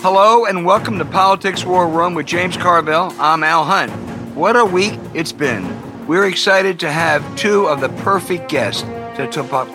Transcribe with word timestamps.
Hello 0.00 0.44
and 0.44 0.64
welcome 0.64 0.98
to 0.98 1.04
Politics 1.04 1.64
War 1.64 1.88
Room 1.88 2.14
with 2.14 2.26
James 2.26 2.56
Carville. 2.56 3.12
I'm 3.18 3.42
Al 3.42 3.64
Hunt. 3.64 3.90
What 4.36 4.54
a 4.54 4.64
week 4.64 4.96
it's 5.12 5.32
been. 5.32 6.06
We're 6.06 6.28
excited 6.28 6.78
to 6.80 6.92
have 6.92 7.36
two 7.36 7.66
of 7.66 7.80
the 7.80 7.88
perfect 8.04 8.48
guests 8.48 8.82
to, 8.82 9.26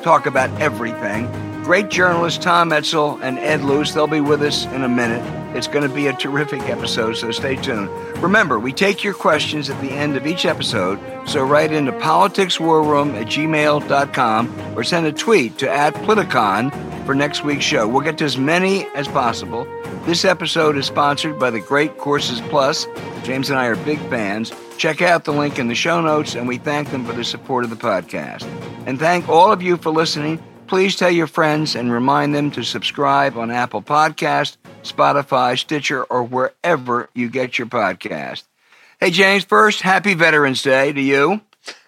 talk 0.01 0.27
about 0.27 0.49
everything. 0.61 1.29
Great 1.63 1.89
journalists 1.89 2.41
Tom 2.41 2.69
Edsall 2.69 3.21
and 3.21 3.37
Ed 3.39 3.63
Luce. 3.63 3.93
They'll 3.93 4.07
be 4.07 4.21
with 4.21 4.41
us 4.43 4.65
in 4.67 4.85
a 4.85 4.89
minute. 4.89 5.42
It's 5.55 5.67
going 5.67 5.87
to 5.87 5.93
be 5.93 6.07
a 6.07 6.13
terrific 6.13 6.61
episode, 6.63 7.13
so 7.13 7.31
stay 7.31 7.55
tuned. 7.55 7.89
Remember, 8.21 8.59
we 8.59 8.73
take 8.73 9.03
your 9.03 9.13
questions 9.13 9.69
at 9.69 9.79
the 9.81 9.91
end 9.91 10.17
of 10.17 10.25
each 10.25 10.45
episode, 10.45 10.99
so 11.27 11.43
write 11.43 11.71
into 11.71 11.91
politicswarroom 11.91 13.13
at 13.19 13.27
gmail.com 13.27 14.77
or 14.77 14.83
send 14.83 15.05
a 15.05 15.11
tweet 15.11 15.57
to 15.59 15.69
at 15.69 15.93
Politicon 15.95 16.71
for 17.05 17.13
next 17.13 17.43
week's 17.43 17.65
show. 17.65 17.87
We'll 17.87 18.01
get 18.01 18.17
to 18.19 18.25
as 18.25 18.37
many 18.37 18.85
as 18.95 19.07
possible. 19.07 19.67
This 20.05 20.25
episode 20.25 20.75
is 20.75 20.85
sponsored 20.85 21.39
by 21.39 21.49
the 21.49 21.61
Great 21.61 21.97
Courses 21.97 22.41
Plus. 22.49 22.87
James 23.23 23.49
and 23.49 23.59
I 23.59 23.67
are 23.67 23.75
big 23.75 23.99
fans. 24.09 24.51
Check 24.77 25.01
out 25.01 25.23
the 25.23 25.31
link 25.31 25.59
in 25.59 25.67
the 25.67 25.75
show 25.75 26.01
notes, 26.01 26.35
and 26.35 26.47
we 26.47 26.57
thank 26.57 26.89
them 26.91 27.05
for 27.05 27.13
the 27.13 27.23
support 27.23 27.63
of 27.63 27.69
the 27.69 27.75
podcast. 27.75 28.43
And 28.85 28.99
thank 28.99 29.29
all 29.29 29.51
of 29.51 29.61
you 29.61 29.77
for 29.77 29.91
listening. 29.91 30.43
Please 30.67 30.95
tell 30.95 31.11
your 31.11 31.27
friends 31.27 31.75
and 31.75 31.91
remind 31.91 32.33
them 32.33 32.49
to 32.51 32.63
subscribe 32.63 33.37
on 33.37 33.51
Apple 33.51 33.81
Podcast, 33.81 34.57
Spotify, 34.83 35.57
Stitcher, 35.57 36.03
or 36.03 36.23
wherever 36.23 37.09
you 37.13 37.29
get 37.29 37.57
your 37.57 37.67
podcast. 37.67 38.43
Hey, 38.99 39.11
James, 39.11 39.43
first, 39.43 39.81
happy 39.81 40.13
Veterans 40.13 40.61
Day 40.61 40.93
to 40.93 41.01
you. 41.01 41.41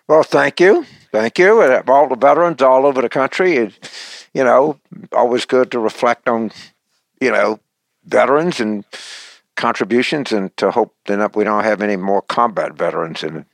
Well, 0.08 0.24
thank 0.24 0.60
you. 0.60 0.86
Thank 1.12 1.40
you. 1.40 1.62
And 1.62 1.90
All 1.90 2.10
the 2.10 2.16
veterans 2.16 2.62
all 2.62 2.86
over 2.86 3.02
the 3.02 3.10
country. 3.10 3.54
You 4.34 4.44
know, 4.44 4.80
always 5.12 5.46
good 5.46 5.72
to 5.72 5.80
reflect 5.80 6.28
on, 6.28 6.52
you 7.22 7.32
know, 7.32 7.60
veterans 8.06 8.60
and 8.60 8.84
contributions, 9.56 10.32
and 10.34 10.56
to 10.58 10.72
hope 10.72 10.94
that 11.06 11.36
we 11.36 11.46
don't 11.46 11.64
have 11.64 11.82
any 11.82 11.96
more 11.96 12.22
combat 12.22 12.74
veterans 12.74 13.24
in 13.24 13.46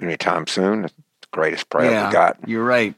anytime 0.00 0.46
soon. 0.46 0.82
That's 0.82 0.94
the 0.94 1.26
greatest 1.32 1.68
prayer 1.68 1.90
yeah, 1.90 2.06
we 2.06 2.12
got. 2.12 2.38
You're 2.46 2.64
right, 2.64 2.94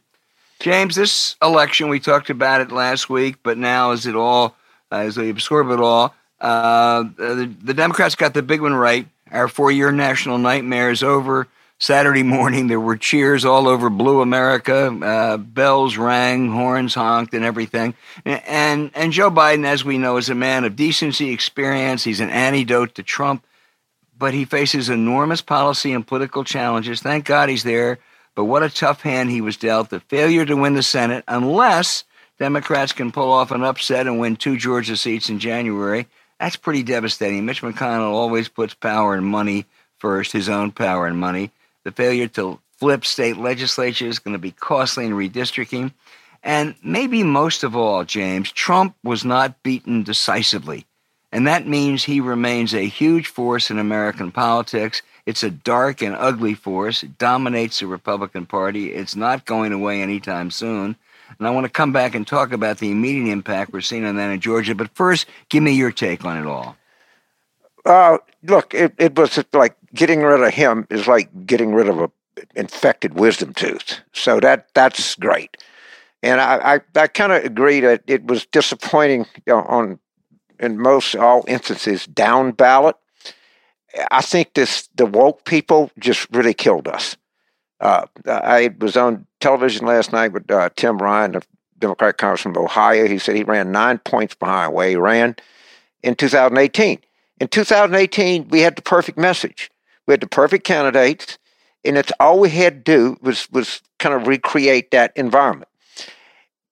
James. 0.61 0.95
This 0.95 1.37
election, 1.43 1.89
we 1.89 1.99
talked 1.99 2.29
about 2.29 2.61
it 2.61 2.71
last 2.71 3.09
week, 3.09 3.37
but 3.43 3.57
now 3.57 3.93
is 3.93 4.07
it 4.07 4.15
all 4.15 4.55
uh, 4.93 4.97
as 4.97 5.17
we 5.17 5.31
absorb 5.31 5.71
it 5.71 5.81
all? 5.81 6.15
Uh, 6.41 7.05
the, 7.17 7.53
the 7.63 7.75
Democrats 7.75 8.15
got 8.15 8.35
the 8.35 8.43
big 8.43 8.61
one 8.61 8.75
right. 8.75 9.09
Our 9.31 9.49
four-year 9.49 9.91
national 9.93 10.39
nightmare 10.39 10.91
is 10.91 11.03
over. 11.03 11.49
Saturday 11.79 12.23
morning, 12.39 12.69
there 12.69 12.79
were 12.79 12.97
cheers 12.97 13.45
all 13.45 13.67
over 13.67 13.91
Blue 13.91 14.21
America. 14.21 14.87
Uh, 14.87 15.37
bells 15.37 15.97
rang, 15.97 16.51
horns 16.51 16.95
honked, 16.95 17.35
and 17.35 17.45
everything. 17.45 17.95
And 18.25 18.91
and 18.95 19.13
Joe 19.13 19.31
Biden, 19.31 19.65
as 19.65 19.85
we 19.85 19.99
know, 19.99 20.17
is 20.17 20.29
a 20.29 20.35
man 20.35 20.65
of 20.65 20.77
decency, 20.77 21.31
experience. 21.31 22.05
He's 22.05 22.21
an 22.21 22.31
antidote 22.31 22.95
to 22.97 23.03
Trump, 23.03 23.45
but 24.17 24.35
he 24.35 24.45
faces 24.45 24.91
enormous 24.91 25.41
policy 25.41 25.93
and 25.93 26.07
political 26.07 26.45
challenges. 26.45 27.01
Thank 27.01 27.25
God 27.25 27.49
he's 27.49 27.65
there. 27.65 27.99
But 28.35 28.45
what 28.45 28.63
a 28.63 28.71
tough 28.71 29.03
hand 29.03 29.31
he 29.31 29.41
was 29.41 29.57
dealt. 29.57 29.91
The 29.91 30.01
failure 30.01 30.47
to 30.47 30.57
win 30.57 30.75
the 30.75 30.83
Senate, 30.83 31.25
unless 31.29 32.05
Democrats 32.43 32.93
can 32.93 33.13
pull 33.13 33.31
off 33.31 33.53
an 33.53 33.63
upset 33.63 34.09
and 34.09 34.19
win 34.19 34.35
two 34.35 34.57
Georgia 34.57 34.97
seats 34.97 35.29
in 35.29 35.39
January. 35.39 36.09
That's 36.41 36.57
pretty 36.57 36.83
devastating. 36.83 37.47
Mitch 37.47 37.63
McConnell 37.63 38.11
always 38.11 38.49
puts 38.49 38.75
power 38.75 39.15
and 39.15 39.25
money 39.25 39.65
first, 40.01 40.33
his 40.33 40.49
own 40.49 40.73
power 40.73 41.07
and 41.07 41.17
money. 41.17 41.53
The 41.85 41.93
failure 41.93 42.27
to 42.27 42.59
flip 42.73 43.05
state 43.05 43.37
legislatures 43.37 44.15
is 44.15 44.19
going 44.19 44.33
to 44.33 44.41
be 44.41 44.51
costly 44.51 45.07
in 45.07 45.13
redistricting. 45.13 45.93
And 46.43 46.75
maybe 46.83 47.23
most 47.23 47.63
of 47.63 47.77
all, 47.77 48.03
James, 48.03 48.51
Trump 48.51 48.97
was 49.05 49.25
not 49.25 49.63
beaten 49.63 50.03
decisively. 50.03 50.85
And 51.31 51.47
that 51.47 51.69
means 51.69 52.03
he 52.03 52.21
remains 52.21 52.75
a 52.75 52.89
huge 52.89 53.29
force 53.29 53.71
in 53.71 53.79
American 53.79 54.33
politics. 54.33 55.01
It's 55.27 55.45
a 55.45 55.51
dark 55.51 56.03
and 56.03 56.17
ugly 56.17 56.55
force. 56.55 57.05
It 57.05 57.19
dominates 57.19 57.79
the 57.79 57.87
Republican 57.87 58.47
Party. 58.47 58.93
It's 58.93 59.15
not 59.15 59.45
going 59.45 59.73
away 59.73 60.03
anytime 60.03 60.51
soon. 60.51 60.97
And 61.39 61.49
I 61.49 61.51
want 61.51 61.65
to 61.65 61.71
come 61.71 61.93
back 61.93 62.15
and 62.15 62.27
talk 62.27 62.53
about 62.53 62.79
the 62.79 62.91
immediate 62.91 63.33
impact 63.33 63.73
we're 63.73 63.81
seeing 63.81 64.05
on 64.05 64.17
that 64.17 64.31
in 64.31 64.41
Georgia. 64.41 64.75
But 64.75 64.95
first, 64.95 65.27
give 65.49 65.63
me 65.63 65.73
your 65.73 65.93
take 65.93 66.25
on 66.25 66.37
it 66.39 66.47
all. 66.47 66.77
Uh, 67.85 68.19
look, 68.45 68.75
it, 68.75 68.95
it 68.99 69.17
was 69.17 69.43
like 69.53 69.77
getting 69.95 70.23
rid 70.23 70.43
of 70.43 70.55
him 70.55 70.87
is 70.91 71.07
like 71.07 71.47
getting 71.47 71.75
rid 71.75 71.89
of 71.89 72.01
a 72.01 72.11
infected 72.55 73.15
wisdom 73.15 73.53
tooth. 73.53 74.01
So 74.13 74.41
that 74.41 74.69
that's 74.75 75.15
great. 75.17 75.57
And 76.23 76.41
I, 76.41 76.75
I, 76.75 76.81
I 76.95 77.07
kind 77.09 77.33
of 77.33 77.45
agree 77.45 77.81
that 77.81 78.03
it 78.07 78.25
was 78.25 78.47
disappointing 78.47 79.27
on 79.51 79.99
in 80.61 80.79
most 80.79 81.17
all 81.17 81.45
instances 81.49 82.07
down 82.07 82.53
ballot. 82.53 82.97
I 84.11 84.23
think 84.23 84.55
this 84.55 84.89
the 84.95 85.07
woke 85.07 85.45
people 85.45 85.91
just 85.99 86.29
really 86.33 86.55
killed 86.55 86.89
us. 86.89 87.17
Uh, 87.81 88.07
I 88.27 88.75
was 88.79 88.97
on 88.97 89.27
television 89.43 89.87
last 89.87 90.13
night 90.13 90.33
with 90.33 90.51
uh, 90.51 90.71
Tim 90.77 90.99
Ryan, 90.99 91.33
the 91.33 91.43
Democratic 91.79 92.17
congressman 92.17 92.57
of 92.57 92.63
Ohio. 92.63 93.07
He 93.07 93.19
said 93.19 93.37
he 93.37 93.43
ran 93.43 93.73
nine 93.73 93.99
points 93.99 94.35
behind 94.35 94.73
where 94.73 94.89
he 94.89 94.97
ran 94.97 95.37
in 96.03 96.15
2018. 96.15 97.01
In 97.41 97.49
2018, 97.49 98.49
we 98.49 98.61
had 98.61 98.77
the 98.77 98.83
perfect 98.83 99.19
message. 99.19 99.71
We 100.07 100.13
had 100.13 100.21
the 100.21 100.29
perfect 100.29 100.65
candidates, 100.65 101.39
and 101.85 101.99
it's 101.99 102.13
all 102.21 102.39
we 102.39 102.51
had 102.51 102.85
to 102.85 102.93
do 102.93 103.17
was 103.21 103.51
was 103.51 103.83
kind 103.99 104.15
of 104.15 104.27
recreate 104.27 104.93
that 104.93 105.13
environment. 105.17 105.69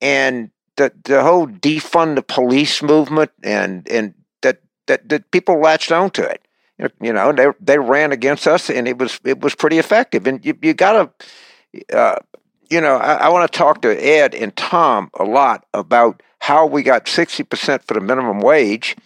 And 0.01 0.51
the 0.77 0.93
the 1.05 1.23
whole 1.23 1.47
defund 1.47 2.15
the 2.15 2.23
police 2.23 2.83
movement 2.83 3.33
and 3.43 3.87
and 3.89 4.15
that 4.43 4.61
that, 4.87 5.09
that 5.09 5.31
people 5.31 5.61
latched 5.61 5.93
onto 5.93 6.23
it. 6.23 6.43
You 7.01 7.13
know, 7.13 7.33
they 7.33 7.49
they 7.61 7.79
ran 7.79 8.13
against 8.13 8.47
us, 8.47 8.71
and 8.71 8.89
it 8.89 8.99
was 8.99 9.21
it 9.25 9.41
was 9.41 9.55
pretty 9.55 9.79
effective. 9.79 10.27
And 10.27 10.45
you 10.45 10.57
you 10.63 10.73
got 10.73 10.93
to, 10.93 11.97
uh, 11.97 12.17
you 12.71 12.81
know, 12.81 12.97
I, 12.97 13.15
I 13.15 13.29
want 13.29 13.51
to 13.51 13.59
talk 13.59 13.83
to 13.83 14.05
Ed 14.05 14.35
and 14.35 14.55
Tom 14.57 15.11
a 15.19 15.25
lot 15.25 15.67
about 15.75 16.23
how 16.39 16.67
we 16.67 16.83
got 16.83 17.09
sixty 17.09 17.43
percent 17.43 17.85
for 17.85 17.95
the 17.95 18.01
minimum 18.01 18.41
wage 18.41 18.97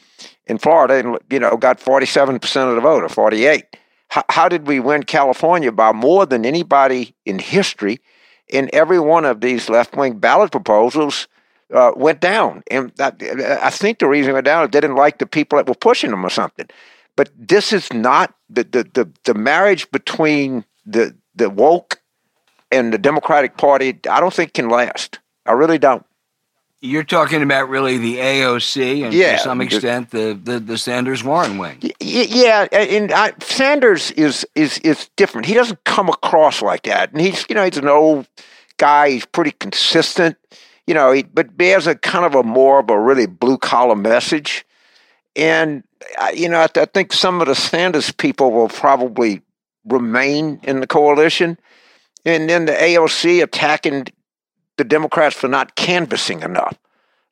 in 0.46 0.58
Florida 0.58 0.94
and, 0.94 1.18
you 1.30 1.38
know, 1.38 1.56
got 1.56 1.80
47% 1.80 2.68
of 2.68 2.74
the 2.74 2.80
vote 2.80 3.02
or 3.02 3.08
48. 3.08 3.64
How, 4.08 4.24
how 4.28 4.48
did 4.48 4.66
we 4.66 4.80
win 4.80 5.02
California 5.02 5.72
by 5.72 5.92
more 5.92 6.26
than 6.26 6.44
anybody 6.44 7.14
in 7.24 7.38
history? 7.38 8.00
In 8.48 8.68
every 8.72 9.00
one 9.00 9.24
of 9.24 9.40
these 9.40 9.68
left 9.68 9.96
wing 9.96 10.18
ballot 10.18 10.52
proposals 10.52 11.28
uh, 11.72 11.92
went 11.96 12.20
down. 12.20 12.62
And 12.70 12.92
that, 12.96 13.22
I 13.62 13.70
think 13.70 13.98
the 13.98 14.06
reason 14.06 14.30
it 14.30 14.34
went 14.34 14.44
down 14.44 14.64
is 14.64 14.70
they 14.70 14.80
didn't 14.80 14.96
like 14.96 15.18
the 15.18 15.26
people 15.26 15.56
that 15.56 15.66
were 15.66 15.74
pushing 15.74 16.10
them 16.10 16.24
or 16.24 16.30
something. 16.30 16.66
But 17.16 17.30
this 17.36 17.72
is 17.72 17.92
not 17.92 18.34
the, 18.50 18.64
the, 18.64 18.84
the, 18.92 19.10
the 19.24 19.34
marriage 19.34 19.90
between 19.90 20.64
the, 20.84 21.16
the 21.34 21.48
woke 21.48 22.00
and 22.74 22.92
the 22.92 22.98
Democratic 22.98 23.56
Party, 23.56 23.98
I 24.08 24.20
don't 24.20 24.32
think 24.32 24.54
can 24.54 24.68
last. 24.68 25.18
I 25.46 25.52
really 25.52 25.78
don't. 25.78 26.04
You're 26.80 27.02
talking 27.02 27.42
about 27.42 27.70
really 27.70 27.96
the 27.96 28.16
AOC 28.16 29.04
and 29.04 29.14
yeah, 29.14 29.36
to 29.36 29.42
some 29.42 29.62
extent 29.62 30.10
the, 30.10 30.38
the, 30.40 30.60
the 30.60 30.76
Sanders 30.76 31.24
Warren 31.24 31.56
wing. 31.56 31.78
Yeah, 31.98 32.68
and 32.72 33.10
I, 33.10 33.32
Sanders 33.40 34.10
is 34.10 34.46
is 34.54 34.76
is 34.78 35.08
different. 35.16 35.46
He 35.46 35.54
doesn't 35.54 35.82
come 35.84 36.10
across 36.10 36.60
like 36.60 36.82
that, 36.82 37.10
and 37.12 37.22
he's 37.22 37.46
you 37.48 37.54
know 37.54 37.64
he's 37.64 37.78
an 37.78 37.88
old 37.88 38.28
guy. 38.76 39.08
He's 39.10 39.24
pretty 39.24 39.52
consistent, 39.52 40.36
you 40.86 40.92
know. 40.92 41.10
He, 41.12 41.22
but 41.22 41.56
bears 41.56 41.86
a 41.86 41.94
kind 41.94 42.26
of 42.26 42.34
a 42.34 42.42
more 42.42 42.80
of 42.80 42.90
a 42.90 43.00
really 43.00 43.26
blue 43.26 43.56
collar 43.56 43.96
message, 43.96 44.66
and 45.34 45.84
you 46.34 46.50
know 46.50 46.60
I, 46.60 46.68
I 46.76 46.84
think 46.84 47.14
some 47.14 47.40
of 47.40 47.46
the 47.46 47.54
Sanders 47.54 48.12
people 48.12 48.52
will 48.52 48.68
probably 48.68 49.40
remain 49.86 50.60
in 50.62 50.80
the 50.80 50.86
coalition, 50.86 51.58
and 52.24 52.48
then 52.48 52.64
the 52.66 52.72
AOC 52.72 53.42
attacking 53.42 54.06
the 54.76 54.84
Democrats 54.84 55.36
for 55.36 55.48
not 55.48 55.76
canvassing 55.76 56.42
enough. 56.42 56.76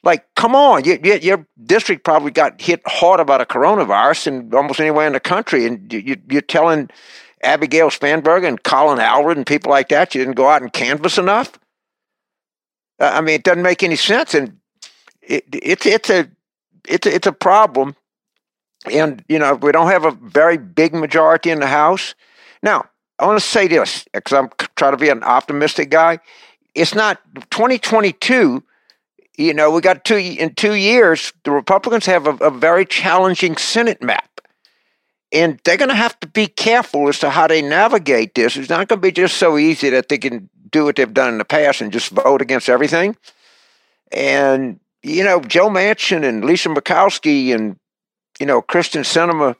Like, 0.04 0.26
come 0.34 0.54
on, 0.56 0.84
you, 0.84 0.98
you, 1.02 1.14
your 1.14 1.46
district 1.64 2.04
probably 2.04 2.32
got 2.32 2.60
hit 2.60 2.82
hard 2.86 3.24
by 3.26 3.38
the 3.38 3.46
coronavirus 3.46 4.24
than 4.24 4.54
almost 4.54 4.80
anywhere 4.80 5.06
in 5.06 5.12
the 5.12 5.20
country, 5.20 5.64
and 5.64 5.92
you, 5.92 6.16
you're 6.28 6.42
telling 6.42 6.90
Abigail 7.42 7.88
Spanberger 7.88 8.48
and 8.48 8.62
Colin 8.62 8.98
Allred 8.98 9.36
and 9.36 9.46
people 9.46 9.70
like 9.70 9.88
that 9.88 10.14
you 10.14 10.20
didn't 10.20 10.36
go 10.36 10.48
out 10.48 10.62
and 10.62 10.72
canvass 10.72 11.18
enough. 11.18 11.58
I 12.98 13.20
mean, 13.20 13.36
it 13.36 13.44
doesn't 13.44 13.62
make 13.62 13.82
any 13.82 13.96
sense, 13.96 14.34
and 14.34 14.58
it, 15.22 15.44
it's 15.52 15.86
it's 15.86 16.10
a 16.10 16.28
it's 16.88 17.06
a, 17.06 17.14
it's 17.14 17.26
a 17.26 17.32
problem. 17.32 17.96
And 18.90 19.24
you 19.28 19.38
know, 19.38 19.54
we 19.54 19.72
don't 19.72 19.88
have 19.88 20.04
a 20.04 20.10
very 20.10 20.56
big 20.56 20.94
majority 20.94 21.50
in 21.50 21.60
the 21.60 21.66
House. 21.66 22.14
Now, 22.62 22.84
I 23.22 23.26
want 23.26 23.40
to 23.40 23.46
say 23.46 23.68
this 23.68 24.04
because 24.12 24.36
I'm 24.36 24.50
trying 24.76 24.92
to 24.92 24.98
be 24.98 25.08
an 25.08 25.22
optimistic 25.22 25.90
guy 25.90 26.18
it's 26.74 26.94
not 26.94 27.20
2022 27.50 28.62
you 29.38 29.54
know 29.54 29.70
we 29.70 29.80
got 29.80 30.04
two 30.04 30.16
in 30.16 30.54
two 30.54 30.74
years 30.74 31.32
the 31.44 31.50
republicans 31.50 32.06
have 32.06 32.26
a, 32.26 32.34
a 32.36 32.50
very 32.50 32.84
challenging 32.84 33.56
senate 33.56 34.02
map 34.02 34.28
and 35.32 35.60
they're 35.64 35.78
going 35.78 35.88
to 35.88 35.94
have 35.94 36.18
to 36.20 36.26
be 36.26 36.46
careful 36.46 37.08
as 37.08 37.18
to 37.18 37.30
how 37.30 37.46
they 37.46 37.62
navigate 37.62 38.34
this 38.34 38.56
it's 38.56 38.68
not 38.68 38.88
going 38.88 39.00
to 39.00 39.06
be 39.06 39.12
just 39.12 39.36
so 39.36 39.56
easy 39.56 39.90
that 39.90 40.08
they 40.08 40.18
can 40.18 40.50
do 40.72 40.84
what 40.84 40.96
they've 40.96 41.14
done 41.14 41.32
in 41.32 41.38
the 41.38 41.44
past 41.44 41.80
and 41.80 41.92
just 41.92 42.10
vote 42.10 42.42
against 42.42 42.68
everything. 42.68 43.16
And, 44.10 44.80
you 45.02 45.22
know, 45.22 45.40
Joe 45.40 45.68
Manchin 45.68 46.24
and 46.24 46.44
Lisa 46.44 46.70
Murkowski 46.70 47.54
and, 47.54 47.76
you 48.40 48.46
know, 48.46 48.60
Kyrsten 48.62 49.02
Sinema, 49.02 49.54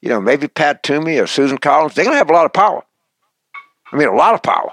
you 0.00 0.08
know, 0.08 0.20
maybe 0.20 0.48
Pat 0.48 0.82
Toomey 0.82 1.18
or 1.18 1.26
Susan 1.26 1.58
Collins, 1.58 1.94
they're 1.94 2.04
going 2.04 2.14
to 2.14 2.18
have 2.18 2.30
a 2.30 2.32
lot 2.32 2.46
of 2.46 2.52
power. 2.52 2.82
I 3.92 3.96
mean, 3.96 4.08
a 4.08 4.14
lot 4.14 4.34
of 4.34 4.42
power. 4.42 4.72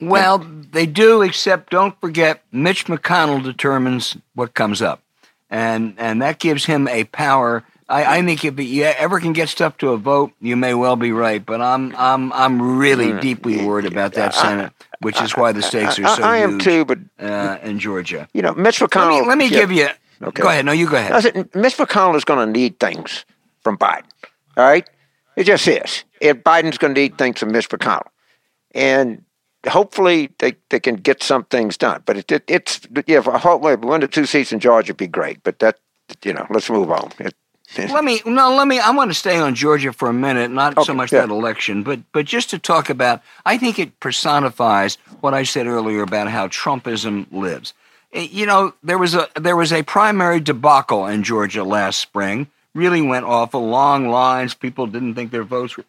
Well, 0.00 0.38
they 0.38 0.86
do, 0.86 1.22
except 1.22 1.70
don't 1.70 1.98
forget 2.00 2.42
Mitch 2.52 2.86
McConnell 2.86 3.42
determines 3.42 4.16
what 4.34 4.54
comes 4.54 4.80
up. 4.80 5.02
And, 5.50 5.94
and 5.98 6.22
that 6.22 6.38
gives 6.38 6.66
him 6.66 6.86
a 6.88 7.04
power 7.04 7.64
I, 7.88 8.18
I, 8.18 8.22
think 8.22 8.44
if 8.44 8.60
you 8.60 8.84
ever 8.84 9.18
can 9.18 9.32
get 9.32 9.48
stuff 9.48 9.78
to 9.78 9.90
a 9.90 9.96
vote, 9.96 10.32
you 10.40 10.56
may 10.56 10.74
well 10.74 10.96
be 10.96 11.10
right. 11.10 11.44
But 11.44 11.62
I'm 11.62 11.94
I'm 11.96 12.32
I'm 12.34 12.78
really 12.78 13.12
mm. 13.12 13.20
deeply 13.20 13.64
worried 13.64 13.86
about 13.86 14.12
that 14.14 14.34
Senate, 14.34 14.72
which 15.00 15.20
is 15.22 15.34
why 15.36 15.52
the 15.52 15.62
stakes 15.62 15.98
are 15.98 16.16
so 16.16 16.22
I, 16.22 16.34
I 16.34 16.38
huge. 16.40 16.50
am 16.50 16.58
too, 16.58 16.84
but 16.84 16.98
uh, 17.18 17.58
in 17.62 17.78
Georgia, 17.78 18.28
you 18.34 18.42
know, 18.42 18.52
Mitch 18.54 18.80
McConnell. 18.80 19.12
Let 19.12 19.22
me, 19.22 19.28
let 19.28 19.38
me 19.38 19.44
yeah. 19.46 19.60
give 19.60 19.72
you. 19.72 19.88
Okay. 20.20 20.42
Go 20.42 20.48
ahead. 20.48 20.66
No, 20.66 20.72
you 20.72 20.88
go 20.88 20.96
ahead. 20.96 21.22
Said, 21.22 21.54
Mitch 21.54 21.76
McConnell 21.76 22.16
is 22.16 22.24
going 22.24 22.46
to 22.46 22.52
need 22.52 22.78
things 22.78 23.24
from 23.62 23.78
Biden. 23.78 24.04
All 24.56 24.64
right, 24.64 24.88
it 25.36 25.44
just 25.44 25.66
is. 25.66 26.04
If 26.20 26.38
Biden's 26.38 26.76
going 26.76 26.94
to 26.94 27.00
need 27.00 27.16
things 27.16 27.38
from 27.38 27.52
Mitch 27.52 27.70
McConnell, 27.70 28.08
and 28.72 29.24
hopefully 29.66 30.30
they, 30.38 30.56
they 30.70 30.80
can 30.80 30.96
get 30.96 31.22
some 31.22 31.44
things 31.44 31.76
done. 31.76 32.02
But 32.06 32.18
it, 32.18 32.32
it, 32.32 32.44
it's 32.48 32.80
yeah, 33.06 33.20
hopefully 33.20 33.76
one 33.76 34.00
to 34.00 34.08
two 34.08 34.26
seats 34.26 34.52
in 34.52 34.60
Georgia 34.60 34.92
would 34.92 34.96
be 34.96 35.06
great. 35.06 35.42
But 35.42 35.58
that 35.60 35.78
you 36.24 36.32
know, 36.32 36.46
let's 36.50 36.70
move 36.70 36.90
on. 36.90 37.10
It, 37.18 37.34
let 37.76 38.02
me 38.02 38.22
no, 38.24 38.54
let 38.54 38.66
me. 38.66 38.78
I 38.78 38.90
want 38.92 39.10
to 39.10 39.14
stay 39.14 39.36
on 39.36 39.54
Georgia 39.54 39.92
for 39.92 40.08
a 40.08 40.12
minute, 40.12 40.50
not 40.50 40.78
okay, 40.78 40.86
so 40.86 40.94
much 40.94 41.12
yeah. 41.12 41.20
that 41.20 41.28
election, 41.30 41.82
but 41.82 42.00
but 42.12 42.24
just 42.24 42.50
to 42.50 42.58
talk 42.58 42.88
about. 42.88 43.22
I 43.44 43.58
think 43.58 43.78
it 43.78 44.00
personifies 44.00 44.96
what 45.20 45.34
I 45.34 45.42
said 45.42 45.66
earlier 45.66 46.02
about 46.02 46.28
how 46.28 46.48
Trumpism 46.48 47.26
lives. 47.30 47.74
Eh, 48.14 48.28
you 48.30 48.46
know, 48.46 48.72
there 48.82 48.96
was 48.96 49.14
a 49.14 49.28
there 49.36 49.56
was 49.56 49.70
a 49.70 49.82
primary 49.82 50.40
debacle 50.40 51.06
in 51.06 51.22
Georgia 51.22 51.62
last 51.62 51.98
spring. 51.98 52.48
Really 52.74 53.02
went 53.02 53.26
awful, 53.26 53.68
long 53.68 54.08
lines. 54.08 54.54
People 54.54 54.86
didn't 54.86 55.14
think 55.14 55.30
their 55.30 55.44
votes 55.44 55.76
were 55.76 55.84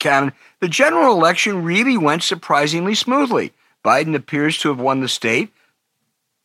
The 0.00 0.32
general 0.68 1.14
election 1.14 1.64
really 1.64 1.96
went 1.96 2.22
surprisingly 2.22 2.94
smoothly. 2.94 3.52
Biden 3.84 4.14
appears 4.14 4.58
to 4.58 4.68
have 4.68 4.80
won 4.80 5.00
the 5.00 5.08
state. 5.08 5.52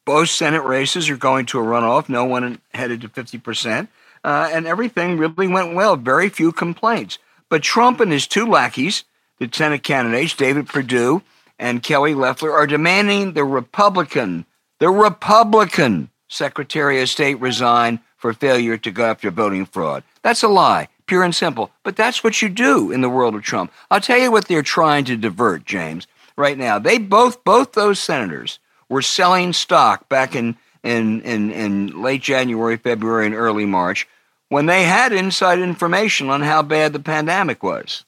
Both 0.06 0.30
Senate 0.30 0.64
races 0.64 1.10
are 1.10 1.18
going 1.18 1.46
to 1.48 1.60
a 1.60 1.64
runoff. 1.64 2.10
No 2.10 2.26
one 2.26 2.60
headed 2.74 3.02
to 3.02 3.10
fifty 3.10 3.38
percent 3.38 3.90
uh, 4.24 4.50
and 4.52 4.66
everything 4.68 5.18
really 5.18 5.48
went 5.48 5.74
well. 5.74 5.96
Very 5.96 6.30
few 6.30 6.52
complaints. 6.52 7.18
But 7.50 7.64
Trump 7.64 8.00
and 8.00 8.12
his 8.12 8.28
two 8.28 8.46
lackeys, 8.46 9.04
the 9.40 9.50
Senate 9.52 9.84
candidates, 9.84 10.34
David 10.34 10.68
Perdue 10.68 11.22
and 11.60 11.84
Kelly 11.84 12.14
Loeffler, 12.14 12.52
are 12.52 12.68
demanding 12.68 13.34
the 13.34 13.44
Republican, 13.44 14.46
the 14.80 14.90
Republican 14.90 16.10
Secretary 16.28 17.02
of 17.02 17.10
State 17.10 17.40
resign 17.42 18.00
for 18.18 18.34
failure 18.34 18.78
to 18.78 18.92
go 18.92 19.06
after 19.06 19.32
voting 19.32 19.66
fraud. 19.66 20.04
That's 20.22 20.44
a 20.44 20.48
lie, 20.48 20.88
pure 21.12 21.24
and 21.26 21.36
simple. 21.36 21.70
But 21.84 21.98
that's 21.98 22.24
what 22.24 22.42
you 22.42 22.48
do 22.48 22.90
in 22.90 23.02
the 23.02 23.10
world 23.10 23.36
of 23.36 23.42
Trump. 23.42 23.70
I'll 23.92 24.00
tell 24.00 24.18
you 24.18 24.32
what 24.32 24.48
they're 24.48 24.62
trying 24.62 25.04
to 25.06 25.18
divert, 25.18 25.66
James, 25.66 26.08
right 26.38 26.58
now. 26.58 26.80
They 26.80 27.00
both, 27.00 27.44
both 27.44 27.74
those 27.74 28.00
senators 28.00 28.60
were 28.88 29.02
selling 29.02 29.52
stock 29.52 30.08
back 30.08 30.36
in 30.36 30.56
in, 30.84 31.20
in, 31.24 31.52
in 31.52 32.02
late 32.02 32.22
January, 32.22 32.78
February, 32.78 33.26
and 33.26 33.36
early 33.36 33.66
March 33.66 34.08
when 34.48 34.68
they 34.68 34.84
had 34.84 35.12
inside 35.12 35.60
information 35.60 36.30
on 36.30 36.44
how 36.44 36.62
bad 36.62 36.94
the 36.94 37.00
pandemic 37.00 37.62
was. 37.62 38.06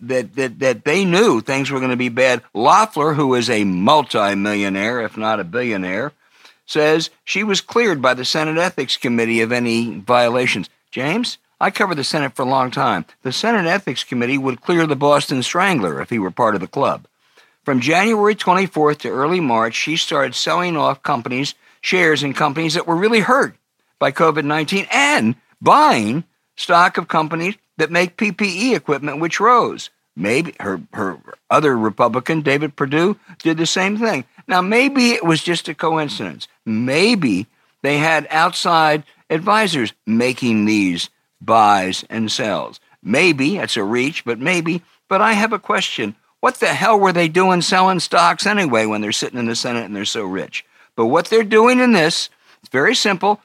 That, 0.00 0.34
that, 0.36 0.58
that 0.60 0.84
they 0.86 1.04
knew 1.04 1.42
things 1.42 1.70
were 1.70 1.80
going 1.80 1.90
to 1.90 1.96
be 1.98 2.08
bad. 2.08 2.40
Loeffler, 2.54 3.12
who 3.12 3.34
is 3.34 3.50
a 3.50 3.64
multimillionaire, 3.64 5.02
if 5.02 5.18
not 5.18 5.38
a 5.38 5.44
billionaire, 5.44 6.12
says 6.64 7.10
she 7.24 7.44
was 7.44 7.60
cleared 7.60 8.00
by 8.00 8.14
the 8.14 8.24
Senate 8.24 8.56
Ethics 8.56 8.96
Committee 8.96 9.42
of 9.42 9.52
any 9.52 9.98
violations. 9.98 10.70
James, 10.90 11.36
I 11.62 11.70
covered 11.70 11.94
the 11.94 12.02
Senate 12.02 12.34
for 12.34 12.42
a 12.42 12.48
long 12.48 12.72
time. 12.72 13.04
The 13.22 13.30
Senate 13.30 13.66
Ethics 13.66 14.02
Committee 14.02 14.36
would 14.36 14.62
clear 14.62 14.84
the 14.84 14.96
Boston 14.96 15.44
Strangler 15.44 16.02
if 16.02 16.10
he 16.10 16.18
were 16.18 16.32
part 16.32 16.56
of 16.56 16.60
the 16.60 16.66
club. 16.66 17.06
From 17.64 17.78
January 17.78 18.34
24th 18.34 18.98
to 18.98 19.10
early 19.10 19.38
March, 19.38 19.76
she 19.76 19.96
started 19.96 20.34
selling 20.34 20.76
off 20.76 21.04
companies 21.04 21.54
shares 21.80 22.24
in 22.24 22.34
companies 22.34 22.74
that 22.74 22.88
were 22.88 22.96
really 22.96 23.20
hurt 23.20 23.54
by 24.00 24.10
COVID 24.10 24.44
19 24.44 24.88
and 24.90 25.36
buying 25.60 26.24
stock 26.56 26.98
of 26.98 27.06
companies 27.06 27.54
that 27.76 27.92
make 27.92 28.16
PPE 28.16 28.74
equipment, 28.74 29.20
which 29.20 29.38
rose. 29.38 29.88
Maybe 30.16 30.56
her, 30.58 30.82
her 30.94 31.18
other 31.48 31.78
Republican, 31.78 32.40
David 32.40 32.74
Perdue, 32.74 33.16
did 33.38 33.56
the 33.56 33.66
same 33.66 33.98
thing. 33.98 34.24
Now, 34.48 34.62
maybe 34.62 35.12
it 35.12 35.24
was 35.24 35.44
just 35.44 35.68
a 35.68 35.74
coincidence. 35.74 36.48
Maybe 36.66 37.46
they 37.82 37.98
had 37.98 38.26
outside 38.30 39.04
advisors 39.30 39.92
making 40.08 40.64
these 40.64 41.08
buys 41.44 42.04
and 42.08 42.30
sells. 42.30 42.80
Maybe 43.02 43.58
it's 43.58 43.76
a 43.76 43.84
reach, 43.84 44.24
but 44.24 44.38
maybe. 44.38 44.82
But 45.08 45.20
I 45.20 45.32
have 45.32 45.52
a 45.52 45.58
question. 45.58 46.16
What 46.40 46.56
the 46.56 46.68
hell 46.68 46.98
were 46.98 47.12
they 47.12 47.28
doing 47.28 47.62
selling 47.62 48.00
stocks 48.00 48.46
anyway 48.46 48.86
when 48.86 49.00
they're 49.00 49.12
sitting 49.12 49.38
in 49.38 49.46
the 49.46 49.56
Senate 49.56 49.84
and 49.84 49.94
they're 49.94 50.04
so 50.04 50.24
rich? 50.24 50.64
But 50.96 51.06
what 51.06 51.26
they're 51.26 51.44
doing 51.44 51.80
in 51.80 51.92
this, 51.92 52.28
it's 52.60 52.68
very 52.68 52.94
simple. 52.94 53.40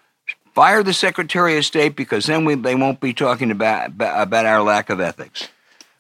Fire 0.54 0.82
the 0.82 0.94
Secretary 0.94 1.58
of 1.58 1.66
State 1.66 1.96
because 1.96 2.26
then 2.26 2.46
we, 2.46 2.56
they 2.56 2.76
won't 2.76 3.00
be 3.00 3.14
talking 3.14 3.52
about, 3.52 3.92
about 3.96 4.46
our 4.46 4.62
lack 4.62 4.90
of 4.90 5.00
ethics. 5.00 5.48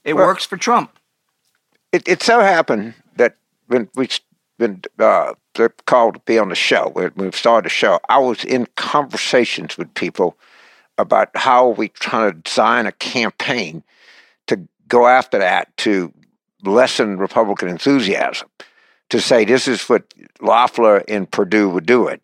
It 0.03 0.13
well, 0.13 0.25
works 0.25 0.45
for 0.45 0.57
Trump. 0.57 0.97
It, 1.91 2.07
it 2.07 2.23
so 2.23 2.39
happened 2.39 2.95
that 3.15 3.35
when 3.67 3.89
we 3.95 4.09
been 4.57 4.81
uh, 4.97 5.33
called 5.85 6.15
to 6.15 6.21
be 6.21 6.39
on 6.39 6.49
the 6.49 6.55
show, 6.55 6.89
when 6.89 7.11
we 7.15 7.31
started 7.31 7.65
the 7.65 7.69
show, 7.69 7.99
I 8.09 8.17
was 8.17 8.43
in 8.43 8.67
conversations 8.75 9.77
with 9.77 9.93
people 9.93 10.35
about 10.97 11.29
how 11.35 11.69
we 11.69 11.89
trying 11.89 12.31
to 12.31 12.39
design 12.39 12.85
a 12.87 12.91
campaign 12.91 13.83
to 14.47 14.67
go 14.87 15.07
after 15.07 15.39
that 15.39 15.75
to 15.77 16.11
lessen 16.63 17.17
Republican 17.17 17.69
enthusiasm 17.69 18.49
to 19.09 19.21
say 19.21 19.45
this 19.45 19.67
is 19.67 19.87
what 19.87 20.13
Loeffler 20.41 20.97
and 21.07 21.29
Perdue 21.29 21.69
would 21.69 21.85
do 21.85 22.07
it. 22.07 22.21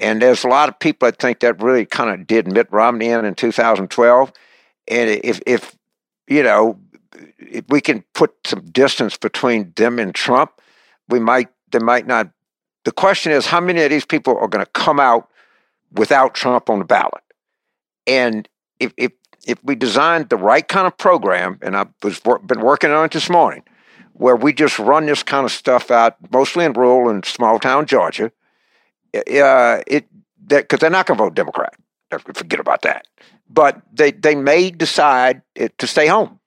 And 0.00 0.22
there's 0.22 0.44
a 0.44 0.48
lot 0.48 0.68
of 0.68 0.78
people 0.78 1.06
that 1.06 1.18
think 1.18 1.40
that 1.40 1.62
really 1.62 1.84
kind 1.84 2.10
of 2.10 2.26
did 2.26 2.50
Mitt 2.50 2.68
Romney 2.70 3.08
in 3.08 3.24
in 3.24 3.34
2012. 3.34 4.32
And 4.88 5.10
if, 5.10 5.40
if 5.46 5.76
you 6.26 6.42
know, 6.42 6.78
if 7.38 7.64
we 7.68 7.80
can 7.80 8.04
put 8.14 8.34
some 8.46 8.62
distance 8.70 9.16
between 9.16 9.72
them 9.76 9.98
and 9.98 10.14
Trump, 10.14 10.52
we 11.08 11.20
might, 11.20 11.48
they 11.70 11.80
might 11.80 12.06
not. 12.06 12.30
The 12.84 12.92
question 12.92 13.32
is, 13.32 13.44
how 13.46 13.60
many 13.60 13.82
of 13.82 13.90
these 13.90 14.06
people 14.06 14.38
are 14.38 14.48
going 14.48 14.64
to 14.64 14.70
come 14.70 14.98
out 14.98 15.28
without 15.92 16.34
Trump 16.34 16.70
on 16.70 16.78
the 16.78 16.84
ballot? 16.84 17.22
And 18.10 18.48
if, 18.80 18.92
if, 18.96 19.12
if 19.46 19.62
we 19.62 19.76
designed 19.76 20.30
the 20.30 20.36
right 20.36 20.66
kind 20.66 20.86
of 20.86 20.98
program, 20.98 21.58
and 21.62 21.76
I've 21.76 21.88
been 22.00 22.60
working 22.60 22.90
on 22.90 23.04
it 23.04 23.12
this 23.12 23.30
morning, 23.30 23.62
where 24.14 24.36
we 24.36 24.52
just 24.52 24.78
run 24.78 25.06
this 25.06 25.22
kind 25.22 25.44
of 25.44 25.52
stuff 25.52 25.90
out, 25.90 26.16
mostly 26.32 26.64
in 26.64 26.72
rural 26.72 27.08
and 27.08 27.24
small 27.24 27.58
town 27.58 27.86
Georgia. 27.86 28.32
Uh, 29.14 29.80
it 29.86 30.06
because 30.46 30.80
they're 30.80 30.90
not 30.90 31.06
going 31.06 31.16
to 31.16 31.24
vote 31.24 31.34
Democrat. 31.34 31.74
Forget 32.34 32.58
about 32.58 32.82
that. 32.82 33.06
But 33.48 33.80
they 33.92 34.10
they 34.10 34.34
may 34.34 34.70
decide 34.70 35.42
to 35.56 35.86
stay 35.86 36.06
home, 36.06 36.40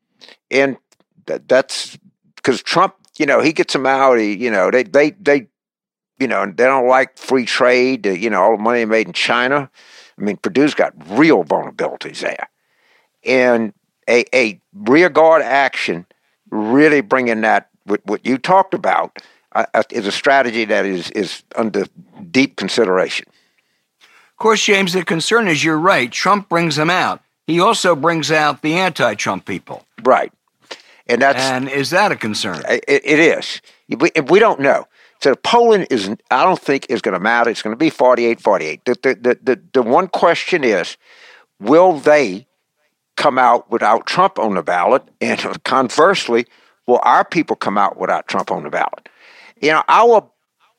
and 0.52 0.78
that, 1.26 1.48
that's 1.48 1.98
because 2.36 2.62
Trump. 2.62 2.96
You 3.18 3.28
know, 3.28 3.42
he 3.42 3.54
gets 3.54 3.74
them 3.74 3.86
out. 3.86 4.18
He, 4.18 4.36
you 4.36 4.50
know, 4.50 4.72
they 4.72 4.84
they 4.84 5.12
they, 5.12 5.48
you 6.20 6.28
know, 6.28 6.46
they 6.46 6.66
don't 6.66 6.88
like 6.88 7.18
free 7.18 7.46
trade. 7.46 8.06
You 8.06 8.30
know, 8.30 8.42
all 8.42 8.58
the 8.58 8.64
money 8.64 8.86
made 8.86 9.08
in 9.08 9.14
China. 9.14 9.70
I 10.18 10.22
mean, 10.22 10.38
Perdue's 10.38 10.74
got 10.74 10.94
real 11.10 11.44
vulnerabilities 11.44 12.20
there, 12.20 12.50
and 13.26 13.74
a 14.10 14.26
a 14.36 14.60
rear 14.74 15.10
guard 15.10 15.42
action 15.42 16.06
really 16.50 17.02
bringing 17.02 17.42
that 17.42 17.70
what, 17.86 18.06
what 18.06 18.26
you 18.26 18.38
talked 18.38 18.74
about 18.74 19.18
uh, 19.54 19.66
uh, 19.74 19.84
is 19.90 20.08
a 20.08 20.12
strategy 20.12 20.66
that 20.66 20.86
is 20.86 21.10
is 21.12 21.44
under 21.56 21.86
deep 22.32 22.56
consideration. 22.56 23.26
Of 24.00 24.38
course, 24.38 24.64
James, 24.64 24.94
the 24.94 25.06
concern 25.06 25.48
is 25.48 25.64
you're 25.64 25.78
right. 25.80 26.12
Trump 26.12 26.50
brings 26.50 26.76
them 26.76 26.90
out. 26.90 27.22
He 27.48 27.60
also 27.60 27.96
brings 27.96 28.32
out 28.32 28.62
the 28.62 28.74
anti-Trump 28.76 29.46
people. 29.46 29.86
Right, 30.04 30.32
and 31.08 31.22
that's 31.22 31.42
and 31.42 31.70
is 31.70 31.90
that 31.92 32.12
a 32.12 32.16
concern? 32.16 32.62
it, 32.70 32.84
it 32.88 33.20
is. 33.20 33.62
We, 33.90 34.12
we 34.28 34.40
don't 34.40 34.60
know. 34.60 34.88
So 35.24 35.36
polling 35.36 35.84
is, 35.84 36.10
I 36.32 36.44
don't 36.44 36.60
think 36.60 36.88
is 36.90 37.02
going 37.02 37.14
to 37.14 37.20
matter. 37.20 37.50
It's 37.50 37.62
going 37.62 37.74
to 37.74 37.80
be 37.80 37.90
48 37.90 38.42
48. 38.42 38.84
The, 38.84 38.94
the, 39.02 39.40
the, 39.42 39.62
the, 39.72 39.82
one 39.82 40.10
question 40.10 40.66
is 40.66 40.98
will 41.62 41.94
they 41.94 42.46
come 43.16 43.38
out 43.38 43.72
without 43.72 44.06
Trump 44.06 44.38
on 44.38 44.56
the 44.56 44.62
ballot? 44.62 45.02
And 45.22 45.42
conversely, 45.64 46.46
will 46.88 47.00
our 47.04 47.24
people 47.24 47.56
come 47.56 47.78
out 47.78 47.98
without 47.98 48.28
Trump 48.28 48.52
on 48.52 48.64
the 48.64 48.70
ballot? 48.70 49.08
You 49.62 49.72
know, 49.72 49.84
our 49.88 50.30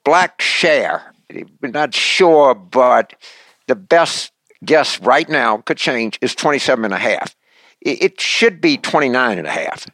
black 0.05 0.43
share, 0.43 1.15
we're 1.63 1.71
not 1.71 1.95
sure, 1.95 2.55
but 2.55 3.15
the 3.67 3.75
best 3.75 4.31
guess 4.63 5.01
right 5.01 5.27
now 5.27 5.57
could 5.57 5.79
change 5.79 6.19
is 6.21 6.35
27 6.35 6.85
and 6.85 6.93
a 6.93 6.99
half. 6.99 7.35
It 7.81 8.21
should 8.21 8.61
be 8.61 8.77
29 8.77 9.39
and 9.39 9.47
a 9.47 9.51
half. 9.51 9.87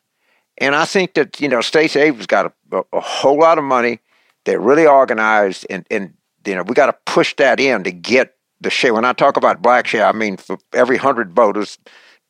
And 0.58 0.74
I 0.74 0.86
think 0.86 1.14
that, 1.14 1.40
you 1.40 1.48
know, 1.48 1.60
Stacey 1.60 2.00
Abrams 2.00 2.26
got 2.26 2.46
a, 2.46 2.78
a, 2.78 2.82
a 2.94 3.00
whole 3.00 3.38
lot 3.38 3.56
of 3.56 3.62
money. 3.62 4.00
They're 4.44 4.60
really 4.60 4.86
organized, 4.86 5.66
and, 5.68 5.86
and 5.90 6.14
you 6.46 6.54
know, 6.54 6.62
we 6.62 6.74
got 6.74 6.86
to 6.86 6.96
push 7.12 7.34
that 7.36 7.60
in 7.60 7.84
to 7.84 7.92
get 7.92 8.34
the 8.60 8.70
share. 8.70 8.94
When 8.94 9.04
I 9.04 9.12
talk 9.12 9.36
about 9.36 9.60
black 9.62 9.86
share, 9.86 10.06
I 10.06 10.12
mean 10.12 10.36
for 10.36 10.58
every 10.72 10.96
100 10.96 11.32
voters, 11.32 11.78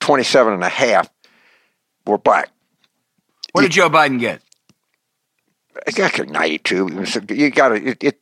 27 0.01 0.53
and 0.53 0.65
a 0.65 0.69
half 0.69 1.09
were 2.07 2.19
black. 2.19 2.51
What 3.53 3.63
did 3.63 3.73
Joe 3.73 3.91
Biden 3.91 4.19
get? 4.19 4.43
I 5.87 5.91
got 5.93 6.29
92. 6.29 7.07
You 7.31 7.51
got 7.51 7.69
to, 7.71 7.75
it, 7.77 8.03
it, 8.05 8.21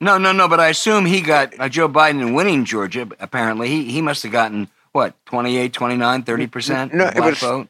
No, 0.00 0.18
no, 0.18 0.32
no. 0.32 0.48
But 0.48 0.60
I 0.60 0.68
assume 0.68 1.04
he 1.06 1.20
got 1.20 1.58
uh, 1.58 1.68
Joe 1.68 1.88
Biden 1.88 2.20
in 2.22 2.34
winning 2.34 2.64
Georgia. 2.64 3.08
Apparently, 3.20 3.68
he 3.68 3.84
he 3.90 4.00
must 4.02 4.22
have 4.22 4.32
gotten 4.32 4.68
what 4.92 5.14
28, 5.26 5.72
29, 5.72 6.22
30 6.22 6.46
percent 6.46 6.94
No, 6.94 7.06
it 7.06 7.20
was- 7.20 7.38
vote. 7.38 7.68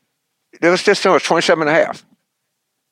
it 0.60 0.68
was 0.68 0.82
just, 0.82 1.04
it 1.04 1.08
was 1.10 1.22
27 1.22 1.66
and 1.66 1.76
a 1.76 1.84
half. 1.84 2.04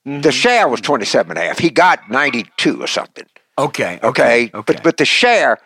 Mm-hmm. 0.06 0.20
The 0.22 0.32
share 0.32 0.68
was 0.68 0.80
27 0.80 1.30
and 1.30 1.38
a 1.38 1.48
half. 1.48 1.58
He 1.58 1.70
got 1.70 2.10
92 2.10 2.82
or 2.82 2.86
something. 2.86 3.26
Okay, 3.58 4.00
Okay. 4.02 4.50
okay. 4.52 4.62
But, 4.66 4.82
but 4.82 4.96
the 4.96 5.04
share 5.04 5.58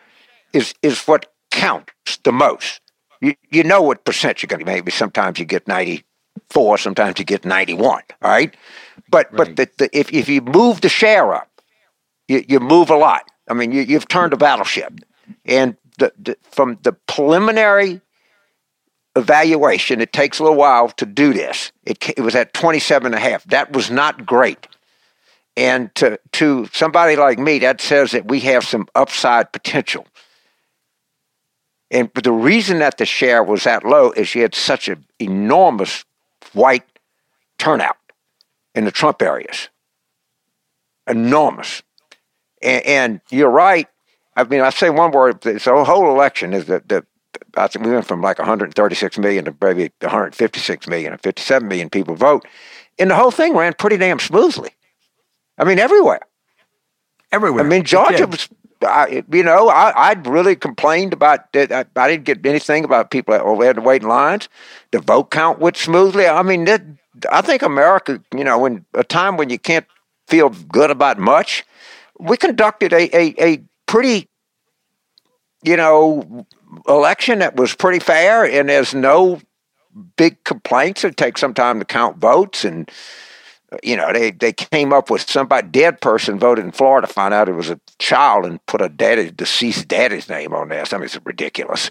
is, 0.52 0.74
is 0.82 1.00
what 1.04 1.26
counts 1.50 2.18
the 2.24 2.32
most. 2.32 2.80
You, 3.20 3.34
you 3.50 3.62
know 3.62 3.80
what 3.80 4.04
percent 4.04 4.42
you're 4.42 4.48
going 4.48 4.60
to 4.60 4.66
maybe 4.66 4.90
sometimes 4.90 5.38
you 5.38 5.44
get 5.46 5.66
94, 5.66 6.78
sometimes 6.78 7.18
you 7.18 7.24
get 7.24 7.44
91, 7.44 8.02
all 8.22 8.30
right? 8.30 8.54
But, 9.08 9.32
Right. 9.32 9.54
but 9.54 9.56
the, 9.56 9.68
the, 9.78 9.98
if, 9.98 10.12
if 10.12 10.28
you 10.28 10.42
move 10.42 10.80
the 10.82 10.88
share 10.88 11.32
up, 11.34 11.48
you, 12.28 12.44
you 12.46 12.60
move 12.60 12.90
a 12.90 12.96
lot. 12.96 13.22
I 13.48 13.54
mean, 13.54 13.72
you, 13.72 13.82
you've 13.82 14.08
turned 14.08 14.32
a 14.32 14.36
battleship. 14.36 14.92
And 15.46 15.76
the, 15.98 16.12
the, 16.18 16.36
from 16.50 16.78
the 16.82 16.92
preliminary 16.92 18.00
evaluation, 19.16 20.00
it 20.00 20.12
takes 20.12 20.38
a 20.38 20.42
little 20.42 20.58
while 20.58 20.88
to 20.90 21.06
do 21.06 21.32
this. 21.32 21.72
It, 21.84 22.10
it 22.10 22.20
was 22.20 22.34
at 22.34 22.54
27 22.54 23.06
and 23.06 23.14
a 23.14 23.18
half. 23.18 23.44
That 23.44 23.72
was 23.72 23.90
not 23.90 24.26
great. 24.26 24.68
And 25.56 25.94
to, 25.96 26.20
to 26.32 26.68
somebody 26.72 27.16
like 27.16 27.38
me, 27.38 27.58
that 27.60 27.80
says 27.80 28.12
that 28.12 28.28
we 28.28 28.40
have 28.40 28.64
some 28.64 28.86
upside 28.94 29.52
potential. 29.52 30.06
And 31.90 32.10
the 32.14 32.32
reason 32.32 32.80
that 32.80 32.98
the 32.98 33.06
share 33.06 33.42
was 33.42 33.64
that 33.64 33.84
low 33.84 34.10
is 34.12 34.34
you 34.34 34.42
had 34.42 34.54
such 34.54 34.88
an 34.88 35.06
enormous 35.18 36.04
white 36.52 36.84
turnout 37.58 37.96
in 38.74 38.84
the 38.84 38.90
Trump 38.90 39.22
areas. 39.22 39.70
Enormous. 41.06 41.82
And, 42.60 42.84
and 42.84 43.20
you're 43.30 43.50
right. 43.50 43.88
I 44.36 44.44
mean, 44.44 44.60
I 44.60 44.70
say 44.70 44.90
one 44.90 45.12
word. 45.12 45.40
The 45.40 45.58
whole 45.86 46.10
election 46.10 46.52
is 46.52 46.66
that 46.66 46.88
the 46.88 47.06
I 47.56 47.66
think 47.66 47.84
we 47.84 47.92
went 47.92 48.06
from 48.06 48.22
like 48.22 48.38
136 48.38 49.18
million 49.18 49.44
to 49.46 49.54
maybe 49.60 49.90
156 50.00 50.88
million 50.88 51.12
or 51.12 51.18
57 51.18 51.66
million 51.68 51.90
people 51.90 52.14
vote, 52.14 52.44
and 52.98 53.10
the 53.10 53.14
whole 53.14 53.30
thing 53.30 53.54
ran 53.54 53.74
pretty 53.74 53.96
damn 53.96 54.18
smoothly. 54.18 54.70
I 55.58 55.64
mean, 55.64 55.78
everywhere. 55.78 56.20
Everywhere. 57.32 57.64
I 57.64 57.68
mean, 57.68 57.82
Georgia 57.82 58.26
was, 58.26 58.48
I, 58.82 59.24
you 59.30 59.42
know, 59.42 59.68
I, 59.68 60.10
I'd 60.10 60.26
really 60.26 60.54
complained 60.54 61.12
about 61.12 61.52
that. 61.52 61.72
I, 61.72 61.84
I 61.96 62.08
didn't 62.08 62.24
get 62.24 62.44
anything 62.44 62.84
about 62.84 63.10
people 63.10 63.32
that 63.32 63.42
oh, 63.42 63.60
had 63.60 63.76
to 63.76 63.82
wait 63.82 64.02
in 64.02 64.08
lines. 64.08 64.48
The 64.90 65.00
vote 65.00 65.30
count 65.30 65.58
went 65.58 65.76
smoothly. 65.76 66.26
I 66.26 66.42
mean, 66.42 66.64
that, 66.66 66.82
I 67.30 67.40
think 67.40 67.62
America, 67.62 68.22
you 68.34 68.44
know, 68.44 68.64
in 68.66 68.84
a 68.94 69.04
time 69.04 69.36
when 69.36 69.50
you 69.50 69.58
can't 69.58 69.86
feel 70.28 70.50
good 70.50 70.90
about 70.90 71.18
much, 71.18 71.64
we 72.18 72.36
conducted 72.36 72.92
a, 72.92 73.16
a, 73.16 73.34
a 73.40 73.62
pretty, 73.86 74.28
you 75.64 75.76
know, 75.76 76.46
election 76.88 77.40
that 77.40 77.56
was 77.56 77.74
pretty 77.74 77.98
fair, 77.98 78.44
and 78.44 78.68
there's 78.68 78.94
no 78.94 79.40
big 80.16 80.42
complaints. 80.44 81.04
It 81.04 81.16
takes 81.16 81.40
some 81.40 81.54
time 81.54 81.78
to 81.78 81.84
count 81.84 82.18
votes 82.18 82.64
and 82.64 82.90
you 83.82 83.96
know, 83.96 84.12
they, 84.12 84.30
they 84.30 84.52
came 84.52 84.92
up 84.92 85.10
with 85.10 85.28
somebody 85.28 85.66
dead 85.68 86.00
person 86.00 86.38
voted 86.38 86.64
in 86.64 86.72
Florida, 86.72 87.06
found 87.06 87.34
out 87.34 87.48
it 87.48 87.52
was 87.54 87.70
a 87.70 87.80
child 87.98 88.46
and 88.46 88.64
put 88.66 88.80
a 88.80 88.88
daddy 88.88 89.30
deceased 89.30 89.88
daddy's 89.88 90.28
name 90.28 90.54
on 90.54 90.68
there. 90.68 90.82
It's 90.82 91.18
ridiculous. 91.24 91.90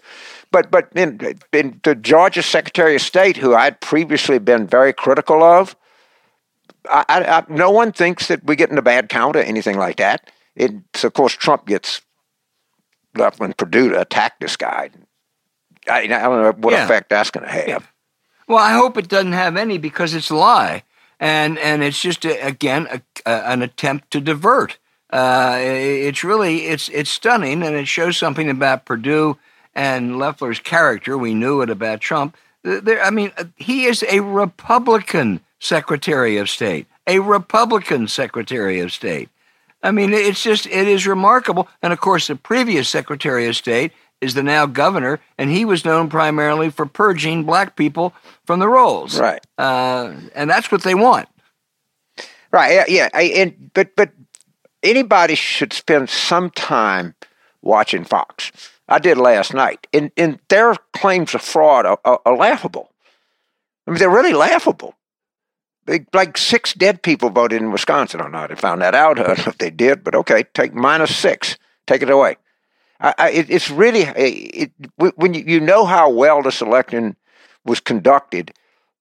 But 0.52 0.72
but 0.72 0.90
in, 0.96 1.20
in 1.52 1.80
the 1.84 1.96
Georgia 1.96 2.42
Secretary 2.42 2.96
of 2.96 3.02
State, 3.02 3.38
who 3.38 3.54
I'd 3.54 3.82
previously 3.82 4.40
been 4.40 4.68
very 4.68 4.94
critical 4.94 5.44
of, 5.44 5.76
I, 6.90 7.06
I, 7.10 7.44
no 7.50 7.72
one 7.72 7.92
thinks 7.92 8.28
that 8.28 8.44
we 8.46 8.56
get 8.56 8.70
in 8.70 8.78
a 8.78 8.84
bad 8.84 9.10
count 9.10 9.36
or 9.36 9.40
anything 9.40 9.78
like 9.78 9.98
that. 9.98 10.30
It's 10.56 11.04
of 11.04 11.14
course 11.14 11.34
Trump 11.34 11.66
gets 11.66 12.02
when 13.38 13.54
Perdue 13.54 13.90
to 13.90 14.02
attack 14.02 14.40
this 14.40 14.56
guy. 14.58 14.90
I, 15.90 16.00
I 16.02 16.08
don't 16.08 16.42
know 16.42 16.54
what 16.58 16.74
Yeah. 16.74 16.86
effect 16.86 17.10
that's 17.10 17.32
going 17.32 17.46
to 17.46 17.52
have. 17.52 17.92
Well, 18.48 18.60
I 18.60 18.74
hope 18.74 18.98
it 18.98 19.08
doesn't 19.08 19.34
have 19.34 19.58
any 19.58 19.78
because 19.78 20.14
it's 20.14 20.30
a 20.30 20.36
lie, 20.36 20.84
and 21.20 21.58
and 21.58 21.84
it's 21.84 22.00
just 22.00 22.26
a, 22.26 22.40
again 22.46 22.88
a, 22.92 23.02
a, 23.26 23.52
an 23.52 23.62
attempt 23.64 24.12
to 24.12 24.22
divert. 24.22 24.78
Uh, 25.12 25.58
it's 25.60 26.24
really 26.24 26.66
it's 26.66 26.90
it's 26.90 27.10
stunning, 27.10 27.64
and 27.64 27.76
it 27.76 27.88
shows 27.88 28.18
something 28.18 28.50
about 28.50 28.86
Perdue 28.86 29.38
and 29.74 30.20
Loeffler's 30.20 30.60
character. 30.60 31.18
We 31.18 31.34
knew 31.34 31.62
it 31.62 31.70
about 31.72 32.02
Trump. 32.02 32.38
There, 32.64 33.02
I 33.04 33.10
mean, 33.10 33.32
uh, 33.38 33.46
he 33.56 33.86
is 33.86 34.04
a 34.10 34.20
Republican 34.22 35.42
Secretary 35.60 36.38
of 36.38 36.50
State, 36.50 36.88
a 37.08 37.20
Republican 37.20 38.08
Secretary 38.08 38.80
of 38.80 38.92
State. 38.92 39.30
I 39.86 39.92
mean, 39.92 40.14
it's 40.14 40.42
just 40.42 40.66
it 40.66 40.88
is 40.88 41.06
remarkable. 41.06 41.68
And 41.84 41.94
of 41.94 42.02
course, 42.02 42.26
the 42.26 42.36
previous 42.36 42.90
Secretary 42.90 43.48
of 43.48 43.56
State 43.56 43.92
is 44.20 44.34
the 44.34 44.42
now 44.42 44.66
governor, 44.66 45.20
and 45.38 45.52
he 45.52 45.64
was 45.64 45.86
known 45.86 46.10
primarily 46.10 46.72
for 46.72 46.88
purging 46.88 47.44
black 47.44 47.76
people 47.76 48.12
from 48.46 48.60
the 48.60 48.68
rolls. 48.68 49.20
Right. 49.20 49.46
Uh, 49.60 50.16
and 50.34 50.50
that's 50.50 50.72
what 50.72 50.82
they 50.82 50.96
want. 50.96 51.30
Right. 52.52 52.74
Yeah. 52.74 52.86
yeah. 52.88 53.10
I, 53.14 53.24
and 53.24 53.72
but 53.76 53.96
but 53.96 54.10
anybody 54.82 55.36
should 55.36 55.72
spend 55.72 56.10
some 56.10 56.50
time 56.50 57.14
watching 57.62 58.06
Fox. 58.06 58.52
I 58.90 58.98
did 58.98 59.18
last 59.18 59.54
night, 59.54 59.86
and 59.94 60.12
and 60.18 60.40
their 60.50 60.76
claims 60.94 61.36
of 61.36 61.44
fraud 61.44 61.86
are, 61.86 62.00
are, 62.04 62.22
are 62.26 62.36
laughable. 62.36 62.92
I 63.86 63.92
mean, 63.92 64.00
they're 64.00 64.10
really 64.10 64.34
laughable. 64.34 64.96
Like 66.14 66.38
six 66.38 66.74
dead 66.74 67.04
people 67.04 67.30
voted 67.30 67.62
in 67.62 67.72
Wisconsin. 67.72 68.22
I 68.22 68.28
know 68.28 68.40
how 68.40 68.48
they 68.48 68.56
found 68.56 68.82
that 68.82 68.96
out. 68.96 69.20
I 69.20 69.24
don't 69.24 69.38
know 69.38 69.52
if 69.52 69.58
they 69.60 69.70
did, 69.70 70.04
but 70.04 70.16
okay, 70.16 70.44
take 70.54 70.74
minus 70.74 71.16
six. 71.16 71.58
Take 71.86 72.02
it 72.02 72.10
away. 72.10 72.38
I, 73.00 73.14
I, 73.18 73.30
it, 73.32 73.50
it's 73.50 73.70
really 73.70 74.06
uh, 74.06 74.14
it, 74.16 74.72
it, 74.98 75.18
when 75.18 75.34
you, 75.34 75.44
you 75.46 75.60
know 75.60 75.86
how 75.86 76.10
well 76.10 76.42
this 76.42 76.62
election 76.62 77.16
was 77.66 77.80
conducted. 77.80 78.54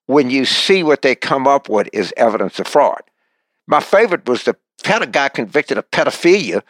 When 0.06 0.28
you 0.28 0.44
see 0.44 0.82
what 0.82 1.00
they 1.00 1.14
come 1.14 1.46
up 1.46 1.70
with 1.70 1.88
is 1.94 2.12
evidence 2.18 2.58
of 2.58 2.66
fraud. 2.66 3.02
My 3.66 3.80
favorite 3.80 4.28
was 4.28 4.44
the 4.44 4.56
a 4.86 5.06
guy 5.06 5.30
convicted 5.30 5.78
of 5.78 5.90
pedophilia 5.90 6.62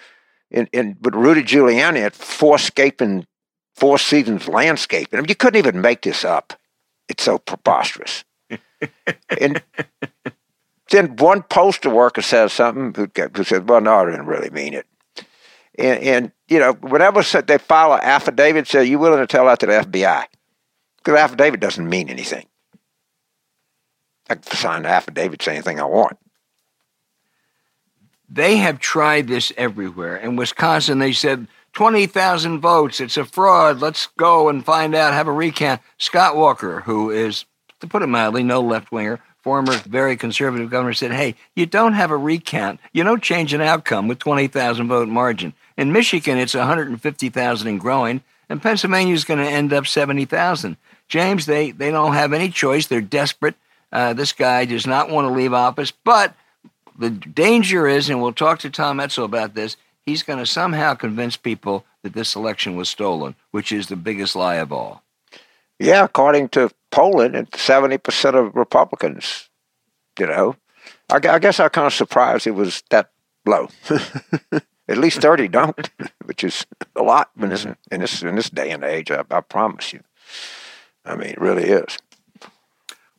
in, 0.50 0.68
in 0.72 0.96
with 1.00 1.14
Rudy 1.14 1.42
Giuliani 1.42 2.00
at 2.00 2.14
Fourscaping 2.14 3.26
Four 3.74 3.98
Seasons 3.98 4.46
Landscaping. 4.46 5.18
I 5.18 5.22
mean, 5.22 5.28
you 5.28 5.34
couldn't 5.34 5.58
even 5.58 5.80
make 5.80 6.02
this 6.02 6.24
up. 6.24 6.52
It's 7.08 7.24
so 7.24 7.38
preposterous. 7.38 8.24
And 9.40 9.62
then 10.90 11.16
one 11.16 11.42
postal 11.42 11.92
worker 11.92 12.22
says 12.22 12.52
something 12.52 12.94
who, 12.94 13.10
who 13.36 13.44
said, 13.44 13.68
"Well, 13.68 13.80
no, 13.80 13.94
I 13.96 14.04
didn't 14.06 14.26
really 14.26 14.50
mean 14.50 14.74
it." 14.74 14.86
And, 15.76 16.02
and 16.02 16.32
you 16.48 16.58
know, 16.58 16.72
whenever 16.74 17.22
they 17.42 17.58
file 17.58 17.94
an 17.94 18.00
affidavit, 18.02 18.68
say, 18.68 18.84
"You 18.84 18.98
willing 18.98 19.20
to 19.20 19.26
tell 19.26 19.46
that 19.46 19.60
to 19.60 19.66
the 19.66 19.72
FBI?" 19.72 20.24
Because 20.98 21.18
affidavit 21.18 21.60
doesn't 21.60 21.88
mean 21.88 22.08
anything. 22.08 22.46
I 24.28 24.36
can 24.36 24.42
sign 24.56 24.80
an 24.80 24.86
affidavit, 24.86 25.42
say 25.42 25.52
anything 25.52 25.80
I 25.80 25.84
want. 25.84 26.18
They 28.28 28.56
have 28.56 28.78
tried 28.78 29.28
this 29.28 29.52
everywhere. 29.56 30.16
In 30.16 30.36
Wisconsin, 30.36 30.98
they 30.98 31.12
said 31.12 31.46
20,000 31.74 32.60
votes. 32.60 33.00
It's 33.00 33.16
a 33.16 33.24
fraud. 33.24 33.80
Let's 33.80 34.08
go 34.16 34.48
and 34.48 34.64
find 34.64 34.94
out, 34.94 35.12
have 35.12 35.28
a 35.28 35.32
recount. 35.32 35.82
Scott 35.98 36.36
Walker, 36.36 36.80
who 36.80 37.10
is, 37.10 37.44
to 37.84 37.90
put 37.90 38.02
it 38.02 38.08
mildly, 38.08 38.42
no 38.42 38.60
left 38.60 38.90
winger, 38.90 39.20
former 39.42 39.76
very 39.78 40.16
conservative 40.16 40.70
governor, 40.70 40.94
said, 40.94 41.12
hey, 41.12 41.34
you 41.54 41.66
don't 41.66 41.92
have 41.92 42.10
a 42.10 42.16
recount. 42.16 42.80
You 42.92 43.04
don't 43.04 43.22
change 43.22 43.52
an 43.52 43.60
outcome 43.60 44.08
with 44.08 44.18
20,000 44.18 44.88
vote 44.88 45.08
margin. 45.08 45.52
In 45.76 45.92
Michigan, 45.92 46.38
it's 46.38 46.54
150,000 46.54 47.68
and 47.68 47.80
growing, 47.80 48.22
and 48.48 48.62
Pennsylvania 48.62 49.14
is 49.14 49.24
going 49.24 49.40
to 49.40 49.50
end 49.50 49.72
up 49.72 49.86
70,000. 49.86 50.76
James, 51.08 51.46
they, 51.46 51.70
they 51.70 51.90
don't 51.90 52.14
have 52.14 52.32
any 52.32 52.48
choice. 52.48 52.86
They're 52.86 53.00
desperate. 53.00 53.54
Uh, 53.92 54.12
this 54.12 54.32
guy 54.32 54.64
does 54.64 54.86
not 54.86 55.10
want 55.10 55.28
to 55.28 55.32
leave 55.32 55.52
office, 55.52 55.92
but 55.92 56.34
the 56.98 57.10
danger 57.10 57.86
is, 57.86 58.08
and 58.08 58.20
we'll 58.20 58.32
talk 58.32 58.58
to 58.60 58.70
Tom 58.70 58.98
Edsall 58.98 59.24
about 59.24 59.54
this, 59.54 59.76
he's 60.04 60.22
going 60.22 60.38
to 60.38 60.46
somehow 60.46 60.94
convince 60.94 61.36
people 61.36 61.84
that 62.02 62.12
this 62.12 62.34
election 62.34 62.76
was 62.76 62.88
stolen, 62.88 63.34
which 63.50 63.70
is 63.70 63.86
the 63.86 63.96
biggest 63.96 64.34
lie 64.34 64.56
of 64.56 64.72
all. 64.72 65.03
Yeah, 65.78 66.04
according 66.04 66.50
to 66.50 66.70
Poland, 66.90 67.34
it's 67.34 67.60
seventy 67.60 67.98
percent 67.98 68.36
of 68.36 68.54
Republicans. 68.54 69.48
You 70.18 70.26
know, 70.26 70.56
I, 71.10 71.16
I 71.16 71.38
guess 71.38 71.58
I'm 71.58 71.70
kind 71.70 71.86
of 71.86 71.92
surprised 71.92 72.46
it 72.46 72.52
was 72.52 72.82
that 72.90 73.10
low. 73.44 73.68
At 74.88 74.98
least 74.98 75.20
thirty 75.20 75.48
don't, 75.48 75.90
which 76.24 76.44
is 76.44 76.66
a 76.94 77.02
lot 77.02 77.30
in 77.40 77.48
this 77.48 77.66
in 77.90 78.00
this 78.00 78.22
in 78.22 78.36
this 78.36 78.50
day 78.50 78.70
and 78.70 78.84
age. 78.84 79.10
I, 79.10 79.24
I 79.30 79.40
promise 79.40 79.92
you. 79.92 80.00
I 81.04 81.16
mean, 81.16 81.30
it 81.30 81.40
really 81.40 81.64
is. 81.64 81.98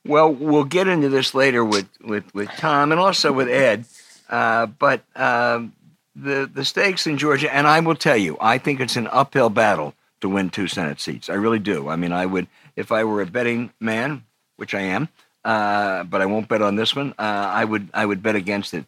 Well, 0.05 0.31
we'll 0.31 0.65
get 0.65 0.87
into 0.87 1.09
this 1.09 1.33
later 1.33 1.65
with, 1.65 1.87
with, 2.03 2.31
with 2.33 2.49
Tom 2.57 2.91
and 2.91 3.01
also 3.01 3.31
with 3.31 3.47
Ed. 3.47 3.85
Uh, 4.29 4.67
but 4.67 5.03
um, 5.15 5.73
the 6.15 6.49
the 6.51 6.65
stakes 6.65 7.05
in 7.05 7.17
Georgia, 7.17 7.53
and 7.53 7.67
I 7.67 7.79
will 7.79 7.95
tell 7.95 8.17
you, 8.17 8.37
I 8.39 8.57
think 8.57 8.79
it's 8.79 8.95
an 8.95 9.07
uphill 9.11 9.49
battle 9.49 9.93
to 10.25 10.29
win 10.29 10.49
two 10.49 10.67
Senate 10.67 10.99
seats. 10.99 11.29
I 11.29 11.35
really 11.35 11.59
do. 11.59 11.87
I 11.87 11.95
mean, 11.95 12.11
I 12.11 12.25
would 12.25 12.47
if 12.75 12.91
I 12.91 13.03
were 13.03 13.21
a 13.21 13.25
betting 13.25 13.71
man, 13.79 14.23
which 14.57 14.73
I 14.73 14.81
am, 14.81 15.07
uh, 15.43 16.03
but 16.03 16.21
I 16.21 16.25
won't 16.25 16.47
bet 16.47 16.61
on 16.61 16.75
this 16.75 16.95
one. 16.95 17.13
Uh, 17.17 17.21
I 17.53 17.63
would 17.63 17.89
I 17.93 18.05
would 18.05 18.21
bet 18.23 18.35
against 18.35 18.73
it. 18.73 18.85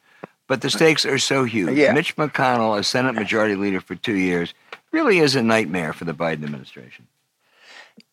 But 0.47 0.61
the 0.61 0.69
stakes 0.69 1.05
are 1.05 1.19
so 1.19 1.43
huge. 1.43 1.77
Yeah. 1.77 1.91
Mitch 1.91 2.15
McConnell, 2.15 2.79
as 2.79 2.87
Senate 2.87 3.15
Majority 3.15 3.55
Leader 3.55 3.81
for 3.81 3.95
two 3.95 4.15
years, 4.15 4.53
really 4.91 5.19
is 5.19 5.35
a 5.35 5.43
nightmare 5.43 5.91
for 5.91 6.05
the 6.05 6.13
Biden 6.13 6.45
administration. 6.45 7.05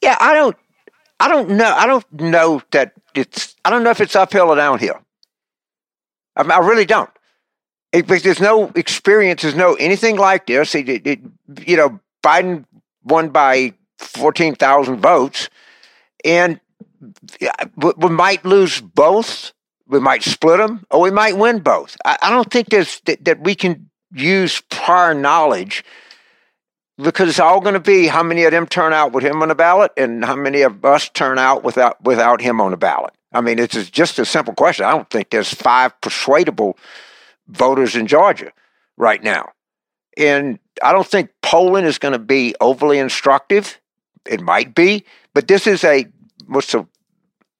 Yeah, 0.03 0.17
I 0.21 0.35
don't, 0.35 0.57
I 1.21 1.29
don't 1.29 1.51
know. 1.51 1.73
I 1.73 1.87
don't 1.87 2.13
know 2.13 2.61
that 2.73 2.93
it's. 3.15 3.55
I 3.65 3.71
don't 3.71 3.85
know 3.85 3.91
if 3.91 4.01
it's 4.01 4.17
uphill 4.17 4.51
or 4.51 4.57
downhill. 4.57 5.01
I, 6.37 6.43
mean, 6.43 6.51
I 6.51 6.59
really 6.59 6.85
don't. 6.85 7.11
It, 7.93 8.09
because 8.09 8.25
there's 8.25 8.41
no 8.41 8.73
experience. 8.75 9.43
There's 9.43 9.55
no 9.55 9.75
anything 9.75 10.17
like 10.17 10.47
this. 10.47 10.75
It, 10.75 11.07
it, 11.07 11.21
you 11.67 11.77
know, 11.77 12.01
Biden 12.25 12.65
won 13.05 13.29
by 13.29 13.75
fourteen 13.99 14.55
thousand 14.55 15.01
votes, 15.01 15.49
and 16.25 16.61
we, 17.77 17.93
we 17.97 18.09
might 18.09 18.45
lose 18.45 18.81
both. 18.81 19.53
We 19.87 20.01
might 20.01 20.23
split 20.23 20.59
them, 20.59 20.87
or 20.91 21.03
we 21.03 21.11
might 21.11 21.37
win 21.37 21.59
both. 21.59 21.97
I, 22.05 22.17
I 22.23 22.31
don't 22.31 22.51
think 22.51 22.71
there's 22.71 23.01
that, 23.05 23.25
that 23.27 23.41
we 23.41 23.55
can 23.55 23.91
use 24.13 24.63
prior 24.71 25.13
knowledge 25.13 25.85
because 26.97 27.29
it's 27.29 27.41
all 27.41 27.61
going 27.61 27.75
to 27.75 27.81
be 27.81 28.07
how 28.07 28.23
many 28.23 28.45
of 28.45 28.53
them 28.53 28.67
turn 28.67 28.93
out 28.93 29.13
with 29.13 29.25
him 29.25 29.43
on 29.43 29.49
the 29.49 29.55
ballot 29.55 29.93
and 29.97 30.25
how 30.25 30.37
many 30.37 30.63
of 30.63 30.85
us 30.85 31.09
turn 31.11 31.39
out 31.39 31.65
without 31.65 32.03
without 32.03 32.41
him 32.41 32.61
on 32.61 32.71
the 32.71 32.77
ballot. 32.77 33.13
I 33.33 33.41
mean, 33.41 33.59
it's 33.59 33.91
just 33.91 34.19
a 34.19 34.25
simple 34.25 34.55
question. 34.55 34.87
I 34.87 34.93
don't 34.93 35.11
think 35.11 35.31
there's 35.31 35.53
five 35.53 36.01
persuadable 36.01 36.79
voters 37.49 37.97
in 37.97 38.07
Georgia 38.07 38.53
right 38.97 39.23
now, 39.23 39.51
and 40.17 40.59
I 40.83 40.93
don't 40.93 41.07
think 41.07 41.31
Poland 41.43 41.87
is 41.87 41.99
going 41.99 42.13
to 42.13 42.19
be 42.19 42.55
overly 42.61 42.99
instructive. 42.99 43.81
It 44.27 44.41
might 44.41 44.75
be, 44.75 45.05
but 45.35 45.49
this 45.49 45.67
is 45.67 45.85
a 45.85 46.07
what's 46.47 46.73
the 46.73 46.87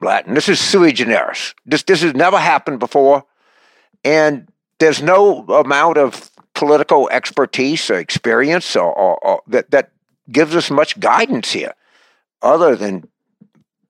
Latin? 0.01 0.33
This 0.33 0.49
is 0.49 0.59
sui 0.59 0.91
generis. 0.91 1.53
This 1.65 1.83
this 1.83 2.01
has 2.01 2.13
never 2.13 2.37
happened 2.37 2.79
before, 2.79 3.23
and 4.03 4.47
there's 4.79 5.01
no 5.01 5.45
amount 5.45 5.97
of 5.97 6.31
political 6.53 7.09
expertise 7.09 7.89
or 7.89 7.99
experience 7.99 8.75
or, 8.75 8.91
or, 8.93 9.17
or, 9.25 9.41
that 9.47 9.71
that 9.71 9.91
gives 10.31 10.55
us 10.55 10.71
much 10.71 10.99
guidance 10.99 11.51
here, 11.51 11.73
other 12.41 12.75
than 12.75 13.07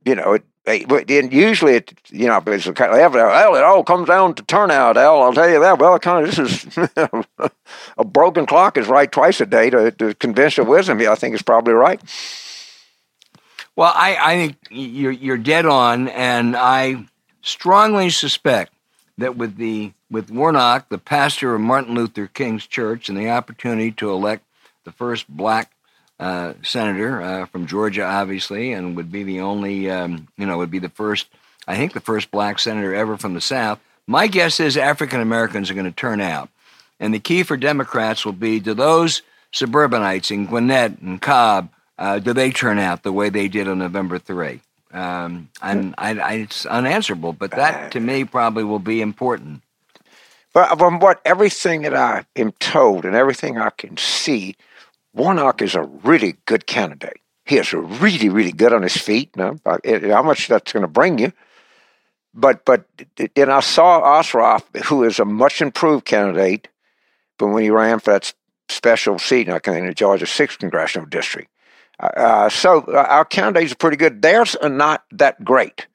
you 0.04 0.16
know. 0.16 0.34
It, 0.34 0.44
and 0.68 1.34
usually, 1.34 1.76
it, 1.76 1.94
you 2.10 2.28
know, 2.28 2.42
it's 2.48 2.66
kind 2.72 2.94
of, 2.94 3.14
well, 3.14 3.56
it 3.56 3.64
all 3.64 3.84
comes 3.84 4.08
down 4.08 4.34
to 4.36 4.44
turnout, 4.44 4.98
Al. 4.98 5.22
I'll 5.22 5.34
tell 5.34 5.50
you 5.50 5.60
that. 5.60 5.78
Well, 5.80 5.98
kind 6.00 6.28
of, 6.28 6.36
this 6.36 6.68
is 6.68 6.90
a 7.98 8.04
broken 8.04 8.46
clock 8.46 8.78
is 8.78 8.88
right 8.88 9.12
twice 9.12 9.40
a 9.42 9.46
day 9.46 9.70
to, 9.70 9.92
to 9.92 10.16
conventional 10.16 10.68
wisdom. 10.68 11.00
Yeah, 11.00 11.12
I 11.12 11.16
think 11.16 11.34
it's 11.34 11.44
probably 11.44 11.74
right. 11.74 12.02
Well, 13.76 13.92
I, 13.94 14.18
I 14.20 14.36
think 14.36 14.58
you're 14.70 15.12
you're 15.12 15.38
dead 15.38 15.66
on, 15.66 16.08
and 16.08 16.56
I 16.56 17.06
strongly 17.42 18.10
suspect 18.10 18.72
that 19.18 19.36
with 19.36 19.58
the 19.58 19.92
with 20.10 20.32
Warnock, 20.32 20.88
the 20.90 20.98
pastor 20.98 21.54
of 21.54 21.62
Martin 21.62 21.94
Luther 21.94 22.28
King's 22.28 22.66
church, 22.66 23.10
and 23.10 23.18
the 23.18 23.30
opportunity 23.30 23.92
to 23.92 24.12
elect 24.12 24.46
the 24.86 24.94
first 24.94 25.28
black 25.28 25.75
uh, 26.20 26.54
senator 26.64 27.22
uh, 27.22 27.46
from 27.46 27.68
Georgia, 27.68 28.04
obviously, 28.04 28.72
and 28.72 28.96
would 28.96 29.12
be 29.12 29.24
the 29.24 29.42
only, 29.42 29.90
um, 29.90 30.28
you 30.38 30.46
know, 30.46 30.58
would 30.58 30.72
be 30.72 30.80
the 30.80 30.90
first, 30.90 31.28
I 31.68 31.76
think, 31.76 31.94
the 31.94 32.00
first 32.00 32.32
black 32.32 32.60
senator 32.60 32.94
ever 32.94 33.18
from 33.18 33.34
the 33.34 33.42
South. 33.42 33.80
My 34.08 34.28
guess 34.28 34.60
is 34.60 34.78
African 34.78 35.20
Americans 35.20 35.70
are 35.70 35.74
going 35.74 35.86
to 35.86 35.92
turn 35.92 36.22
out. 36.22 36.50
And 37.00 37.14
the 37.14 37.20
key 37.20 37.44
for 37.44 37.58
Democrats 37.58 38.26
will 38.26 38.34
be 38.34 38.60
do 38.60 38.74
those 38.74 39.22
suburbanites 39.52 40.32
in 40.32 40.46
Gwinnett 40.46 41.00
and 41.00 41.22
Cobb, 41.22 41.70
uh, 41.98 42.20
do 42.20 42.34
they 42.34 42.52
turn 42.52 42.78
out 42.78 43.04
the 43.04 43.14
way 43.14 43.30
they 43.30 43.48
did 43.48 43.68
on 43.68 43.80
November 43.80 44.20
3? 44.20 44.60
Um, 44.92 45.50
and 45.62 45.96
I, 45.98 46.12
I, 46.20 46.34
it's 46.34 46.66
unanswerable, 46.66 47.34
but 47.34 47.52
that 47.52 47.92
to 47.94 48.00
me 48.00 48.24
probably 48.24 48.64
will 48.64 48.80
be 48.80 49.02
important. 49.02 49.62
But 50.54 50.78
from 50.78 51.00
what 51.00 51.20
everything 51.26 51.82
that 51.82 51.94
I 51.94 52.26
am 52.36 52.54
told 52.54 53.04
and 53.04 53.16
everything 53.16 53.58
I 53.58 53.72
can 53.72 53.98
see, 53.98 54.56
Warnock 55.16 55.62
is 55.62 55.76
a 55.76 55.84
really 55.84 56.36
good 56.46 56.68
candidate. 56.68 57.22
He 57.46 57.58
is 57.58 57.74
really, 57.74 58.30
really 58.30 58.52
good 58.52 58.74
on 58.74 58.84
his 58.84 58.98
feet. 58.98 59.36
Now, 59.36 59.56
how 59.66 60.24
much 60.24 60.48
that's 60.48 60.74
going 60.74 60.82
to 60.82 60.88
bring 60.88 61.18
you? 61.20 61.32
But 62.34 62.66
but 62.66 62.86
and 63.38 63.52
I 63.52 63.62
saw 63.62 64.02
Ossoff, 64.02 64.64
who 64.86 65.06
is 65.06 65.20
a 65.20 65.26
much 65.26 65.62
improved 65.62 66.06
candidate, 66.06 66.68
but 67.38 67.48
when 67.48 67.64
he 67.64 67.70
ran 67.70 68.00
for 68.00 68.12
that 68.12 68.34
special 68.68 69.20
seat 69.20 69.48
in 69.48 69.86
the 69.86 69.94
Georgia 69.96 70.26
Sixth 70.26 70.60
Congressional 70.60 71.08
District. 71.08 71.50
Uh, 71.98 72.50
so 72.50 72.82
uh, 72.82 73.06
our 73.08 73.24
candidates 73.24 73.72
are 73.72 73.78
pretty 73.78 73.96
good. 73.96 74.22
Theirs 74.22 74.56
are 74.58 74.70
not 74.70 75.06
that 75.12 75.42
great. 75.46 75.88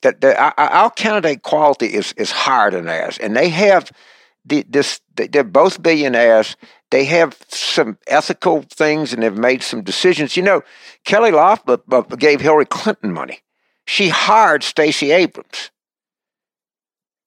That 0.00 0.24
our 0.58 0.90
candidate 0.90 1.42
quality 1.42 1.86
is 1.86 2.12
is 2.16 2.32
higher 2.32 2.72
than 2.72 2.86
theirs, 2.86 3.18
and 3.18 3.36
they 3.36 3.48
have 3.50 3.92
this. 4.44 5.00
They're 5.14 5.44
both 5.44 5.82
billionaires. 5.82 6.56
They 6.90 7.04
have 7.06 7.36
some 7.48 7.98
ethical 8.06 8.62
things, 8.62 9.12
and 9.12 9.22
they've 9.22 9.36
made 9.36 9.62
some 9.62 9.82
decisions. 9.82 10.36
You 10.36 10.42
know, 10.42 10.62
Kelly 11.04 11.30
Loeffler 11.30 11.78
uh, 11.90 12.02
gave 12.02 12.40
Hillary 12.40 12.66
Clinton 12.66 13.12
money. 13.12 13.40
She 13.86 14.08
hired 14.08 14.62
Stacey 14.62 15.10
Abrams. 15.10 15.70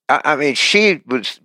I, 0.08 0.22
I 0.24 0.36
mean, 0.36 0.56
she 0.56 1.02
was, 1.06 1.40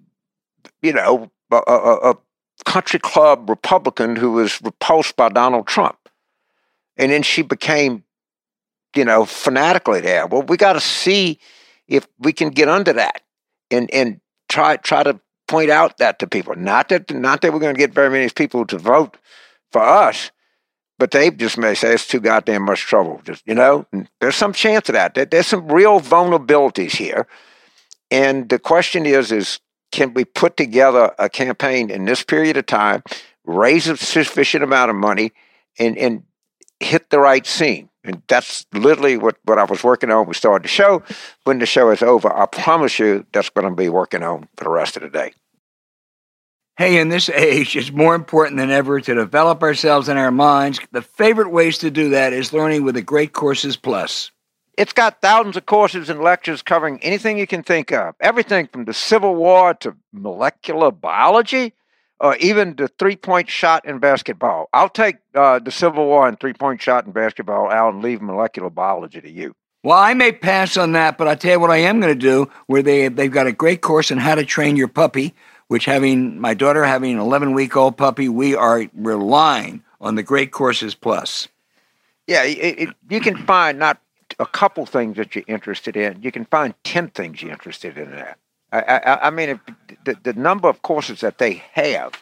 you 0.82 0.92
know, 0.92 1.30
a, 1.50 1.56
a, 1.56 2.10
a 2.10 2.16
country 2.64 3.00
club 3.00 3.48
Republican 3.48 4.16
who 4.16 4.32
was 4.32 4.60
repulsed 4.62 5.16
by 5.16 5.28
Donald 5.28 5.66
Trump. 5.66 5.96
And 6.96 7.10
then 7.10 7.22
she 7.22 7.42
became, 7.42 8.04
you 8.94 9.04
know, 9.04 9.24
fanatically 9.24 10.00
there. 10.00 10.26
Well, 10.26 10.42
we 10.42 10.56
got 10.56 10.74
to 10.74 10.80
see 10.80 11.38
if 11.88 12.06
we 12.18 12.32
can 12.32 12.50
get 12.50 12.68
under 12.68 12.92
that 12.92 13.22
and 13.70 13.90
and 13.92 14.20
try 14.48 14.76
try 14.76 15.02
to 15.02 15.20
point 15.50 15.70
out 15.70 15.98
that 15.98 16.20
to 16.20 16.26
people. 16.28 16.54
Not 16.54 16.88
that 16.90 17.12
not 17.12 17.42
that 17.42 17.52
we're 17.52 17.58
going 17.58 17.74
to 17.74 17.78
get 17.78 17.92
very 17.92 18.08
many 18.08 18.30
people 18.30 18.64
to 18.66 18.78
vote 18.78 19.16
for 19.72 19.82
us, 19.82 20.30
but 20.98 21.10
they 21.10 21.30
just 21.30 21.58
may 21.58 21.74
say 21.74 21.92
it's 21.92 22.06
too 22.06 22.20
goddamn 22.20 22.62
much 22.62 22.82
trouble. 22.82 23.20
Just 23.24 23.42
you 23.46 23.54
know, 23.54 23.84
there's 24.20 24.36
some 24.36 24.52
chance 24.52 24.88
of 24.88 24.92
that. 24.92 25.14
There's 25.14 25.48
some 25.48 25.66
real 25.68 26.00
vulnerabilities 26.00 26.92
here, 26.92 27.26
and 28.10 28.48
the 28.48 28.60
question 28.60 29.06
is: 29.06 29.32
is 29.32 29.58
can 29.90 30.14
we 30.14 30.24
put 30.24 30.56
together 30.56 31.12
a 31.18 31.28
campaign 31.28 31.90
in 31.90 32.04
this 32.04 32.22
period 32.22 32.56
of 32.56 32.66
time, 32.66 33.02
raise 33.44 33.88
a 33.88 33.96
sufficient 33.96 34.62
amount 34.62 34.90
of 34.90 34.96
money, 34.96 35.32
and 35.80 35.98
and 35.98 36.22
hit 36.78 37.10
the 37.10 37.18
right 37.18 37.46
scene? 37.46 37.88
And 38.02 38.22
that's 38.28 38.64
literally 38.72 39.18
what, 39.18 39.36
what 39.44 39.58
I 39.58 39.64
was 39.64 39.84
working 39.84 40.10
on. 40.10 40.26
We 40.26 40.32
started 40.32 40.64
the 40.64 40.68
show. 40.68 41.02
When 41.44 41.58
the 41.58 41.66
show 41.66 41.90
is 41.90 42.02
over, 42.02 42.34
I 42.34 42.46
promise 42.46 42.98
you 42.98 43.26
that's 43.32 43.48
what 43.48 43.64
I'm 43.64 43.74
going 43.74 43.76
to 43.76 43.82
be 43.82 43.88
working 43.90 44.22
on 44.22 44.48
for 44.56 44.64
the 44.64 44.70
rest 44.70 44.96
of 44.96 45.02
the 45.02 45.10
day. 45.10 45.34
Hey, 46.80 46.96
in 46.96 47.10
this 47.10 47.28
age, 47.28 47.76
it's 47.76 47.92
more 47.92 48.14
important 48.14 48.56
than 48.56 48.70
ever 48.70 49.02
to 49.02 49.14
develop 49.14 49.62
ourselves 49.62 50.08
and 50.08 50.18
our 50.18 50.30
minds. 50.30 50.80
The 50.92 51.02
favorite 51.02 51.50
ways 51.50 51.76
to 51.76 51.90
do 51.90 52.08
that 52.08 52.32
is 52.32 52.54
learning 52.54 52.84
with 52.84 52.94
the 52.94 53.02
Great 53.02 53.34
Courses 53.34 53.76
Plus. 53.76 54.30
It's 54.78 54.94
got 54.94 55.20
thousands 55.20 55.58
of 55.58 55.66
courses 55.66 56.08
and 56.08 56.22
lectures 56.22 56.62
covering 56.62 56.98
anything 57.02 57.36
you 57.36 57.46
can 57.46 57.62
think 57.62 57.92
of. 57.92 58.14
Everything 58.18 58.66
from 58.66 58.86
the 58.86 58.94
Civil 58.94 59.34
War 59.34 59.74
to 59.74 59.94
molecular 60.14 60.90
biology 60.90 61.74
or 62.18 62.36
even 62.36 62.76
the 62.76 62.88
three 62.88 63.16
point 63.16 63.50
shot 63.50 63.84
in 63.84 63.98
basketball. 63.98 64.70
I'll 64.72 64.88
take 64.88 65.16
uh, 65.34 65.58
the 65.58 65.70
Civil 65.70 66.06
War 66.06 66.26
and 66.28 66.40
three 66.40 66.54
point 66.54 66.80
shot 66.80 67.04
in 67.04 67.12
basketball 67.12 67.70
out 67.70 67.92
and 67.92 68.02
leave 68.02 68.22
molecular 68.22 68.70
biology 68.70 69.20
to 69.20 69.30
you. 69.30 69.54
Well, 69.84 69.98
I 69.98 70.14
may 70.14 70.32
pass 70.32 70.78
on 70.78 70.92
that, 70.92 71.18
but 71.18 71.28
I'll 71.28 71.36
tell 71.36 71.52
you 71.52 71.60
what 71.60 71.70
I 71.70 71.78
am 71.78 72.00
going 72.00 72.12
to 72.12 72.18
do 72.18 72.50
where 72.68 72.82
they, 72.82 73.08
they've 73.08 73.30
got 73.30 73.46
a 73.46 73.52
great 73.52 73.82
course 73.82 74.10
on 74.10 74.16
how 74.16 74.34
to 74.34 74.46
train 74.46 74.76
your 74.76 74.88
puppy, 74.88 75.34
which 75.70 75.84
having 75.84 76.40
my 76.40 76.52
daughter 76.52 76.84
having 76.84 77.12
an 77.12 77.20
11 77.20 77.54
week 77.54 77.76
old 77.76 77.96
puppy, 77.96 78.28
we 78.28 78.56
are 78.56 78.86
relying 78.92 79.84
on 80.00 80.16
the 80.16 80.22
Great 80.24 80.50
Courses 80.50 80.96
Plus. 80.96 81.46
Yeah, 82.26 82.42
it, 82.42 82.80
it, 82.80 82.88
you 83.08 83.20
can 83.20 83.36
find 83.46 83.78
not 83.78 84.00
a 84.40 84.46
couple 84.46 84.84
things 84.84 85.16
that 85.16 85.36
you're 85.36 85.44
interested 85.46 85.96
in. 85.96 86.20
You 86.22 86.32
can 86.32 86.44
find 86.44 86.74
10 86.82 87.10
things 87.10 87.40
you're 87.40 87.52
interested 87.52 87.96
in 87.96 88.10
that. 88.10 88.36
I, 88.72 88.80
I, 88.80 89.26
I 89.28 89.30
mean, 89.30 89.60
the, 90.04 90.16
the 90.20 90.32
number 90.32 90.68
of 90.68 90.82
courses 90.82 91.20
that 91.20 91.38
they 91.38 91.62
have 91.74 92.20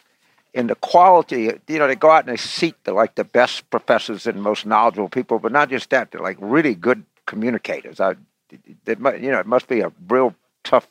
and 0.53 0.69
the 0.69 0.75
quality, 0.75 1.51
you 1.69 1.79
know, 1.79 1.87
they 1.87 1.97
go 1.97 2.11
out 2.11 2.25
and 2.25 2.33
they 2.35 2.37
seek 2.37 2.75
the, 2.85 2.93
like 2.93 3.15
the 3.15 3.25
best 3.25 3.71
professors 3.71 4.27
and 4.27 4.43
most 4.43 4.67
knowledgeable 4.67 5.09
people, 5.09 5.39
but 5.39 5.53
not 5.53 5.71
just 5.71 5.89
that, 5.89 6.11
they're 6.11 6.21
like 6.21 6.37
really 6.39 6.75
good 6.75 7.03
communicators. 7.25 7.99
I, 7.99 8.17
it, 8.51 8.61
you 8.99 9.31
know, 9.31 9.41
it 9.41 9.47
must 9.47 9.69
be 9.69 9.81
a 9.81 9.91
real 10.07 10.35
tough 10.65 10.87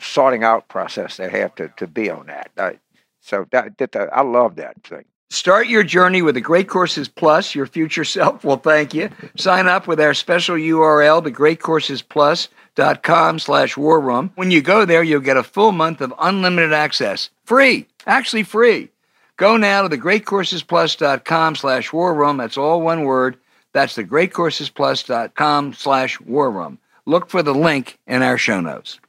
sorting 0.00 0.44
out 0.44 0.68
process 0.68 1.16
they 1.16 1.30
have 1.30 1.54
to, 1.56 1.68
to 1.76 1.86
be 1.86 2.10
on 2.10 2.26
that. 2.26 2.50
I, 2.56 2.78
so 3.20 3.46
that, 3.50 3.76
that, 3.78 3.96
I 4.12 4.22
love 4.22 4.56
that 4.56 4.82
thing. 4.82 5.04
Start 5.30 5.68
your 5.68 5.82
journey 5.82 6.22
with 6.22 6.36
the 6.36 6.40
Great 6.40 6.68
Courses 6.68 7.06
Plus. 7.08 7.54
Your 7.54 7.66
future 7.66 8.04
self 8.16 8.44
will 8.44 8.56
thank 8.56 8.94
you. 8.94 9.10
Sign 9.36 9.68
up 9.68 9.86
with 9.86 10.00
our 10.00 10.14
special 10.14 10.56
URL, 10.56 11.22
thegreatcoursesplus.com 11.22 13.38
slash 13.38 13.76
war 13.76 14.00
room. 14.00 14.32
When 14.36 14.50
you 14.50 14.62
go 14.62 14.86
there, 14.86 15.02
you'll 15.02 15.20
get 15.20 15.36
a 15.36 15.42
full 15.42 15.72
month 15.72 16.00
of 16.00 16.14
unlimited 16.18 16.72
access. 16.72 17.28
Free. 17.44 17.86
Actually 18.06 18.44
free. 18.44 18.88
Go 19.36 19.58
now 19.58 19.86
to 19.86 19.96
thegreatcoursesplus.com 19.96 21.56
slash 21.56 21.92
war 21.92 22.14
room. 22.14 22.38
That's 22.38 22.56
all 22.56 22.80
one 22.80 23.04
word. 23.04 23.36
That's 23.72 23.96
thegreatcoursesplus.com 23.96 25.74
slash 25.74 26.20
war 26.20 26.50
room. 26.50 26.78
Look 27.06 27.28
for 27.28 27.42
the 27.42 27.54
link 27.54 27.98
in 28.06 28.22
our 28.22 28.38
show 28.38 28.60
notes. 28.60 29.00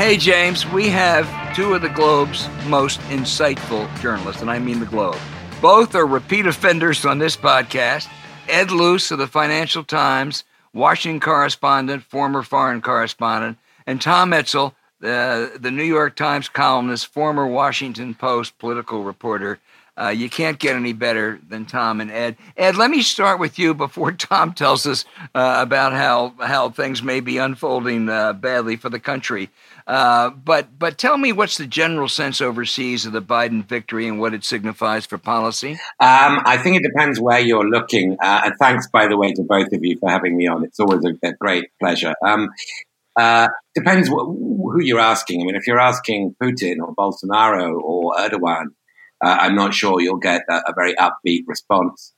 Hey, 0.00 0.16
James, 0.16 0.66
we 0.66 0.88
have 0.88 1.28
two 1.54 1.74
of 1.74 1.82
the 1.82 1.90
Globe's 1.90 2.48
most 2.66 3.00
insightful 3.10 3.86
journalists, 4.00 4.40
and 4.40 4.50
I 4.50 4.58
mean 4.58 4.80
the 4.80 4.86
Globe. 4.86 5.18
Both 5.60 5.94
are 5.94 6.06
repeat 6.06 6.46
offenders 6.46 7.04
on 7.04 7.18
this 7.18 7.36
podcast. 7.36 8.08
Ed 8.48 8.70
Luce 8.70 9.10
of 9.10 9.18
the 9.18 9.26
Financial 9.26 9.84
Times, 9.84 10.44
Washington 10.72 11.20
correspondent, 11.20 12.02
former 12.04 12.42
foreign 12.42 12.80
correspondent, 12.80 13.58
and 13.86 14.00
Tom 14.00 14.30
Edsall, 14.30 14.72
the, 15.00 15.58
the 15.60 15.70
New 15.70 15.84
York 15.84 16.16
Times 16.16 16.48
columnist, 16.48 17.06
former 17.08 17.46
Washington 17.46 18.14
Post 18.14 18.58
political 18.58 19.04
reporter. 19.04 19.58
Uh, 20.00 20.08
you 20.08 20.30
can't 20.30 20.58
get 20.58 20.76
any 20.76 20.92
better 20.92 21.40
than 21.48 21.66
Tom 21.66 22.00
and 22.00 22.10
Ed. 22.10 22.36
Ed, 22.56 22.76
let 22.76 22.90
me 22.90 23.02
start 23.02 23.38
with 23.38 23.58
you 23.58 23.74
before 23.74 24.12
Tom 24.30 24.54
tells 24.54 24.86
us 24.86 25.04
uh, 25.34 25.56
about 25.58 25.92
how 25.92 26.34
how 26.40 26.70
things 26.70 27.02
may 27.02 27.20
be 27.20 27.38
unfolding 27.38 28.08
uh, 28.08 28.32
badly 28.32 28.76
for 28.76 28.88
the 28.88 29.00
country. 29.00 29.50
Uh, 29.86 30.30
but 30.30 30.78
but 30.78 30.96
tell 30.96 31.18
me 31.18 31.32
what's 31.32 31.58
the 31.58 31.66
general 31.66 32.08
sense 32.08 32.40
overseas 32.40 33.04
of 33.04 33.12
the 33.12 33.20
Biden 33.20 33.64
victory 33.66 34.06
and 34.08 34.20
what 34.20 34.32
it 34.32 34.44
signifies 34.44 35.04
for 35.04 35.18
policy. 35.18 35.72
Um, 35.98 36.40
I 36.46 36.58
think 36.62 36.76
it 36.76 36.82
depends 36.82 37.20
where 37.20 37.40
you're 37.40 37.68
looking. 37.68 38.16
Uh, 38.22 38.42
and 38.44 38.54
thanks, 38.58 38.88
by 38.88 39.06
the 39.06 39.16
way, 39.16 39.32
to 39.32 39.42
both 39.42 39.72
of 39.72 39.84
you 39.84 39.98
for 39.98 40.08
having 40.08 40.36
me 40.36 40.46
on. 40.46 40.64
It's 40.64 40.80
always 40.80 41.04
a, 41.04 41.14
a 41.26 41.32
great 41.34 41.66
pleasure. 41.80 42.14
Um, 42.24 42.48
uh, 43.16 43.48
depends 43.74 44.08
wh- 44.08 44.32
who 44.32 44.80
you're 44.80 45.00
asking. 45.00 45.42
I 45.42 45.44
mean, 45.44 45.56
if 45.56 45.66
you're 45.66 45.80
asking 45.80 46.36
Putin 46.40 46.76
or 46.78 46.94
Bolsonaro 46.94 47.78
or 47.78 48.14
Erdogan 48.14 48.68
uh, 49.24 49.36
I'm 49.40 49.54
not 49.54 49.74
sure 49.74 50.00
you'll 50.00 50.16
get 50.16 50.42
a, 50.48 50.62
a 50.68 50.74
very 50.74 50.94
upbeat 50.94 51.44
response. 51.46 52.14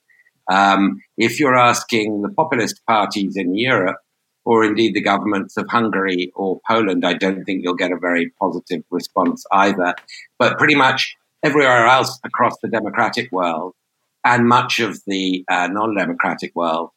Um, 0.51 1.01
if 1.17 1.39
you're 1.39 1.55
asking 1.55 2.21
the 2.21 2.29
populist 2.29 2.85
parties 2.85 3.35
in 3.37 3.55
Europe, 3.55 3.97
or 4.45 4.63
indeed 4.63 4.93
the 4.93 5.01
governments 5.01 5.55
of 5.57 5.67
Hungary 5.69 6.31
or 6.35 6.59
Poland, 6.67 7.05
I 7.05 7.13
don't 7.13 7.45
think 7.45 7.61
you'll 7.63 7.75
get 7.75 7.91
a 7.91 7.97
very 7.97 8.31
positive 8.39 8.83
response 8.89 9.45
either. 9.51 9.95
But 10.37 10.57
pretty 10.57 10.75
much 10.75 11.15
everywhere 11.43 11.85
else 11.87 12.19
across 12.23 12.55
the 12.61 12.69
democratic 12.69 13.31
world 13.31 13.73
and 14.23 14.47
much 14.47 14.79
of 14.79 14.99
the 15.07 15.45
uh, 15.49 15.67
non 15.67 15.95
democratic 15.95 16.53
world 16.55 16.89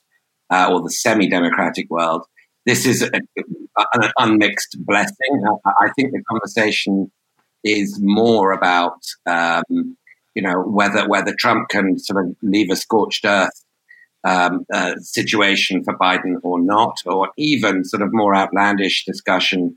uh, 0.50 0.70
or 0.72 0.82
the 0.82 0.90
semi 0.90 1.28
democratic 1.28 1.88
world, 1.90 2.24
this 2.64 2.84
is 2.84 3.02
a, 3.02 3.20
an 3.94 4.10
unmixed 4.18 4.76
blessing. 4.80 5.44
I, 5.64 5.70
I 5.86 5.90
think 5.94 6.12
the 6.12 6.22
conversation 6.28 7.10
is 7.66 7.98
more 8.00 8.52
about 8.52 8.98
um, 9.26 9.96
you 10.34 10.42
know 10.42 10.60
whether 10.62 11.08
whether 11.08 11.34
Trump 11.36 11.68
can 11.68 11.98
sort 11.98 12.24
of 12.24 12.36
leave 12.42 12.70
a 12.70 12.76
scorched 12.76 13.24
earth 13.24 13.64
um, 14.24 14.64
uh, 14.72 14.96
situation 14.98 15.84
for 15.84 15.96
Biden 15.96 16.36
or 16.42 16.60
not, 16.60 16.98
or 17.06 17.30
even 17.36 17.84
sort 17.84 18.02
of 18.02 18.12
more 18.12 18.34
outlandish 18.34 19.04
discussion 19.04 19.76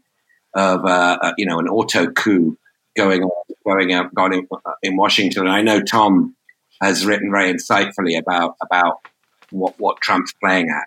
of 0.53 0.85
uh, 0.85 1.17
uh, 1.21 1.33
you 1.37 1.45
know 1.45 1.59
an 1.59 1.67
auto 1.67 2.11
coup 2.11 2.57
going 2.95 3.23
on 3.23 3.31
going 3.65 3.93
out 3.93 4.13
going 4.13 4.33
in, 4.33 4.47
in 4.83 4.97
Washington. 4.97 5.47
I 5.47 5.61
know 5.61 5.81
Tom 5.81 6.35
has 6.81 7.05
written 7.05 7.31
very 7.31 7.53
insightfully 7.53 8.17
about 8.17 8.55
about 8.61 8.97
what 9.51 9.79
what 9.79 10.01
Trump's 10.01 10.33
playing 10.33 10.69
at. 10.69 10.85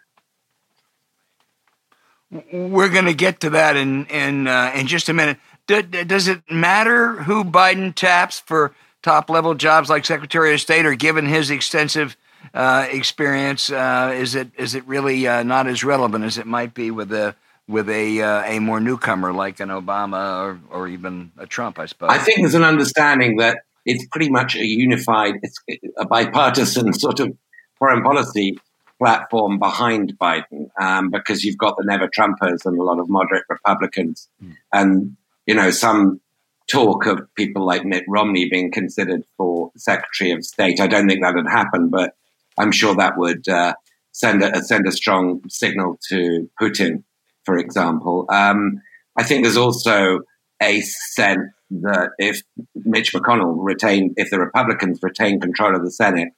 We're 2.51 2.89
going 2.89 3.05
to 3.05 3.15
get 3.15 3.41
to 3.41 3.51
that 3.51 3.77
in 3.77 4.07
in 4.07 4.47
uh, 4.47 4.73
in 4.75 4.87
just 4.87 5.09
a 5.09 5.13
minute 5.13 5.39
does 5.67 6.29
it 6.29 6.51
matter 6.51 7.23
who 7.23 7.45
Biden 7.45 7.95
taps 7.95 8.41
for 8.41 8.75
top 9.03 9.29
level 9.31 9.55
jobs 9.55 9.91
like 9.91 10.05
Secretary 10.05 10.55
of 10.55 10.61
State, 10.61 10.87
or 10.87 10.95
given 10.95 11.27
his 11.27 11.51
extensive 11.51 12.17
uh, 12.55 12.87
experience, 12.91 13.71
uh, 13.71 14.13
is 14.15 14.35
it 14.35 14.49
is 14.57 14.75
it 14.75 14.87
really 14.87 15.27
uh, 15.27 15.43
not 15.43 15.67
as 15.67 15.85
relevant 15.85 16.25
as 16.25 16.39
it 16.39 16.47
might 16.47 16.75
be 16.75 16.91
with 16.91 17.13
a 17.13 17.35
with 17.69 17.89
a 17.89 18.23
uh, 18.23 18.45
a 18.45 18.59
more 18.59 18.81
newcomer 18.81 19.33
like 19.33 19.61
an 19.61 19.69
Obama 19.69 20.43
or, 20.43 20.61
or 20.71 20.89
even 20.89 21.33
a 21.39 21.47
Trump? 21.47 21.79
I 21.79 21.87
suppose. 21.87 22.11
I 22.11 22.19
think 22.19 22.41
there's 22.41 22.55
an 22.55 22.65
understanding 22.65 23.37
that 23.37 23.59
it's 23.85 24.07
pretty 24.07 24.31
much 24.31 24.55
a 24.55 24.65
unified, 24.65 25.35
it's 25.43 25.59
a 25.99 26.07
bipartisan 26.07 26.93
sort 26.93 27.21
of 27.21 27.37
foreign 27.79 28.03
policy 28.03 28.59
platform 28.99 29.59
behind 29.59 30.17
Biden 30.19 30.69
um, 30.81 31.11
because 31.11 31.45
you've 31.45 31.59
got 31.59 31.77
the 31.77 31.85
never 31.85 32.07
Trumpers 32.07 32.65
and 32.65 32.79
a 32.79 32.83
lot 32.83 33.01
of 33.01 33.09
moderate 33.09 33.45
Republicans, 33.49 34.29
mm. 34.43 34.57
and 34.73 35.17
you 35.53 35.59
know, 35.59 35.71
some 35.71 36.19
talk 36.67 37.05
of 37.05 37.21
people 37.35 37.67
like 37.67 37.85
Mitt 37.85 38.05
Romney 38.09 38.49
being 38.49 38.73
considered 38.73 39.23
for 39.37 39.71
Secretary 39.77 40.31
of 40.31 40.47
State. 40.47 40.81
I 40.81 40.87
don't 40.87 41.07
think 41.07 41.21
that 41.21 41.35
would 41.35 41.47
happen, 41.47 41.91
but 41.91 42.15
I'm 42.57 42.73
sure 42.73 42.95
that 42.95 43.19
would 43.19 43.47
uh, 43.47 43.75
send 44.13 44.43
a 44.43 44.63
send 44.63 44.87
a 44.89 44.93
strong 44.93 45.43
signal 45.51 45.99
to 46.09 46.49
Putin, 46.59 47.03
for 47.45 47.59
example. 47.59 48.25
Um, 48.31 48.81
I 49.15 49.25
think 49.25 49.45
there's 49.45 49.59
also 49.59 50.21
a 50.63 50.81
sense 50.81 51.51
that 51.83 52.13
if 52.17 52.41
Mitch 52.75 53.13
McConnell 53.13 53.57
retain, 53.59 54.15
if 54.17 54.31
the 54.31 54.41
Republicans 54.41 55.01
retain 55.03 55.39
control 55.39 55.77
of 55.77 55.85
the 55.85 55.91
Senate, 55.91 56.31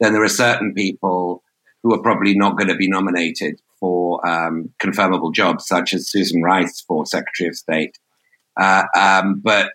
then 0.00 0.14
there 0.14 0.24
are 0.24 0.28
certain 0.28 0.72
people 0.72 1.42
who 1.82 1.92
are 1.92 2.00
probably 2.00 2.34
not 2.34 2.56
going 2.56 2.68
to 2.68 2.76
be 2.76 2.88
nominated 2.88 3.60
for 3.78 4.26
um, 4.26 4.70
confirmable 4.82 5.34
jobs, 5.34 5.66
such 5.66 5.92
as 5.92 6.10
Susan 6.10 6.40
Rice 6.40 6.80
for 6.80 7.04
Secretary 7.04 7.48
of 7.48 7.56
State. 7.56 7.98
Uh, 8.56 8.84
um, 8.96 9.40
but 9.40 9.72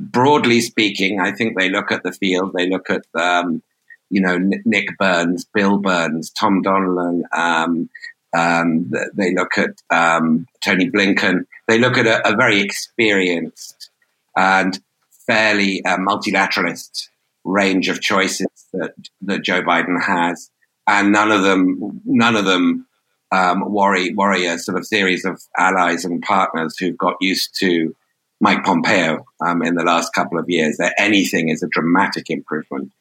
broadly 0.00 0.60
speaking, 0.60 1.20
I 1.20 1.32
think 1.32 1.58
they 1.58 1.68
look 1.68 1.92
at 1.92 2.02
the 2.02 2.12
field. 2.12 2.52
They 2.54 2.68
look 2.68 2.90
at, 2.90 3.04
um, 3.14 3.62
you 4.10 4.20
know, 4.20 4.38
Nick 4.64 4.96
Burns, 4.98 5.44
Bill 5.44 5.78
Burns, 5.78 6.30
Tom 6.30 6.62
Donilon. 6.62 7.22
Um, 7.32 7.90
um 8.36 8.92
they 9.14 9.34
look 9.34 9.56
at 9.56 9.82
um, 9.90 10.46
Tony 10.60 10.90
Blinken. 10.90 11.46
They 11.66 11.78
look 11.78 11.96
at 11.96 12.06
a, 12.06 12.28
a 12.28 12.36
very 12.36 12.60
experienced 12.60 13.90
and 14.36 14.78
fairly 15.26 15.84
uh, 15.84 15.98
multilateralist 15.98 17.08
range 17.44 17.88
of 17.88 18.00
choices 18.00 18.46
that 18.72 18.94
that 19.22 19.42
Joe 19.42 19.62
Biden 19.62 20.02
has, 20.02 20.50
and 20.86 21.12
none 21.12 21.30
of 21.30 21.42
them, 21.42 22.00
none 22.04 22.36
of 22.36 22.44
them 22.44 22.86
um, 23.32 23.70
worry 23.72 24.14
worry 24.14 24.46
a 24.46 24.58
sort 24.58 24.78
of 24.78 24.86
series 24.86 25.24
of 25.24 25.42
allies 25.56 26.04
and 26.04 26.22
partners 26.22 26.76
who've 26.78 26.96
got 26.96 27.16
used 27.20 27.54
to 27.60 27.94
Mike 28.40 28.64
Pompeo 28.64 29.24
um, 29.44 29.62
in 29.62 29.74
the 29.74 29.84
last 29.84 30.12
couple 30.12 30.38
of 30.38 30.48
years. 30.48 30.76
That 30.78 30.94
anything 30.98 31.48
is 31.48 31.62
a 31.62 31.68
dramatic 31.68 32.30
improvement. 32.30 32.92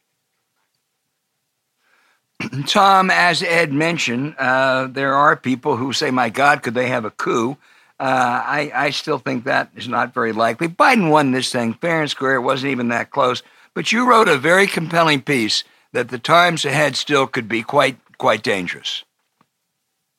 Tom, 2.68 3.10
as 3.10 3.44
Ed 3.44 3.74
mentioned, 3.74 4.36
uh, 4.38 4.88
there 4.88 5.14
are 5.14 5.36
people 5.36 5.78
who 5.78 5.94
say, 5.94 6.12
"My 6.12 6.30
God, 6.30 6.64
could 6.64 6.74
they 6.74 6.88
have 6.88 7.06
a 7.06 7.12
coup?" 7.12 7.58
Uh, 8.00 8.44
I, 8.46 8.72
I, 8.76 8.90
still 8.92 9.18
think 9.18 9.46
that 9.46 9.72
is 9.76 9.88
not 9.88 10.14
very 10.14 10.32
likely. 10.32 10.68
Biden 10.68 11.10
won 11.10 11.32
this 11.32 11.52
thing 11.52 11.74
fair 11.74 12.02
and 12.02 12.10
square. 12.12 12.36
It 12.36 12.42
wasn't 12.42 12.72
even 12.72 12.90
that 12.90 13.10
close. 13.10 13.42
But 13.74 13.92
you 13.92 14.08
wrote 14.08 14.28
a 14.28 14.38
very 14.38 14.68
compelling 14.68 15.24
piece 15.24 15.64
that 15.94 16.10
the 16.10 16.20
times 16.20 16.64
ahead 16.64 16.96
still 16.96 17.26
could 17.26 17.50
be 17.50 17.64
quite 17.64 17.98
quite 18.20 18.44
dangerous. 18.44 19.04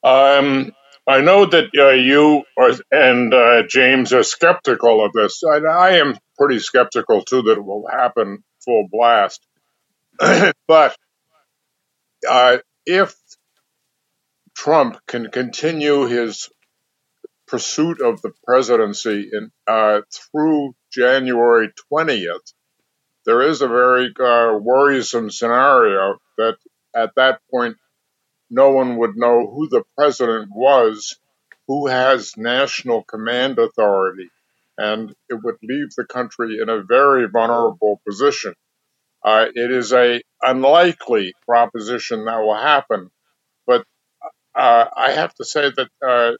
Um, 0.02 0.72
I 1.09 1.23
know 1.23 1.47
that 1.47 1.71
uh, 1.75 1.88
you 1.90 2.44
are, 2.59 2.71
and 2.92 3.33
uh, 3.33 3.62
James 3.66 4.12
are 4.12 4.23
skeptical 4.23 5.03
of 5.03 5.12
this. 5.14 5.42
I, 5.42 5.57
I, 5.57 5.90
am 5.92 6.18
pretty 6.37 6.59
skeptical 6.59 7.23
too 7.23 7.40
that 7.42 7.53
it 7.53 7.64
will 7.64 7.87
happen 7.90 8.44
full 8.62 8.88
blast. 8.92 9.40
but 10.68 10.97
uh, 12.29 12.59
if 12.85 13.16
Trump 14.55 14.99
can 15.07 15.31
continue 15.31 16.05
his 16.05 16.51
pursuit 17.47 18.03
of 18.03 18.21
the 18.21 18.33
presidency 18.44 19.31
in, 19.33 19.51
uh, 19.66 20.03
through 20.12 20.75
January 20.92 21.71
20th, 21.90 22.53
there 23.25 23.40
is 23.49 23.62
a 23.62 23.68
very 23.68 24.12
uh, 24.21 24.59
worrisome 24.61 25.31
scenario 25.31 26.18
that 26.37 26.57
at 26.94 27.14
that 27.16 27.40
point 27.51 27.79
no 28.50 28.70
one 28.70 28.96
would 28.96 29.16
know 29.16 29.46
who 29.50 29.68
the 29.68 29.84
president 29.96 30.48
was, 30.50 31.16
who 31.66 31.87
has 31.87 32.37
national 32.37 33.04
command 33.04 33.58
authority, 33.58 34.28
and 34.76 35.14
it 35.28 35.42
would 35.42 35.56
leave 35.62 35.88
the 35.96 36.06
country 36.06 36.58
in 36.61 36.68
a 36.68 36.82
very 36.82 37.28
vulnerable 37.28 38.00
position. 38.06 38.54
Uh, 39.24 39.46
it 39.54 39.70
is 39.70 39.92
a 39.92 40.22
unlikely 40.42 41.34
proposition 41.44 42.24
that 42.24 42.38
will 42.38 42.54
happen, 42.54 43.11
but 43.66 43.84
uh, 44.54 44.87
I 44.96 45.12
have 45.12 45.34
to 45.34 45.44
say 45.44 45.70
that 45.76 45.88
uh, 46.06 46.32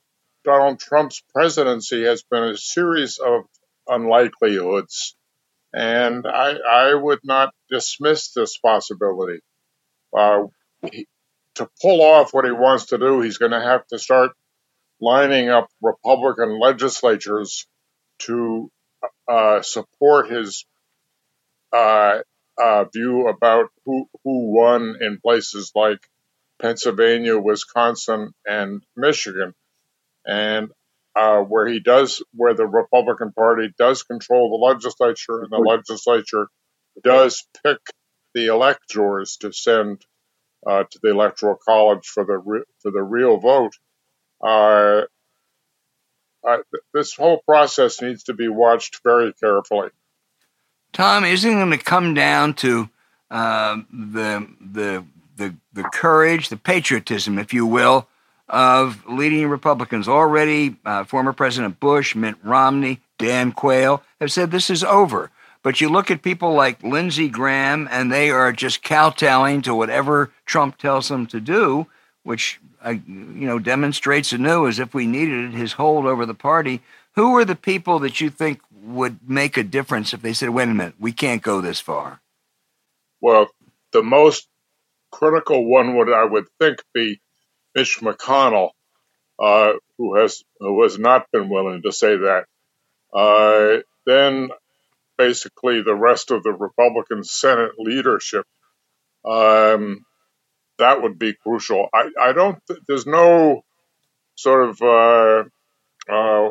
Donald 0.45 0.81
Trump's 0.81 1.23
presidency 1.35 2.05
has 2.05 2.23
been 2.23 2.45
a 2.45 2.57
series 2.57 3.19
of 3.19 3.43
unlikelihoods. 3.89 5.15
And 5.75 6.27
I, 6.27 6.57
I 6.57 6.95
would 6.95 7.21
not 7.25 7.53
dismiss 7.71 8.33
this 8.33 8.57
possibility. 8.57 9.41
Uh, 10.17 10.45
he, 10.91 11.07
to 11.59 11.69
pull 11.83 12.03
off 12.03 12.33
what 12.33 12.45
he 12.45 12.51
wants 12.51 12.87
to 12.87 12.99
do, 12.99 13.21
he's 13.21 13.39
going 13.39 13.53
to 13.53 13.61
have 13.61 13.87
to 13.89 13.99
start 13.99 14.33
lining 15.01 15.49
up 15.49 15.69
Republican 15.83 16.59
legislatures 16.59 17.67
to 18.21 18.71
uh, 19.29 19.63
support 19.63 20.31
his 20.31 20.65
uh, 21.73 22.19
uh, 22.59 22.85
view 22.93 23.29
about 23.29 23.67
who 23.85 24.07
who 24.25 24.53
won 24.55 24.97
in 25.01 25.21
places 25.21 25.73
like 25.75 25.99
Pennsylvania, 26.61 27.39
Wisconsin, 27.39 28.33
and 28.47 28.83
Michigan, 28.97 29.55
and 30.27 30.71
uh, 31.15 31.41
where 31.41 31.67
he 31.67 31.81
does 31.81 32.23
where 32.33 32.55
the 32.55 32.67
Republican 32.67 33.33
Party 33.33 33.73
does 33.79 34.03
control 34.03 34.51
the 34.51 34.65
legislature, 34.65 35.43
and 35.43 35.51
the 35.51 35.59
legislature 35.59 36.49
does 37.03 37.47
pick 37.65 37.79
the 38.35 38.47
electors 38.47 39.37
to 39.41 39.53
send 39.53 40.05
uh, 40.69 40.85
to 40.85 40.99
the 41.03 41.11
electoral 41.11 41.57
college 41.57 42.07
for 42.07 42.25
the 42.25 42.37
re- 42.37 42.65
for 42.81 42.91
the 42.91 43.03
real 43.03 43.39
vote. 43.39 43.73
Uh, 44.45 45.03
uh, 46.47 46.59
this 46.95 47.15
whole 47.15 47.41
process 47.45 48.01
needs 48.01 48.25
to 48.25 48.35
be 48.35 48.49
watched 48.49 49.01
very 49.03 49.33
carefully. 49.33 49.89
Tom, 50.93 51.25
isn't 51.25 51.51
going 51.51 51.71
to 51.71 51.79
come 51.79 52.15
down 52.15 52.55
to 52.55 52.89
uh, 53.31 53.79
the 53.91 54.47
the 54.61 55.05
the 55.37 55.55
the 55.73 55.85
courage, 55.85 56.51
the 56.51 56.57
patriotism, 56.57 57.39
if 57.39 57.53
you 57.53 57.67
will, 57.67 58.07
of 58.49 59.05
leading 59.07 59.49
Republicans? 59.49 60.07
Already, 60.07 60.77
uh, 60.85 61.05
former 61.05 61.33
President 61.33 61.81
Bush, 61.81 62.15
Mitt 62.15 62.37
Romney, 62.43 63.01
Dan 63.19 63.53
Quayle 63.53 64.03
have 64.21 64.31
said 64.31 64.51
this 64.51 64.71
is 64.71 64.85
over. 64.85 65.31
But 65.63 65.81
you 65.81 65.89
look 65.89 66.11
at 66.11 66.23
people 66.23 66.55
like 66.55 66.83
Lindsey 66.83 67.29
Graham, 67.29 67.89
and 67.91 68.13
they 68.13 68.31
are 68.31 68.53
just 68.53 68.83
kowtowing 68.83 69.63
to 69.63 69.75
whatever 69.75 70.31
Trump 70.47 70.79
tells 70.79 71.09
them 71.09 71.27
to 71.27 71.41
do, 71.41 71.87
which 72.23 72.61
you 72.87 73.47
know 73.47 73.59
demonstrates 73.59 74.33
anew 74.33 74.67
as 74.67 74.79
if 74.79 74.95
we 74.95 75.07
needed 75.07 75.53
his 75.53 75.73
hold 75.73 76.07
over 76.07 76.25
the 76.25 76.35
party. 76.35 76.81
Who 77.15 77.37
are 77.37 77.45
the 77.45 77.57
people 77.57 77.99
that 78.01 78.21
you 78.21 78.31
think 78.31 78.61
would 78.83 79.29
make 79.29 79.57
a 79.57 79.65
difference 79.65 80.15
if 80.15 80.23
they 80.23 80.33
said, 80.33 80.51
"Wait 80.51 80.69
a 80.69 80.75
minute, 80.75 80.95
we 80.99 81.13
can't 81.13 81.43
go 81.43 81.61
this 81.61 81.81
far"? 81.81 82.21
Well, 83.21 83.49
the 83.93 84.03
most 84.03 84.49
critical 85.11 85.65
one 85.65 85.97
would 85.97 86.13
I 86.13 86.25
would 86.25 86.47
think 86.61 86.79
be 86.95 87.21
Mitch 87.75 87.99
McConnell, 88.01 88.71
uh, 89.39 89.73
who 89.97 90.17
has 90.17 90.45
who 90.61 90.83
has 90.83 90.99
not 90.99 91.31
been 91.33 91.49
willing 91.49 91.83
to 91.83 91.93
say 91.93 92.17
that. 92.17 92.47
Uh, 93.13 93.83
then 94.07 94.51
basically 95.19 95.83
the 95.83 95.95
rest 95.95 96.31
of 96.31 96.43
the 96.43 96.53
Republican 96.53 97.25
Senate 97.25 97.73
leadership. 97.79 98.47
Um, 99.29 100.05
that 100.79 101.03
would 101.03 101.19
be 101.19 101.35
crucial. 101.35 101.89
I, 101.93 102.09
I 102.21 102.33
don't. 102.33 102.59
There's 102.87 103.07
no 103.07 103.63
sort 104.37 104.71
of 104.71 104.81
uh, 104.81 105.45
uh, 106.09 106.51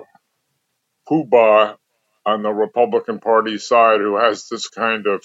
poobah 1.10 1.77
on 2.25 2.43
the 2.43 2.51
Republican 2.51 3.19
Party 3.19 3.58
side 3.58 4.01
who 4.01 4.17
has 4.17 4.47
this 4.51 4.67
kind 4.67 5.08
of 5.08 5.23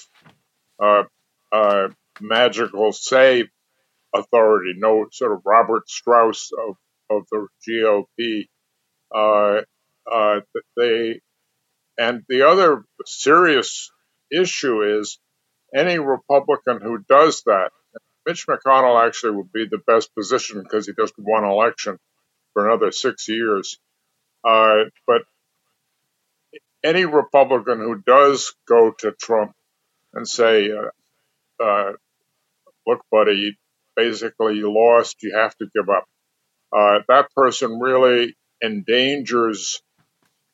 uh, 0.81 1.03
uh, 1.51 1.89
magical 2.21 2.93
say 2.93 3.49
authority. 4.15 4.75
No 4.77 5.07
sort 5.11 5.33
of 5.33 5.43
Robert 5.45 5.89
Strauss 5.91 6.51
of 6.57 6.77
of 7.11 7.27
the 7.31 7.49
GOP. 7.69 8.47
Uh, 9.15 9.63
uh, 10.11 10.41
they 10.77 11.21
and 12.03 12.25
the 12.29 12.49
other 12.49 12.83
serious 13.07 13.93
issue 14.29 14.99
is 14.99 15.21
any 15.73 16.01
Republican 16.01 16.81
who 16.81 16.99
does 17.09 17.43
that. 17.47 17.71
Mitch 18.27 18.45
McConnell 18.49 19.07
actually 19.07 19.37
would 19.37 19.53
be 19.53 19.67
the 19.71 19.79
best 19.87 20.13
position 20.13 20.63
because 20.63 20.87
he 20.87 20.95
just 20.99 21.15
won 21.17 21.45
election 21.45 21.99
for 22.53 22.67
another 22.67 22.91
six 22.91 23.29
years. 23.29 23.79
Uh, 24.45 24.91
but 25.07 25.23
any 26.83 27.05
Republican 27.05 27.79
who 27.79 28.03
does 28.05 28.53
go 28.67 28.93
to 28.99 29.13
Trump 29.13 29.55
and 30.13 30.27
say, 30.27 30.71
uh, 30.73 31.63
uh, 31.63 31.93
look, 32.85 33.03
buddy, 33.13 33.57
basically 33.95 34.57
you 34.57 34.73
lost, 34.73 35.23
you 35.23 35.37
have 35.37 35.57
to 35.59 35.67
give 35.73 35.89
up, 35.89 36.09
uh, 36.77 36.99
that 37.07 37.29
person 37.37 37.79
really 37.79 38.35
endangers 38.61 39.81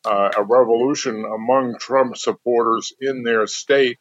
uh, 0.08 0.30
a 0.38 0.42
revolution 0.42 1.24
among 1.24 1.76
Trump 1.78 2.16
supporters 2.16 2.92
in 3.00 3.22
their 3.24 3.46
state 3.46 3.98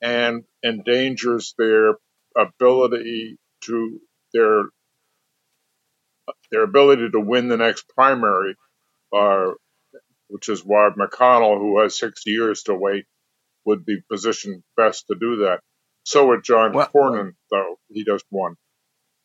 and 0.00 0.44
endangers 0.64 1.54
their 1.58 1.94
ability 2.36 3.38
to 3.64 4.00
their 4.32 4.64
their 6.50 6.62
ability 6.62 7.10
to 7.10 7.20
win 7.20 7.48
the 7.48 7.56
next 7.56 7.88
primary, 7.88 8.54
uh, 9.12 9.50
which 10.28 10.48
is 10.48 10.64
why 10.64 10.90
McConnell, 10.96 11.58
who 11.58 11.80
has 11.80 11.98
six 11.98 12.22
years 12.26 12.62
to 12.64 12.74
wait, 12.74 13.06
would 13.64 13.84
be 13.84 13.98
positioned 14.10 14.62
best 14.76 15.06
to 15.08 15.16
do 15.18 15.36
that. 15.44 15.60
So 16.04 16.28
would 16.28 16.44
John 16.44 16.72
well, 16.72 16.88
Cornyn, 16.94 17.32
though 17.50 17.76
he 17.88 18.04
just 18.04 18.24
won. 18.30 18.56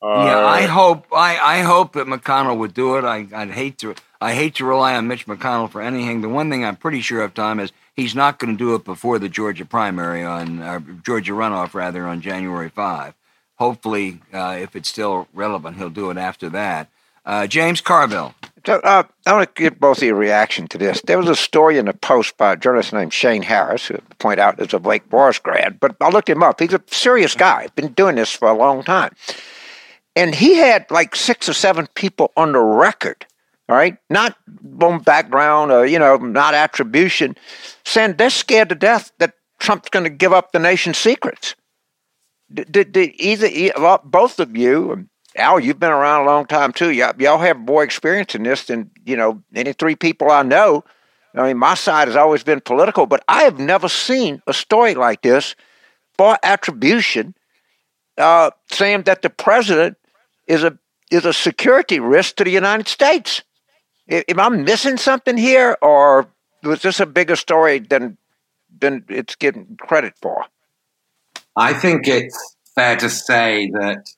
Uh, 0.01 0.25
yeah, 0.25 0.45
I 0.45 0.63
hope 0.63 1.07
I, 1.11 1.37
I 1.37 1.59
hope 1.61 1.93
that 1.93 2.07
McConnell 2.07 2.57
would 2.57 2.73
do 2.73 2.97
it. 2.97 3.03
I, 3.03 3.27
I'd 3.33 3.51
hate 3.51 3.79
to 3.79 3.95
I 4.19 4.33
hate 4.33 4.55
to 4.55 4.65
rely 4.65 4.95
on 4.95 5.07
Mitch 5.07 5.27
McConnell 5.27 5.69
for 5.69 5.81
anything. 5.81 6.21
The 6.21 6.29
one 6.29 6.49
thing 6.49 6.65
I'm 6.65 6.75
pretty 6.75 7.01
sure 7.01 7.21
of, 7.21 7.33
Tom, 7.33 7.59
is 7.59 7.71
he's 7.95 8.15
not 8.15 8.39
going 8.39 8.55
to 8.55 8.57
do 8.57 8.75
it 8.75 8.83
before 8.83 9.19
the 9.19 9.29
Georgia 9.29 9.65
primary 9.65 10.23
on 10.23 10.61
uh, 10.61 10.79
Georgia 11.03 11.33
runoff, 11.33 11.73
rather 11.73 12.07
on 12.07 12.21
January 12.21 12.69
5. 12.69 13.13
Hopefully, 13.55 14.21
uh, 14.33 14.57
if 14.59 14.75
it's 14.75 14.89
still 14.89 15.27
relevant, 15.33 15.77
he'll 15.77 15.89
do 15.89 16.09
it 16.09 16.17
after 16.17 16.49
that. 16.49 16.89
Uh, 17.25 17.45
James 17.45 17.81
Carville. 17.81 18.33
So, 18.65 18.75
uh, 18.75 19.03
I 19.25 19.33
want 19.33 19.55
to 19.55 19.61
get 19.61 19.79
both 19.79 19.97
of 19.97 20.03
your 20.03 20.15
reaction 20.15 20.67
to 20.69 20.77
this. 20.77 21.01
There 21.01 21.17
was 21.17 21.29
a 21.29 21.35
story 21.35 21.77
in 21.77 21.85
the 21.85 21.93
Post 21.93 22.37
by 22.37 22.53
a 22.53 22.57
journalist 22.57 22.93
named 22.93 23.13
Shane 23.13 23.43
Harris, 23.43 23.87
who 23.87 23.95
I 23.95 24.13
point 24.19 24.39
out 24.39 24.59
is 24.59 24.73
a 24.73 24.77
Wake 24.77 25.09
Forest 25.09 25.43
grad, 25.43 25.79
but 25.79 25.95
I 26.01 26.09
looked 26.09 26.29
him 26.29 26.43
up. 26.43 26.59
He's 26.59 26.73
a 26.73 26.81
serious 26.87 27.35
guy, 27.35 27.67
been 27.75 27.93
doing 27.93 28.15
this 28.15 28.31
for 28.31 28.47
a 28.47 28.53
long 28.53 28.83
time. 28.83 29.13
And 30.17 30.35
he 30.35 30.55
had 30.55 30.89
like 30.91 31.15
six 31.15 31.47
or 31.47 31.53
seven 31.53 31.87
people 31.95 32.31
on 32.35 32.51
the 32.51 32.59
record 32.59 33.25
all 33.69 33.75
right, 33.75 33.97
not 34.09 34.37
background 35.03 35.71
or 35.71 35.85
you 35.85 35.99
know, 35.99 36.15
not 36.17 36.53
attribution, 36.53 37.35
saying 37.83 38.15
they're 38.17 38.29
scared 38.29 38.69
to 38.69 38.75
death 38.75 39.11
that 39.19 39.33
Trump's 39.59 39.89
going 39.89 40.05
to 40.05 40.09
give 40.09 40.33
up 40.33 40.51
the 40.51 40.59
nation's 40.59 40.97
secrets. 40.97 41.55
Did, 42.53 42.93
did 42.93 43.11
either 43.19 43.49
both 44.05 44.39
of 44.39 44.55
you, 44.55 45.09
Al, 45.35 45.59
you've 45.59 45.79
been 45.79 45.91
around 45.91 46.21
a 46.21 46.25
long 46.25 46.45
time 46.45 46.71
too. 46.71 46.91
Y'all, 46.91 47.13
y'all 47.19 47.39
have 47.39 47.59
more 47.59 47.83
experience 47.83 48.35
in 48.35 48.43
this 48.43 48.65
than 48.65 48.89
you 49.05 49.17
know 49.17 49.43
any 49.53 49.73
three 49.73 49.95
people 49.95 50.31
I 50.31 50.43
know. 50.43 50.85
I 51.35 51.47
mean, 51.47 51.57
my 51.57 51.73
side 51.73 52.07
has 52.07 52.15
always 52.15 52.43
been 52.43 52.61
political, 52.61 53.05
but 53.05 53.23
I 53.27 53.43
have 53.43 53.59
never 53.59 53.89
seen 53.89 54.41
a 54.47 54.53
story 54.53 54.95
like 54.95 55.21
this 55.21 55.55
for 56.17 56.39
attribution, 56.41 57.35
uh, 58.17 58.51
saying 58.71 59.03
that 59.03 59.21
the 59.21 59.29
president 59.29 59.97
is 60.47 60.63
a 60.63 60.77
is 61.11 61.25
a 61.25 61.33
security 61.33 61.99
risk 61.99 62.35
to 62.37 62.43
the 62.43 62.51
United 62.51 62.87
States. 62.87 63.43
If 64.07 64.37
I'm 64.37 64.63
missing 64.63 64.97
something 64.97 65.37
here, 65.37 65.77
or 65.81 66.27
was 66.63 66.81
this 66.81 66.99
a 66.99 67.05
bigger 67.05 67.35
story 67.35 67.79
than 67.79 68.17
than 68.79 69.05
it's 69.09 69.35
getting 69.35 69.77
credit 69.79 70.13
for? 70.21 70.45
I 71.55 71.73
think 71.73 72.07
it's 72.07 72.55
fair 72.75 72.95
to 72.97 73.09
say 73.09 73.69
that 73.73 74.09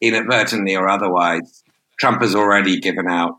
inadvertently 0.00 0.74
or 0.76 0.88
otherwise, 0.88 1.62
Trump 1.98 2.22
has 2.22 2.34
already 2.34 2.80
given 2.80 3.06
out 3.06 3.36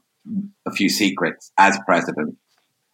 a 0.67 0.72
few 0.72 0.89
secrets 0.89 1.52
as 1.58 1.78
president. 1.86 2.38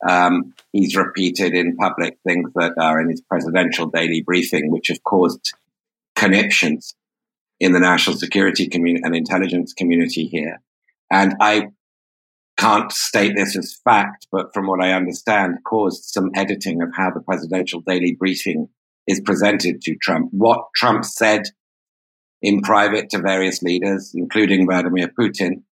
Um, 0.08 0.54
he's 0.71 0.95
repeated 0.95 1.54
in 1.54 1.76
public 1.76 2.17
things 2.26 2.52
that 2.56 2.73
are 2.80 3.02
in 3.02 3.10
his 3.10 3.21
presidential 3.21 3.88
daily 3.88 4.21
briefing, 4.21 4.71
which 4.71 4.88
have 4.88 5.04
caused 5.04 5.54
conniptions 6.15 6.95
in 7.60 7.72
the 7.72 7.80
national 7.80 8.17
security 8.17 8.67
community 8.67 9.04
and 9.04 9.15
intelligence 9.15 9.74
community 9.74 10.28
here. 10.28 10.62
And 11.12 11.36
I 11.41 11.70
can't 12.58 12.91
state 12.91 13.34
this 13.36 13.56
as 13.58 13.80
fact, 13.84 14.28
but 14.32 14.54
from 14.54 14.67
what 14.67 14.84
I 14.84 14.93
understand, 14.93 15.60
caused 15.63 16.06
some 16.06 16.32
editing 16.36 16.82
of 16.82 16.89
how 16.96 17.12
the 17.12 17.22
presidential 17.22 17.82
daily 17.82 18.15
briefing 18.17 18.67
is 19.06 19.22
presented 19.22 19.82
to 19.84 19.96
Trump. 19.96 20.30
What 20.32 20.65
Trump 20.76 21.06
said 21.06 21.43
in 22.41 22.62
private 22.62 23.10
to 23.12 23.20
various 23.20 23.62
leaders, 23.62 24.12
including 24.13 24.67
Vladimir 24.67 25.10
Putin, 25.20 25.63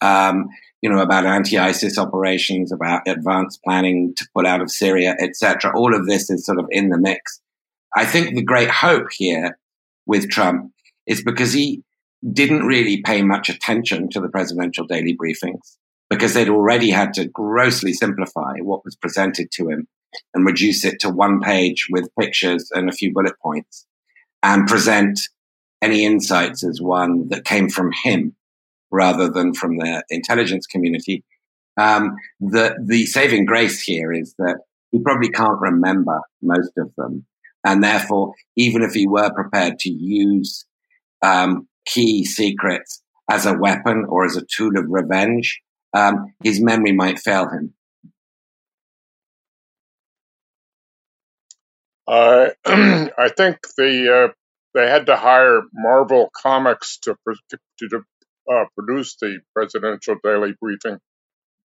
um, 0.00 0.48
you 0.82 0.90
know, 0.90 0.98
about 0.98 1.24
anti-ISIS 1.24 1.98
operations, 1.98 2.72
about 2.72 3.02
advanced 3.06 3.60
planning 3.64 4.12
to 4.16 4.28
pull 4.34 4.46
out 4.46 4.60
of 4.60 4.70
Syria, 4.70 5.14
etc. 5.18 5.72
All 5.74 5.94
of 5.94 6.06
this 6.06 6.28
is 6.28 6.44
sort 6.44 6.58
of 6.58 6.66
in 6.70 6.88
the 6.88 6.98
mix. 6.98 7.40
I 7.96 8.04
think 8.04 8.34
the 8.34 8.42
great 8.42 8.70
hope 8.70 9.06
here 9.12 9.58
with 10.06 10.28
Trump 10.28 10.73
is 11.06 11.22
because 11.22 11.52
he 11.52 11.82
didn't 12.32 12.66
really 12.66 13.02
pay 13.02 13.22
much 13.22 13.48
attention 13.48 14.08
to 14.10 14.20
the 14.20 14.28
presidential 14.28 14.86
daily 14.86 15.16
briefings 15.16 15.76
because 16.08 16.34
they'd 16.34 16.48
already 16.48 16.90
had 16.90 17.12
to 17.14 17.26
grossly 17.26 17.92
simplify 17.92 18.54
what 18.60 18.84
was 18.84 18.96
presented 18.96 19.50
to 19.52 19.68
him. 19.68 19.88
and 20.32 20.46
reduce 20.46 20.84
it 20.84 21.00
to 21.00 21.10
one 21.10 21.40
page 21.40 21.88
with 21.90 22.08
pictures 22.16 22.70
and 22.72 22.88
a 22.88 22.92
few 22.92 23.12
bullet 23.12 23.34
points 23.42 23.84
and 24.44 24.68
present 24.68 25.18
any 25.82 26.04
insights 26.04 26.62
as 26.62 26.80
one 26.80 27.28
that 27.30 27.44
came 27.44 27.68
from 27.68 27.90
him 28.04 28.36
rather 28.92 29.28
than 29.28 29.52
from 29.54 29.76
the 29.76 30.04
intelligence 30.10 30.66
community. 30.68 31.24
Um, 31.76 32.14
the, 32.38 32.76
the 32.86 33.06
saving 33.06 33.44
grace 33.44 33.82
here 33.82 34.12
is 34.12 34.36
that 34.38 34.60
he 34.92 35.00
probably 35.00 35.30
can't 35.30 35.60
remember 35.60 36.20
most 36.40 36.70
of 36.78 36.92
them. 36.96 37.26
And 37.64 37.82
therefore, 37.82 38.34
even 38.56 38.82
if 38.82 38.92
he 38.92 39.08
were 39.08 39.32
prepared 39.34 39.80
to 39.80 39.90
use 39.90 40.64
um, 41.24 41.66
key 41.86 42.24
secrets 42.24 43.02
as 43.30 43.46
a 43.46 43.56
weapon 43.56 44.04
or 44.08 44.26
as 44.26 44.36
a 44.36 44.44
tool 44.44 44.76
of 44.76 44.84
revenge, 44.88 45.60
um, 45.96 46.34
his 46.42 46.60
memory 46.60 46.92
might 46.92 47.18
fail 47.18 47.48
him. 47.48 47.72
Uh, 52.06 52.50
I 52.66 53.30
think 53.34 53.58
the 53.78 54.28
uh, 54.28 54.32
they 54.74 54.88
had 54.88 55.06
to 55.06 55.16
hire 55.16 55.62
Marvel 55.72 56.30
Comics 56.36 56.98
to 56.98 57.16
to 57.78 58.04
uh, 58.52 58.64
produce 58.76 59.16
the 59.20 59.40
presidential 59.54 60.16
daily 60.22 60.54
briefing. 60.60 60.98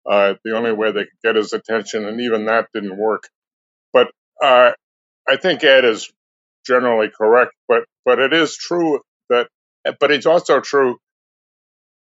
Uh, 0.09 0.35
the 0.45 0.57
only 0.57 0.73
way 0.73 0.93
they 0.93 1.05
could 1.05 1.23
get 1.23 1.37
his 1.37 1.53
attention, 1.53 2.07
and 2.07 2.21
even 2.21 2.47
that 2.47 2.69
didn't 2.73 2.97
work. 2.97 3.29
But 3.93 4.11
uh, 4.43 4.73
I 5.29 5.37
think 5.37 5.63
Ed 5.65 5.85
is 5.85 6.11
generally 6.67 7.11
correct. 7.11 7.53
But 7.69 7.85
but 8.07 8.19
it 8.19 8.33
is 8.33 8.57
true 8.57 9.01
that, 9.31 9.49
but 10.01 10.11
it's 10.11 10.27
also 10.27 10.61
true 10.61 10.99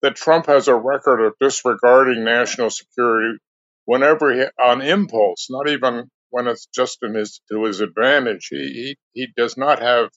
that 0.01 0.15
Trump 0.15 0.45
has 0.45 0.67
a 0.67 0.75
record 0.75 1.25
of 1.25 1.33
disregarding 1.39 2.23
national 2.23 2.69
security 2.69 3.37
whenever 3.85 4.33
he, 4.33 4.45
on 4.61 4.81
impulse, 4.81 5.47
not 5.49 5.67
even 5.69 6.09
when 6.29 6.47
it's 6.47 6.67
just 6.73 6.99
in 7.01 7.15
his 7.15 7.41
to 7.51 7.63
his 7.65 7.81
advantage. 7.81 8.47
He 8.49 8.57
he, 8.57 8.97
he 9.13 9.27
does 9.35 9.57
not 9.57 9.81
have 9.81 10.09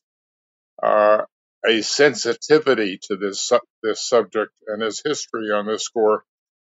uh, 0.82 1.22
a 1.66 1.82
sensitivity 1.82 2.98
to 3.04 3.16
this 3.16 3.50
this 3.82 4.06
subject, 4.06 4.52
and 4.66 4.82
his 4.82 5.02
history 5.04 5.50
on 5.50 5.66
this 5.66 5.84
score, 5.84 6.24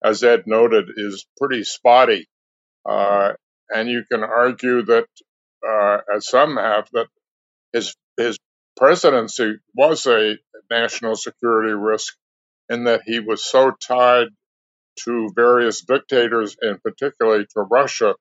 as 0.03 0.23
Ed 0.23 0.43
noted, 0.45 0.89
is 0.95 1.25
pretty 1.37 1.63
spotty. 1.63 2.27
Uh, 2.87 3.33
and 3.69 3.89
you 3.89 4.03
can 4.11 4.23
argue 4.23 4.81
that, 4.83 5.05
uh, 5.67 5.97
as 6.15 6.27
some 6.27 6.57
have, 6.57 6.87
that 6.93 7.07
his 7.73 7.95
his 8.17 8.37
presidency 8.79 9.59
was 9.75 10.05
a 10.07 10.37
national 10.71 11.15
security 11.15 11.73
risk, 11.73 12.15
in 12.69 12.85
that 12.85 13.01
he 13.05 13.19
was 13.19 13.43
so 13.43 13.71
tied 13.71 14.29
to 15.03 15.29
various 15.35 15.81
dictators, 15.81 16.55
and 16.61 16.81
particularly 16.81 17.45
to 17.45 17.61
Russia, 17.61 18.15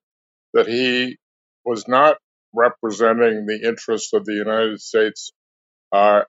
that 0.55 0.67
he 0.67 1.17
was 1.65 1.87
not 1.87 2.19
representing 2.53 3.47
the 3.47 3.61
interests 3.63 4.13
of 4.13 4.25
the 4.25 4.35
United 4.35 4.81
States 4.81 5.33
uh, 5.93 6.23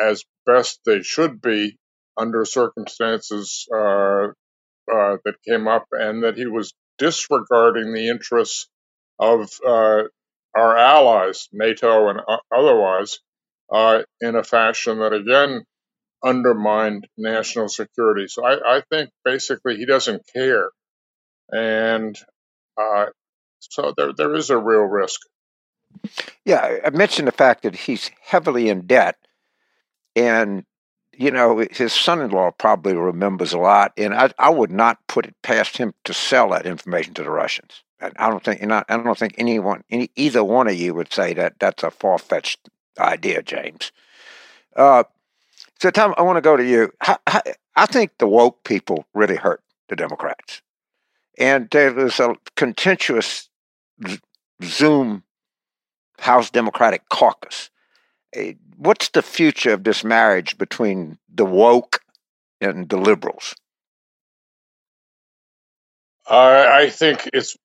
as 0.00 0.24
best 0.46 0.80
they 0.86 1.02
should 1.02 1.42
be 1.42 1.76
under 2.16 2.44
circumstances 2.44 3.66
uh, 3.74 4.28
uh, 4.92 5.16
that 5.24 5.34
came 5.46 5.68
up, 5.68 5.86
and 5.92 6.24
that 6.24 6.36
he 6.36 6.46
was 6.46 6.72
disregarding 6.98 7.92
the 7.92 8.08
interests 8.08 8.68
of 9.18 9.48
uh, 9.66 10.02
our 10.56 10.76
allies, 10.76 11.48
NATO 11.52 12.08
and 12.08 12.20
otherwise, 12.50 13.18
uh, 13.72 14.02
in 14.20 14.36
a 14.36 14.44
fashion 14.44 14.98
that 14.98 15.12
again 15.12 15.64
undermined 16.24 17.08
national 17.16 17.68
security. 17.68 18.28
So 18.28 18.44
I, 18.46 18.76
I 18.76 18.82
think 18.90 19.10
basically 19.24 19.76
he 19.76 19.86
doesn't 19.86 20.22
care, 20.34 20.70
and 21.50 22.16
uh, 22.80 23.06
so 23.60 23.94
there 23.96 24.12
there 24.12 24.34
is 24.34 24.50
a 24.50 24.58
real 24.58 24.82
risk. 24.82 25.20
Yeah, 26.44 26.78
I 26.84 26.90
mentioned 26.90 27.28
the 27.28 27.32
fact 27.32 27.62
that 27.62 27.74
he's 27.74 28.10
heavily 28.22 28.68
in 28.68 28.86
debt, 28.86 29.16
and 30.14 30.64
you 31.12 31.30
know 31.30 31.64
his 31.70 31.92
son-in-law 31.92 32.52
probably 32.52 32.94
remembers 32.94 33.52
a 33.52 33.58
lot, 33.58 33.92
and 33.96 34.14
I, 34.14 34.32
I 34.38 34.50
would 34.50 34.70
not 34.70 35.06
put 35.06 35.26
it 35.26 35.34
past 35.42 35.76
him 35.78 35.94
to 36.04 36.14
sell 36.14 36.50
that 36.50 36.66
information 36.66 37.14
to 37.14 37.22
the 37.22 37.30
Russians. 37.30 37.82
I 38.00 38.30
don't 38.30 38.42
think 38.42 38.62
I 38.62 38.82
don't 38.88 39.18
think 39.18 39.36
anyone, 39.38 39.84
any, 39.88 40.10
either 40.16 40.42
one 40.42 40.66
of 40.66 40.74
you 40.74 40.92
would 40.94 41.12
say 41.12 41.34
that 41.34 41.54
that's 41.60 41.84
a 41.84 41.90
far-fetched 41.90 42.68
idea, 42.98 43.42
James. 43.42 43.92
Uh, 44.74 45.04
so, 45.80 45.90
Tom, 45.90 46.14
I 46.16 46.22
want 46.22 46.36
to 46.36 46.42
go 46.42 46.56
to 46.56 46.64
you. 46.64 46.92
I, 47.00 47.16
I, 47.26 47.42
I 47.74 47.86
think 47.86 48.18
the 48.18 48.28
woke 48.28 48.64
people 48.64 49.04
really 49.14 49.36
hurt 49.36 49.62
the 49.88 49.96
Democrats, 49.96 50.62
and 51.38 51.68
there 51.70 51.92
was 51.92 52.20
a 52.20 52.34
contentious 52.56 53.48
Zoom 54.62 55.24
House 56.18 56.50
Democratic 56.50 57.08
caucus. 57.08 57.70
What's 58.76 59.08
the 59.10 59.22
future 59.22 59.72
of 59.72 59.84
this 59.84 60.04
marriage 60.04 60.56
between 60.56 61.18
the 61.32 61.44
woke 61.44 62.00
and 62.60 62.88
the 62.88 62.96
liberals? 62.96 63.54
Uh, 66.28 66.66
I 66.72 66.90
think 66.90 67.28
it's 67.32 67.56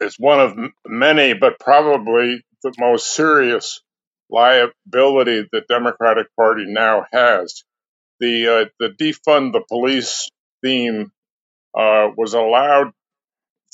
it's 0.00 0.18
one 0.18 0.40
of 0.40 0.56
many, 0.86 1.34
but 1.34 1.58
probably 1.58 2.44
the 2.62 2.72
most 2.78 3.14
serious 3.14 3.80
liability 4.30 5.46
the 5.52 5.62
Democratic 5.68 6.26
Party 6.36 6.64
now 6.66 7.04
has. 7.12 7.64
The 8.20 8.48
uh, 8.48 8.64
the 8.78 8.90
defund 8.90 9.52
the 9.52 9.64
police 9.68 10.28
theme 10.62 11.10
uh, 11.76 12.08
was 12.16 12.34
allowed 12.34 12.92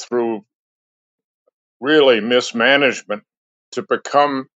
through 0.00 0.44
really 1.80 2.20
mismanagement 2.20 3.22
to 3.72 3.82
become 3.82 4.46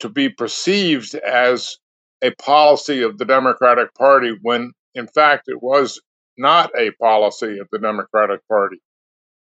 to 0.00 0.08
be 0.08 0.28
perceived 0.28 1.14
as 1.14 1.76
a 2.22 2.30
policy 2.32 3.02
of 3.02 3.18
the 3.18 3.24
Democratic 3.24 3.94
Party 3.94 4.36
when 4.42 4.72
in 4.94 5.06
fact 5.06 5.44
it 5.48 5.62
was 5.62 6.00
not 6.38 6.70
a 6.78 6.90
policy 6.92 7.58
of 7.58 7.68
the 7.70 7.78
Democratic 7.78 8.40
Party. 8.48 8.80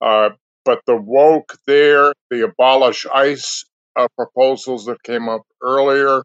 Uh, 0.01 0.31
but 0.65 0.81
the 0.87 0.97
woke 0.97 1.57
there, 1.67 2.13
the 2.31 2.45
abolish 2.45 3.07
ICE 3.13 3.65
uh, 3.97 4.09
proposals 4.17 4.87
that 4.87 5.03
came 5.03 5.29
up 5.29 5.43
earlier, 5.63 6.23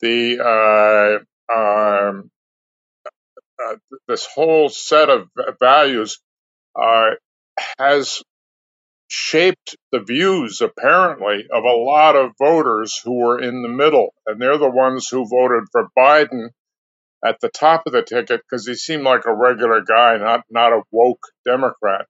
the 0.00 0.38
uh, 0.40 1.52
um, 1.52 2.30
uh, 3.62 3.76
this 4.08 4.26
whole 4.26 4.68
set 4.68 5.08
of 5.10 5.28
values 5.60 6.18
uh, 6.80 7.10
has 7.78 8.22
shaped 9.08 9.76
the 9.92 10.00
views, 10.00 10.62
apparently, 10.62 11.46
of 11.52 11.64
a 11.64 11.76
lot 11.76 12.16
of 12.16 12.32
voters 12.38 12.98
who 13.04 13.18
were 13.18 13.38
in 13.38 13.62
the 13.62 13.68
middle. 13.68 14.14
And 14.26 14.40
they're 14.40 14.58
the 14.58 14.70
ones 14.70 15.08
who 15.08 15.28
voted 15.28 15.64
for 15.70 15.88
Biden 15.96 16.48
at 17.24 17.38
the 17.40 17.50
top 17.50 17.82
of 17.86 17.92
the 17.92 18.02
ticket 18.02 18.40
because 18.40 18.66
he 18.66 18.74
seemed 18.74 19.04
like 19.04 19.26
a 19.26 19.34
regular 19.34 19.82
guy, 19.82 20.16
not, 20.16 20.44
not 20.50 20.72
a 20.72 20.82
woke 20.90 21.22
Democrat. 21.44 22.06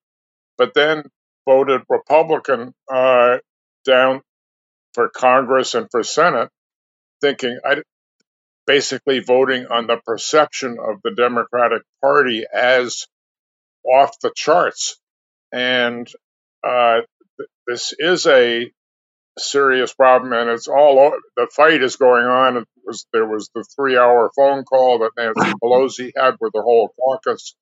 But 0.57 0.75
then 0.75 1.03
voted 1.45 1.83
Republican 1.91 2.73
uh, 2.93 3.39
down 3.85 4.23
for 4.95 5.09
Congress 5.09 5.75
and 5.75 5.89
for 5.91 6.03
Senate, 6.03 6.51
thinking 7.21 7.59
I 7.65 7.83
basically 8.67 9.21
voting 9.21 9.67
on 9.67 9.87
the 9.87 9.97
perception 10.05 10.79
of 10.81 11.01
the 11.03 11.15
Democratic 11.17 11.83
Party 12.01 12.45
as 12.53 13.07
off 13.85 14.19
the 14.21 14.33
charts. 14.35 14.97
And 15.53 16.09
uh, 16.67 17.01
this 17.67 17.93
is 17.99 18.27
a 18.27 18.71
serious 19.39 19.93
problem, 19.93 20.33
and 20.33 20.51
it's 20.51 20.69
all 20.69 21.13
the 21.37 21.49
fight 21.55 21.83
is 21.83 21.97
going 21.97 22.25
on. 22.25 22.59
It 22.59 22.69
was, 22.85 23.07
there 23.13 23.27
was 23.27 23.51
the 23.55 23.65
three-hour 23.77 24.31
phone 24.37 24.65
call 24.65 25.01
that 25.01 25.11
Nancy 25.17 25.53
Pelosi 25.63 26.13
had 26.17 26.37
with 26.41 26.53
the 26.53 26.63
whole 26.63 26.93
caucus. 26.99 27.55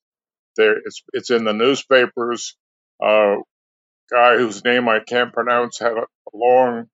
There, 0.56 0.76
it's 0.84 1.02
it's 1.12 1.30
in 1.30 1.44
the 1.44 1.52
newspapers. 1.52 2.56
Uh, 3.02 3.36
guy 4.10 4.36
whose 4.36 4.64
name 4.64 4.88
I 4.88 5.00
can't 5.00 5.32
pronounce 5.32 5.78
had 5.78 5.92
a 5.92 6.06
long, 6.34 6.86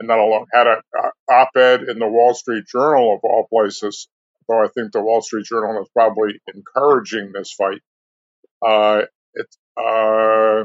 and 0.00 0.08
not 0.08 0.18
a 0.18 0.24
long, 0.24 0.46
had 0.52 0.66
a, 0.66 0.82
a 0.96 1.32
op-ed 1.32 1.82
in 1.82 1.98
the 1.98 2.08
Wall 2.08 2.34
Street 2.34 2.64
Journal 2.66 3.14
of 3.14 3.20
all 3.22 3.46
places. 3.52 4.08
Though 4.48 4.64
I 4.64 4.68
think 4.68 4.92
the 4.92 5.02
Wall 5.02 5.22
Street 5.22 5.44
Journal 5.44 5.82
is 5.82 5.88
probably 5.94 6.40
encouraging 6.52 7.32
this 7.32 7.52
fight. 7.52 7.82
Uh, 8.66 9.02
it's 9.34 9.58
uh, 9.76 10.64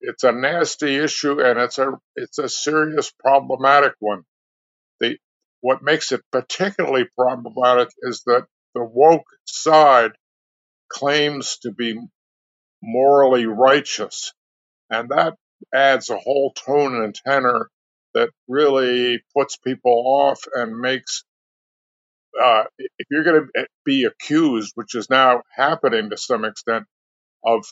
it's 0.00 0.24
a 0.24 0.32
nasty 0.32 0.96
issue 0.96 1.40
and 1.40 1.58
it's 1.60 1.78
a 1.78 1.92
it's 2.16 2.38
a 2.38 2.48
serious 2.48 3.12
problematic 3.20 3.92
one. 4.00 4.22
The 4.98 5.18
what 5.60 5.82
makes 5.82 6.10
it 6.10 6.22
particularly 6.32 7.06
problematic 7.16 7.90
is 8.02 8.22
that 8.26 8.46
the 8.74 8.82
woke 8.82 9.26
side 9.44 10.12
claims 10.88 11.58
to 11.62 11.70
be 11.70 12.00
morally 12.82 13.46
righteous, 13.46 14.32
and 14.90 15.10
that 15.10 15.34
adds 15.72 16.10
a 16.10 16.18
whole 16.18 16.52
tone 16.52 17.04
and 17.04 17.14
tenor 17.14 17.70
that 18.14 18.30
really 18.48 19.22
puts 19.36 19.56
people 19.56 20.04
off 20.06 20.44
and 20.54 20.78
makes 20.78 21.24
uh, 22.40 22.64
if 22.78 23.06
you're 23.10 23.24
going 23.24 23.46
to 23.54 23.66
be 23.84 24.04
accused, 24.04 24.72
which 24.74 24.94
is 24.94 25.10
now 25.10 25.42
happening 25.54 26.10
to 26.10 26.16
some 26.16 26.44
extent, 26.44 26.86
of 27.44 27.64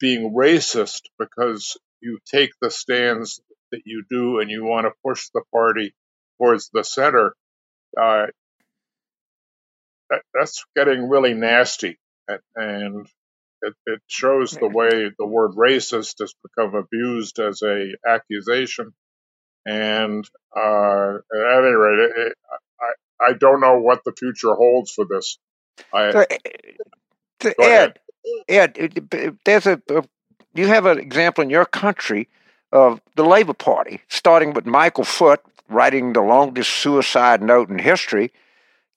being 0.00 0.34
racist 0.34 1.02
because 1.18 1.78
you 2.00 2.18
take 2.26 2.50
the 2.60 2.70
stands 2.70 3.40
that 3.70 3.82
you 3.86 4.04
do 4.10 4.40
and 4.40 4.50
you 4.50 4.64
want 4.64 4.86
to 4.86 4.92
push 5.04 5.28
the 5.32 5.42
party 5.52 5.94
towards 6.38 6.70
the 6.72 6.84
center, 6.84 7.34
uh, 8.00 8.26
that, 10.10 10.22
that's 10.34 10.64
getting 10.76 11.08
really 11.08 11.34
nasty. 11.34 11.98
And, 12.28 12.40
and 12.56 13.06
it, 13.62 13.74
it, 13.86 14.00
shows 14.08 14.52
the 14.52 14.68
way 14.68 15.10
the 15.16 15.26
word 15.26 15.52
racist 15.52 16.16
has 16.20 16.34
become 16.42 16.74
abused 16.74 17.38
as 17.38 17.62
a 17.62 17.92
accusation. 18.06 18.92
And 19.64 20.28
uh, 20.56 21.14
at 21.14 21.58
any 21.58 21.74
rate, 21.74 21.98
it, 21.98 22.12
it, 22.16 22.38
I, 22.80 23.30
I 23.30 23.32
don't 23.34 23.60
know 23.60 23.78
what 23.78 24.00
the 24.04 24.12
future 24.12 24.54
holds 24.54 24.90
for 24.90 25.04
this. 25.08 25.38
I, 25.92 26.12
so, 26.12 26.24
Ed, 27.60 27.98
Ed, 28.48 29.36
there's 29.44 29.66
a, 29.66 29.80
a 29.90 30.04
you 30.54 30.66
have 30.66 30.86
an 30.86 30.98
example 30.98 31.42
in 31.42 31.50
your 31.50 31.64
country 31.64 32.28
of 32.72 33.00
the 33.16 33.24
Labor 33.24 33.54
Party, 33.54 34.00
starting 34.08 34.52
with 34.52 34.66
Michael 34.66 35.04
Foot 35.04 35.40
writing 35.68 36.12
the 36.12 36.20
longest 36.20 36.70
suicide 36.70 37.42
note 37.42 37.70
in 37.70 37.78
history, 37.78 38.32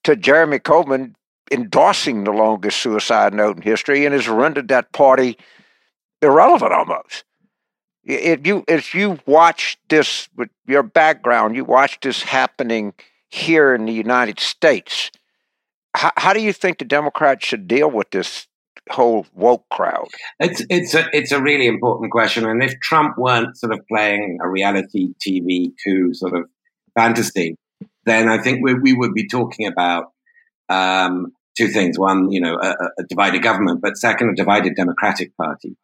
to 0.03 0.15
Jeremy 0.15 0.59
Corbyn 0.59 1.15
endorsing 1.51 2.23
the 2.23 2.31
longest 2.31 2.79
suicide 2.79 3.33
note 3.33 3.57
in 3.57 3.61
history, 3.61 4.05
and 4.05 4.13
has 4.13 4.27
rendered 4.27 4.67
that 4.67 4.91
party 4.91 5.37
irrelevant 6.21 6.73
almost. 6.73 7.23
If 8.05 8.45
you 8.45 8.63
if 8.67 8.93
you 8.93 9.19
watch 9.25 9.77
this 9.89 10.29
with 10.35 10.49
your 10.67 10.83
background, 10.83 11.55
you 11.55 11.65
watch 11.65 11.99
this 12.01 12.21
happening 12.21 12.93
here 13.29 13.73
in 13.73 13.85
the 13.85 13.93
United 13.93 14.39
States. 14.39 15.11
How, 15.95 16.11
how 16.17 16.33
do 16.33 16.41
you 16.41 16.53
think 16.53 16.77
the 16.77 16.85
Democrats 16.85 17.45
should 17.45 17.67
deal 17.67 17.89
with 17.89 18.11
this 18.11 18.47
whole 18.91 19.25
woke 19.33 19.67
crowd? 19.69 20.09
It's 20.39 20.63
it's 20.69 20.93
a 20.93 21.05
it's 21.13 21.31
a 21.31 21.41
really 21.41 21.65
important 21.65 22.11
question, 22.11 22.45
and 22.45 22.63
if 22.63 22.79
Trump 22.79 23.17
weren't 23.17 23.57
sort 23.57 23.73
of 23.73 23.79
playing 23.87 24.37
a 24.43 24.47
reality 24.47 25.13
TV 25.25 25.71
coup 25.83 26.13
sort 26.13 26.35
of 26.35 26.45
fantasy, 26.93 27.57
then 28.05 28.29
I 28.29 28.41
think 28.41 28.63
we, 28.63 28.75
we 28.75 28.93
would 28.93 29.13
be 29.13 29.27
talking 29.27 29.65
about 29.65 30.11
um, 30.69 31.33
two 31.57 31.69
things: 31.69 31.97
one, 31.97 32.31
you 32.31 32.41
know, 32.41 32.55
a, 32.61 32.75
a, 32.99 33.03
divided 33.09 33.41
government, 33.41 33.81
but 33.81 33.97
second, 33.97 34.29
a 34.29 34.35
divided 34.35 34.75
Democratic 34.75 35.35
Party. 35.37 35.75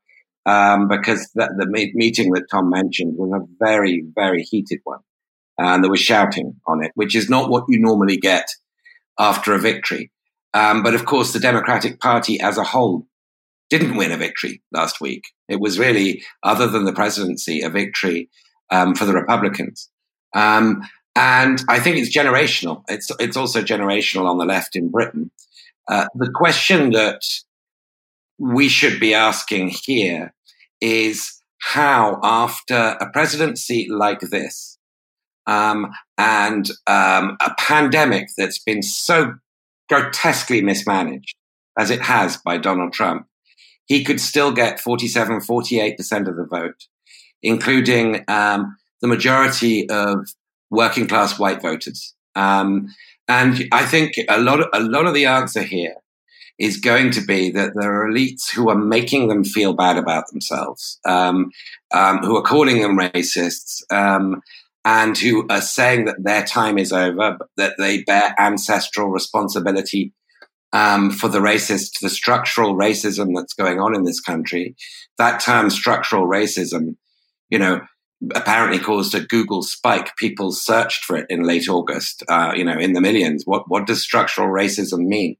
Um, 0.45 0.87
because 0.87 1.29
the, 1.35 1.67
meeting 1.93 2.31
that 2.31 2.47
Tom 2.49 2.69
mentioned 2.69 3.13
was 3.15 3.31
a 3.31 3.45
very, 3.63 4.03
very 4.15 4.41
heated 4.43 4.79
one. 4.83 4.99
And 5.57 5.83
there 5.83 5.91
was 5.91 5.99
shouting 5.99 6.55
on 6.65 6.83
it, 6.83 6.91
which 6.95 7.15
is 7.15 7.29
not 7.29 7.49
what 7.49 7.65
you 7.67 7.79
normally 7.79 8.17
get 8.17 8.47
after 9.19 9.53
a 9.53 9.59
victory. 9.59 10.11
Um, 10.53 10.81
but 10.81 10.95
of 10.95 11.05
course, 11.05 11.31
the 11.31 11.39
Democratic 11.39 11.99
Party 11.99 12.39
as 12.39 12.57
a 12.57 12.63
whole 12.63 13.05
didn't 13.69 13.95
win 13.95 14.11
a 14.11 14.17
victory 14.17 14.61
last 14.71 14.99
week. 14.99 15.23
It 15.47 15.59
was 15.59 15.79
really, 15.79 16.23
other 16.43 16.67
than 16.67 16.85
the 16.85 16.93
presidency, 16.93 17.61
a 17.61 17.69
victory 17.69 18.29
um, 18.71 18.95
for 18.95 19.05
the 19.05 19.13
Republicans. 19.13 19.89
Um, 20.33 20.81
and 21.15 21.61
I 21.69 21.79
think 21.79 21.97
it's 21.97 22.15
generational. 22.15 22.83
It's 22.87 23.11
it's 23.19 23.35
also 23.35 23.61
generational 23.61 24.25
on 24.25 24.37
the 24.37 24.45
left 24.45 24.75
in 24.75 24.89
Britain. 24.89 25.29
Uh, 25.87 26.07
the 26.15 26.31
question 26.33 26.91
that 26.91 27.21
we 28.41 28.67
should 28.67 28.99
be 28.99 29.13
asking 29.13 29.71
here 29.83 30.33
is 30.81 31.41
how, 31.59 32.19
after 32.23 32.97
a 32.99 33.07
presidency 33.11 33.87
like 33.87 34.19
this, 34.19 34.79
um, 35.45 35.91
and 36.17 36.67
um, 36.87 37.37
a 37.39 37.53
pandemic 37.59 38.29
that's 38.35 38.57
been 38.57 38.81
so 38.81 39.35
grotesquely 39.89 40.61
mismanaged, 40.61 41.35
as 41.77 41.91
it 41.91 42.01
has 42.01 42.37
by 42.37 42.57
Donald 42.57 42.93
Trump, 42.93 43.27
he 43.85 44.03
could 44.03 44.19
still 44.19 44.51
get 44.51 44.79
47, 44.79 45.41
48% 45.41 46.27
of 46.27 46.35
the 46.35 46.47
vote, 46.49 46.87
including 47.43 48.23
um, 48.27 48.75
the 49.01 49.07
majority 49.07 49.87
of 49.89 50.33
working 50.71 51.07
class 51.07 51.37
white 51.37 51.61
voters. 51.61 52.15
Um, 52.35 52.87
and 53.27 53.65
I 53.71 53.85
think 53.85 54.13
a 54.29 54.39
lot, 54.39 54.61
of, 54.61 54.67
a 54.73 54.79
lot 54.79 55.05
of 55.05 55.13
the 55.13 55.25
answer 55.25 55.61
here 55.61 55.95
is 56.61 56.77
going 56.77 57.09
to 57.09 57.21
be 57.21 57.49
that 57.49 57.71
there 57.73 57.91
are 57.91 58.07
elites 58.07 58.53
who 58.53 58.69
are 58.69 58.77
making 58.77 59.27
them 59.27 59.43
feel 59.43 59.73
bad 59.73 59.97
about 59.97 60.29
themselves, 60.31 60.99
um, 61.05 61.49
um 61.91 62.19
who 62.19 62.37
are 62.37 62.43
calling 62.43 62.81
them 62.81 62.99
racists, 62.99 63.81
um, 63.91 64.41
and 64.85 65.17
who 65.17 65.47
are 65.49 65.61
saying 65.61 66.05
that 66.05 66.23
their 66.23 66.43
time 66.43 66.77
is 66.77 66.93
over, 66.93 67.37
that 67.57 67.73
they 67.79 68.03
bear 68.03 68.35
ancestral 68.39 69.09
responsibility 69.09 70.13
um, 70.71 71.09
for 71.09 71.27
the 71.27 71.39
racist, 71.39 71.99
the 71.99 72.09
structural 72.09 72.75
racism 72.75 73.29
that's 73.35 73.53
going 73.53 73.79
on 73.79 73.95
in 73.95 74.03
this 74.03 74.21
country. 74.21 74.75
That 75.17 75.39
term, 75.39 75.71
structural 75.71 76.27
racism, 76.27 76.95
you 77.49 77.57
know, 77.57 77.81
apparently 78.35 78.77
caused 78.79 79.15
a 79.15 79.21
Google 79.21 79.63
spike. 79.63 80.15
People 80.15 80.51
searched 80.51 81.03
for 81.05 81.17
it 81.17 81.25
in 81.27 81.41
late 81.43 81.67
August, 81.67 82.23
uh, 82.29 82.53
you 82.55 82.63
know, 82.63 82.77
in 82.77 82.93
the 82.93 83.01
millions. 83.01 83.43
What 83.45 83.63
what 83.67 83.87
does 83.87 84.03
structural 84.03 84.47
racism 84.47 85.07
mean? 85.07 85.37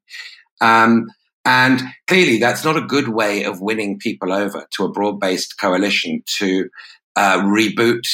Um, 0.62 1.08
and 1.44 1.82
clearly, 2.08 2.38
that's 2.38 2.64
not 2.64 2.78
a 2.78 2.82
good 2.82 3.10
way 3.10 3.44
of 3.44 3.62
winning 3.62 3.98
people 3.98 4.32
over 4.32 4.68
to 4.72 4.86
a 4.86 4.92
broad 4.92 5.20
based 5.20 5.60
coalition 5.60 6.24
to 6.38 6.70
uh, 7.16 7.40
reboot 7.40 8.08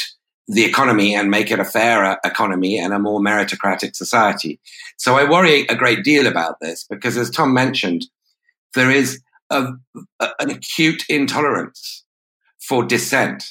the 0.47 0.63
economy 0.63 1.13
and 1.13 1.29
make 1.29 1.51
it 1.51 1.59
a 1.59 1.65
fairer 1.65 2.17
economy 2.23 2.79
and 2.79 2.93
a 2.93 2.99
more 2.99 3.19
meritocratic 3.19 3.95
society. 3.95 4.59
So 4.95 5.15
I 5.15 5.29
worry 5.29 5.65
a 5.67 5.75
great 5.75 6.03
deal 6.05 6.25
about 6.25 6.61
this 6.61 6.85
because, 6.89 7.17
as 7.17 7.29
Tom 7.29 7.53
mentioned, 7.53 8.05
there 8.73 8.89
is 8.89 9.21
a, 9.49 9.73
a, 10.21 10.29
an 10.39 10.49
acute 10.49 11.03
intolerance 11.09 12.05
for 12.59 12.85
dissent 12.85 13.43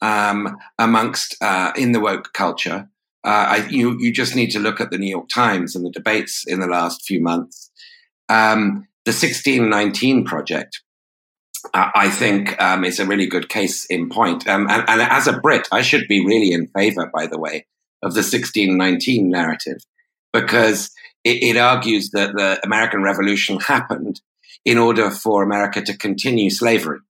um, 0.00 0.56
amongst 0.78 1.36
uh, 1.40 1.72
in 1.76 1.92
the 1.92 2.00
woke 2.00 2.32
culture. 2.32 2.88
Uh, 3.24 3.46
I, 3.48 3.66
you 3.68 3.96
you 3.98 4.12
just 4.12 4.34
need 4.34 4.50
to 4.52 4.60
look 4.60 4.80
at 4.80 4.90
the 4.90 4.98
New 4.98 5.10
York 5.10 5.28
Times 5.28 5.76
and 5.76 5.84
the 5.84 5.90
debates 5.90 6.44
in 6.46 6.60
the 6.60 6.66
last 6.66 7.04
few 7.04 7.20
months. 7.20 7.70
Um, 8.28 8.86
the 9.04 9.12
1619 9.12 10.24
project 10.24 10.82
I 11.74 12.08
think 12.08 12.60
um, 12.62 12.84
it's 12.84 12.98
a 12.98 13.06
really 13.06 13.26
good 13.26 13.48
case 13.48 13.84
in 13.86 14.08
point. 14.08 14.46
Um, 14.48 14.68
and, 14.70 14.84
and, 14.88 15.00
as 15.02 15.26
a 15.26 15.38
Brit, 15.38 15.68
I 15.72 15.82
should 15.82 16.06
be 16.08 16.24
really 16.24 16.52
in 16.52 16.68
favor, 16.68 17.10
by 17.12 17.26
the 17.26 17.38
way, 17.38 17.66
of 18.02 18.14
the 18.14 18.20
1619 18.20 19.28
narrative 19.28 19.78
because 20.32 20.90
it, 21.24 21.42
it, 21.42 21.56
argues 21.56 22.10
that 22.10 22.34
the 22.34 22.60
American 22.64 23.02
Revolution 23.02 23.58
happened 23.58 24.20
in 24.64 24.78
order 24.78 25.10
for 25.10 25.42
America 25.42 25.82
to 25.82 25.96
continue 25.96 26.50
slavery 26.50 27.00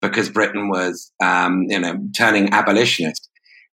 because 0.00 0.30
Britain 0.30 0.68
was, 0.68 1.12
um, 1.22 1.66
you 1.68 1.80
know, 1.80 1.98
turning 2.16 2.52
abolitionist. 2.52 3.28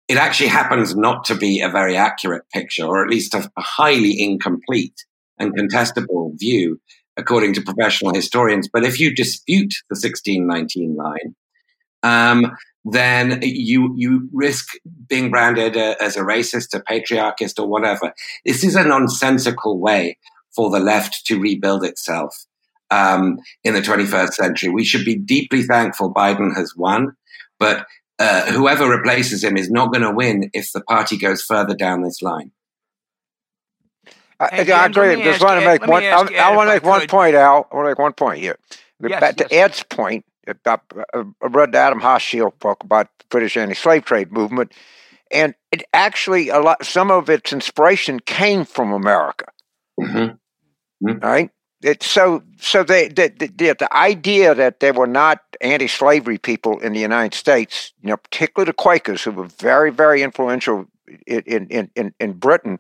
It 0.09 0.17
actually 0.17 0.49
happens 0.49 0.97
not 0.97 1.25
to 1.25 1.35
be 1.35 1.61
a 1.61 1.69
very 1.69 1.97
accurate 1.97 2.49
picture, 2.51 2.85
or 2.85 3.05
at 3.05 3.11
least 3.11 3.35
a 3.35 3.51
highly 3.59 4.23
incomplete 4.23 5.05
and 5.39 5.57
contestable 5.57 6.39
view 6.39 6.81
according 7.17 7.55
to 7.55 7.63
professional 7.63 8.15
historians. 8.15 8.69
But 8.73 8.85
if 8.85 8.99
you 8.99 9.15
dispute 9.15 9.73
the 9.89 9.95
1619 9.95 10.97
line, 10.97 11.35
um, 12.03 12.57
then 12.85 13.41
you 13.43 13.95
you 13.97 14.29
risk 14.33 14.75
being 15.09 15.31
branded 15.31 15.77
a, 15.77 16.01
as 16.03 16.17
a 16.17 16.21
racist, 16.23 16.75
a 16.75 16.81
patriarchist, 16.81 17.59
or 17.59 17.67
whatever. 17.67 18.13
This 18.45 18.63
is 18.63 18.77
a 18.77 18.85
nonsensical 18.85 19.79
way 19.79 20.19
for 20.55 20.71
the 20.71 20.81
left 20.81 21.25
to 21.27 21.41
rebuild 21.41 21.85
itself 21.85 22.37
um, 22.91 23.39
in 23.65 23.75
the 23.75 23.81
21st 23.81 24.35
century. 24.35 24.71
We 24.71 24.85
should 24.85 25.05
be 25.05 25.17
deeply 25.17 25.63
thankful 25.63 26.13
Biden 26.13 26.55
has 26.55 26.75
won, 26.77 27.17
but 27.59 27.87
uh, 28.19 28.53
whoever 28.53 28.89
replaces 28.89 29.43
him 29.43 29.57
is 29.57 29.71
not 29.71 29.93
going 29.93 30.03
to 30.03 30.13
win 30.13 30.51
if 30.53 30.71
the 30.73 30.83
party 30.83 31.17
goes 31.17 31.43
further 31.43 31.75
down 31.75 32.03
this 32.03 32.23
line. 32.23 32.53
I, 34.41 34.65
I 34.71 34.87
agree. 34.87 35.23
Just 35.23 35.43
want 35.43 35.61
to 35.61 35.67
make 35.67 35.87
one. 35.87 36.03
I, 36.03 36.29
I 36.39 36.57
want 36.57 36.69
to 36.69 36.75
make 36.75 36.85
one 36.85 37.07
point, 37.07 37.35
Al. 37.35 37.69
I 37.71 37.77
want 37.77 37.87
to 37.87 37.91
make 37.91 37.99
one 37.99 38.13
point 38.13 38.41
here. 38.41 38.59
Yes, 39.03 39.21
Back 39.21 39.39
yes. 39.39 39.49
to 39.49 39.55
Ed's 39.55 39.83
point, 39.83 40.25
I 40.67 40.79
read 41.43 41.75
Adam 41.75 42.01
Hochschild 42.01 42.59
talk 42.61 42.83
about 42.83 43.09
the 43.19 43.25
British 43.29 43.57
anti-slave 43.57 44.05
trade 44.05 44.33
movement, 44.33 44.73
and 45.31 45.55
it 45.73 45.83
actually 45.93 46.49
a 46.49 46.61
lot. 46.61 46.85
Some 46.85 47.11
of 47.11 47.29
its 47.31 47.53
inspiration 47.53 48.21
came 48.21 48.65
from 48.65 48.93
America. 48.93 49.47
Mm-hmm. 50.01 51.07
Mm-hmm. 51.07 51.19
Right. 51.19 51.51
It's 51.83 52.07
so 52.07 52.43
so 52.59 52.83
they, 52.83 53.09
the, 53.09 53.31
the, 53.37 53.49
the 53.79 53.89
idea 53.95 54.55
that 54.55 54.81
there 54.81 54.95
were 54.95 55.07
not 55.07 55.41
anti-slavery 55.61 56.39
people 56.39 56.81
in 56.81 56.95
the 56.95 57.01
United 57.01 57.37
States, 57.37 57.93
you 58.01 58.09
know, 58.09 58.17
particularly 58.17 58.71
the 58.71 58.73
Quakers, 58.73 59.23
who 59.23 59.33
were 59.33 59.49
very 59.49 59.91
very 59.91 60.23
influential 60.23 60.87
in 61.27 61.67
in 61.69 61.91
in, 61.95 62.15
in 62.19 62.33
Britain 62.33 62.79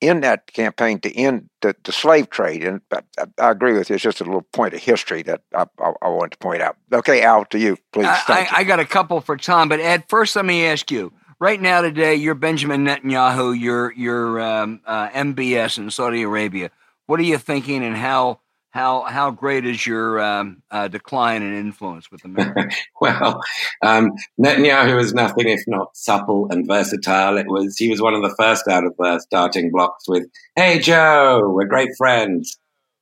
in 0.00 0.20
that 0.20 0.46
campaign 0.46 1.00
to 1.00 1.16
end 1.16 1.48
the, 1.60 1.74
the 1.84 1.92
slave 1.92 2.30
trade. 2.30 2.64
And 2.64 2.80
I, 2.92 3.00
I, 3.38 3.50
agree 3.50 3.72
with 3.72 3.90
you. 3.90 3.94
It's 3.94 4.04
just 4.04 4.20
a 4.20 4.24
little 4.24 4.42
point 4.52 4.74
of 4.74 4.80
history 4.80 5.22
that 5.22 5.42
I, 5.54 5.66
I, 5.80 5.92
I 6.02 6.08
want 6.08 6.32
to 6.32 6.38
point 6.38 6.62
out. 6.62 6.76
Okay, 6.92 7.22
Al, 7.22 7.44
to 7.46 7.58
you, 7.58 7.76
please. 7.92 8.06
I, 8.06 8.48
I, 8.52 8.64
got 8.64 8.80
a 8.80 8.84
couple 8.84 9.20
for 9.20 9.36
Tom, 9.36 9.68
but 9.68 9.80
Ed, 9.80 10.04
first 10.08 10.36
let 10.36 10.44
me 10.44 10.66
ask 10.66 10.90
you. 10.90 11.12
Right 11.40 11.60
now, 11.60 11.82
today, 11.82 12.16
you're 12.16 12.34
Benjamin 12.34 12.84
Netanyahu, 12.84 13.58
you're, 13.58 13.92
you're 13.92 14.40
um, 14.40 14.80
uh, 14.84 15.08
MBS 15.10 15.78
in 15.78 15.90
Saudi 15.90 16.22
Arabia. 16.22 16.70
What 17.06 17.20
are 17.20 17.24
you 17.24 17.38
thinking, 17.38 17.84
and 17.84 17.96
how 17.96 18.40
how 18.78 19.02
how 19.02 19.30
great 19.32 19.66
is 19.66 19.84
your 19.84 20.20
um, 20.20 20.62
uh, 20.70 20.86
decline 20.86 21.42
in 21.42 21.52
influence 21.52 22.12
with 22.12 22.24
America? 22.24 22.68
well, 23.00 23.40
um, 23.82 24.12
Netanyahu 24.40 25.00
is 25.00 25.12
nothing 25.12 25.48
if 25.48 25.62
not 25.66 25.96
supple 25.96 26.46
and 26.50 26.64
versatile. 26.64 27.36
It 27.36 27.48
was 27.48 27.76
he 27.76 27.88
was 27.88 28.00
one 28.00 28.14
of 28.14 28.22
the 28.22 28.34
first 28.38 28.68
out 28.68 28.84
of 28.84 28.94
the 28.96 29.18
starting 29.18 29.72
blocks 29.72 30.04
with 30.06 30.28
"Hey 30.54 30.78
Joe, 30.78 31.50
we're 31.52 31.66
great 31.66 31.90
friends." 31.98 32.56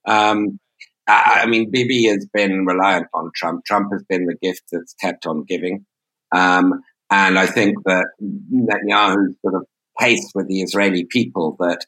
Um, 0.07 0.59
I, 1.07 1.41
I, 1.43 1.47
mean, 1.47 1.71
Bibi 1.71 2.07
has 2.07 2.27
been 2.33 2.65
reliant 2.65 3.09
on 3.13 3.31
Trump. 3.35 3.67
Trump 3.67 3.93
has 3.93 4.03
been 4.05 4.25
the 4.25 4.37
gift 4.41 4.63
that's 4.73 4.95
kept 4.95 5.27
on 5.27 5.45
giving, 5.45 5.85
um, 6.33 6.81
and 7.11 7.39
I 7.39 7.47
think 7.47 7.77
that 7.85 8.07
Netanyahu's 8.23 9.35
sort 9.43 9.55
of 9.55 9.67
pace 9.99 10.33
with 10.35 10.49
the 10.49 10.63
Israeli 10.63 11.05
people 11.05 11.57
that 11.61 11.85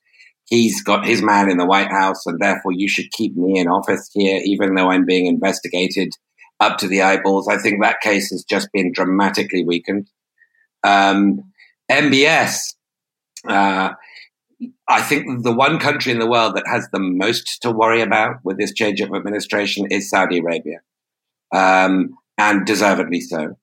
he's 0.48 0.82
got 0.82 1.06
his 1.06 1.22
man 1.22 1.50
in 1.50 1.58
the 1.58 1.66
White 1.66 1.90
House, 1.90 2.26
and 2.26 2.40
therefore 2.40 2.72
you 2.72 2.88
should 2.88 3.10
keep 3.12 3.36
me 3.36 3.58
in 3.58 3.68
office 3.68 4.10
here, 4.12 4.40
even 4.44 4.74
though 4.74 4.90
I'm 4.90 5.04
being 5.04 5.26
investigated 5.26 6.12
up 6.60 6.78
to 6.78 6.88
the 6.88 7.02
eyeballs. 7.02 7.48
I 7.48 7.58
think 7.58 7.82
that 7.82 8.00
case 8.00 8.30
has 8.30 8.44
just 8.44 8.72
been 8.72 8.92
dramatically 8.92 9.64
weakened. 9.64 10.08
Um, 10.82 11.52
MBS, 11.90 12.74
uh, 13.46 13.90
I 14.88 15.02
think 15.02 15.44
the 15.44 15.52
one 15.52 15.78
country 15.78 16.12
in 16.12 16.18
the 16.18 16.28
world 16.28 16.56
that 16.56 16.66
has 16.66 16.88
the 16.92 17.00
most 17.00 17.62
to 17.62 17.70
worry 17.70 18.00
about 18.00 18.36
with 18.42 18.58
this 18.58 18.72
change 18.72 19.00
of 19.00 19.14
administration 19.14 19.86
is 19.90 20.10
Saudi 20.10 20.38
Arabia, 20.38 20.80
um, 21.54 22.16
and 22.36 22.66
deservedly 22.66 23.20
so. 23.20 23.56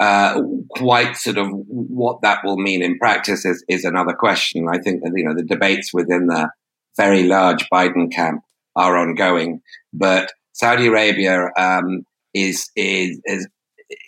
Uh, 0.00 0.40
quite 0.70 1.16
sort 1.16 1.38
of 1.38 1.46
what 1.50 2.20
that 2.22 2.44
will 2.44 2.56
mean 2.56 2.82
in 2.82 2.98
practice 2.98 3.44
is, 3.44 3.64
is 3.68 3.84
another 3.84 4.12
question. 4.12 4.66
I 4.68 4.78
think 4.78 5.02
that, 5.02 5.12
you 5.14 5.24
know, 5.24 5.34
the 5.34 5.44
debates 5.44 5.94
within 5.94 6.26
the 6.26 6.50
very 6.96 7.22
large 7.22 7.68
Biden 7.70 8.10
camp 8.12 8.42
are 8.74 8.96
ongoing, 8.96 9.60
but 9.92 10.32
Saudi 10.52 10.88
Arabia, 10.88 11.48
um, 11.56 12.04
is, 12.34 12.70
is, 12.74 13.20
is, 13.24 13.46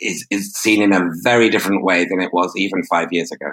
is, 0.00 0.26
is 0.30 0.52
seen 0.54 0.82
in 0.82 0.92
a 0.92 1.08
very 1.22 1.50
different 1.50 1.84
way 1.84 2.04
than 2.04 2.20
it 2.20 2.32
was 2.32 2.52
even 2.56 2.82
five 2.82 3.12
years 3.12 3.30
ago. 3.30 3.52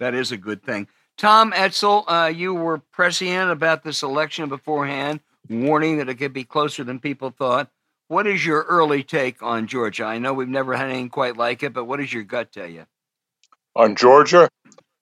That 0.00 0.14
is 0.14 0.32
a 0.32 0.36
good 0.36 0.64
thing. 0.64 0.88
Tom 1.16 1.52
Edsall, 1.52 2.04
uh, 2.08 2.26
you 2.26 2.52
were 2.52 2.78
prescient 2.78 3.52
about 3.52 3.84
this 3.84 4.02
election 4.02 4.48
beforehand, 4.48 5.20
warning 5.48 5.98
that 5.98 6.08
it 6.08 6.16
could 6.16 6.32
be 6.32 6.42
closer 6.42 6.82
than 6.82 6.98
people 6.98 7.30
thought. 7.30 7.70
What 8.12 8.26
is 8.26 8.44
your 8.44 8.60
early 8.64 9.02
take 9.04 9.42
on 9.42 9.66
Georgia? 9.68 10.04
I 10.04 10.18
know 10.18 10.34
we've 10.34 10.46
never 10.46 10.76
had 10.76 10.90
anything 10.90 11.08
quite 11.08 11.38
like 11.38 11.62
it, 11.62 11.72
but 11.72 11.86
what 11.86 11.98
does 11.98 12.12
your 12.12 12.24
gut 12.24 12.52
tell 12.52 12.66
you? 12.66 12.84
On 13.74 13.96
Georgia? 13.96 14.50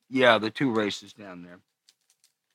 Yeah, 0.08 0.38
the 0.38 0.48
two 0.48 0.70
races 0.70 1.12
down 1.12 1.42
there. 1.42 1.58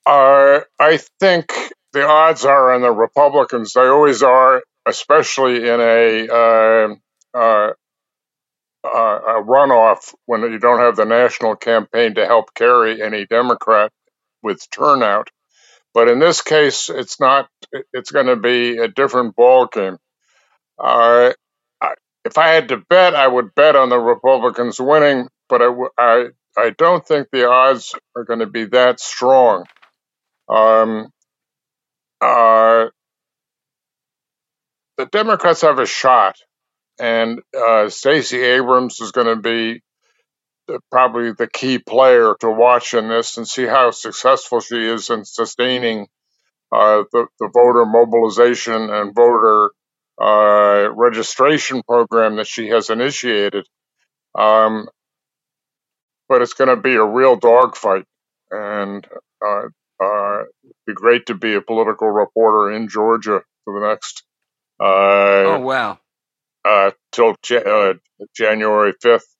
Uh, 0.06 0.62
I 0.80 0.99
think 1.20 1.51
the 1.91 2.08
odds 2.08 2.45
are 2.45 2.72
on 2.74 2.84
the 2.84 2.89
Republicans. 2.89 3.74
They 3.74 3.82
always 3.82 4.24
are, 4.24 4.64
especially 4.86 5.58
in 5.58 5.82
a, 5.82 6.30
uh, 6.32 6.95
uh, 7.38 7.74
uh, 8.86 9.20
a 9.28 9.43
runoff 9.43 10.16
when 10.26 10.39
you 10.43 10.58
don't 10.58 10.80
have 10.80 10.95
the 10.95 11.03
national 11.03 11.58
campaign 11.58 12.16
to 12.16 12.26
help 12.26 12.53
carry 12.53 13.01
any 13.01 13.26
Democrat 13.26 13.91
with 14.41 14.66
turnout. 14.70 15.28
But 15.93 16.08
in 16.08 16.20
this 16.20 16.41
case, 16.41 16.89
it's 16.89 17.20
not. 17.20 17.49
It's 17.91 18.12
going 18.12 18.28
to 18.28 18.38
be 18.38 18.78
a 18.78 18.88
different 18.88 19.36
ball 19.36 19.68
game. 19.68 19.97
If 20.80 22.39
I 22.39 22.47
had 22.47 22.69
to 22.69 22.78
bet, 22.89 23.13
I 23.15 23.28
would 23.28 23.53
bet 23.53 23.76
on 23.76 23.89
the 23.89 23.99
Republicans 23.99 24.80
winning, 24.80 25.28
but 25.47 25.61
I, 25.61 25.69
I, 25.97 26.26
I 26.57 26.69
don't 26.71 27.05
think 27.07 27.28
the 27.32 27.47
odds 27.47 27.93
are 28.15 28.23
going 28.23 28.39
to 28.39 28.47
be 28.47 28.65
that 28.65 28.99
strong. 28.99 29.65
Um, 30.49 31.09
uh, 32.19 32.88
the 34.97 35.05
Democrats 35.11 35.61
have 35.61 35.78
a 35.78 35.86
shot, 35.86 36.38
and 36.99 37.41
uh, 37.55 37.89
Stacey 37.89 38.41
Abrams 38.41 38.99
is 38.99 39.11
going 39.11 39.28
to 39.28 39.36
be 39.36 39.82
probably 40.91 41.32
the 41.32 41.47
key 41.47 41.78
player 41.78 42.34
to 42.39 42.49
watch 42.49 42.95
in 42.95 43.07
this 43.07 43.38
and 43.38 43.47
see 43.47 43.65
how 43.65 43.91
successful 43.91 44.61
she 44.61 44.84
is 44.84 45.11
in 45.11 45.26
sustaining 45.26 46.07
uh, 46.71 47.03
the, 47.11 47.28
the 47.39 47.49
voter 47.53 47.86
mobilization 47.86 48.89
and 48.89 49.13
voter 49.13 49.69
uh, 50.22 50.89
registration 50.93 51.82
program 51.84 52.38
that 52.38 52.47
she 52.47 52.70
has 52.70 52.89
initiated. 52.89 53.66
Um, 54.38 54.88
but 56.28 56.41
it's 56.41 56.53
going 56.53 56.70
to 56.70 56.82
be 56.82 56.95
a 56.95 57.03
real 57.03 57.36
dogfight, 57.36 58.05
and 58.51 59.05
uh, 59.45 59.68
uh, 60.03 60.39
it'd 60.63 60.76
be 60.88 60.93
great 60.93 61.28
to 61.28 61.36
be 61.36 61.53
a 61.53 61.61
political 61.61 62.09
reporter 62.09 62.72
in 62.72 62.88
Georgia 62.89 63.41
for 63.63 63.80
the 63.80 63.88
next. 63.88 64.24
Uh, 64.80 65.55
oh 65.55 65.59
wow! 65.59 65.99
Uh, 66.66 66.91
till 67.11 67.36
uh, 67.51 67.93
January 68.36 68.93
fifth. 69.01 69.36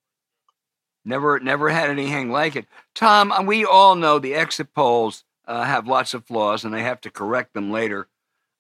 Never, 1.07 1.39
never 1.39 1.69
had 1.69 1.91
anything 1.91 2.32
like 2.32 2.55
it. 2.55 2.65
Tom, 2.95 3.45
we 3.45 3.63
all 3.63 3.93
know 3.93 4.17
the 4.17 4.34
exit 4.34 4.73
polls 4.73 5.23
uh, 5.47 5.63
have 5.63 5.88
lots 5.88 6.15
of 6.15 6.26
flaws, 6.26 6.63
and 6.65 6.73
they 6.73 6.82
have 6.82 7.01
to 7.01 7.11
correct 7.11 7.53
them 7.53 7.71
later. 7.71 8.07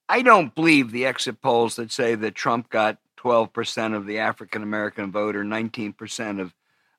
I 0.07 0.21
don't 0.21 0.53
believe 0.53 0.91
the 0.91 1.05
exit 1.05 1.41
polls 1.41 1.75
that 1.77 1.91
say 1.91 2.15
that 2.15 2.35
Trump 2.35 2.69
got 2.69 2.97
12% 3.17 3.95
of 3.95 4.05
the 4.05 4.19
African 4.19 4.61
American 4.61 5.11
vote 5.11 5.35
or 5.35 5.43
19% 5.43 6.39
of 6.39 6.53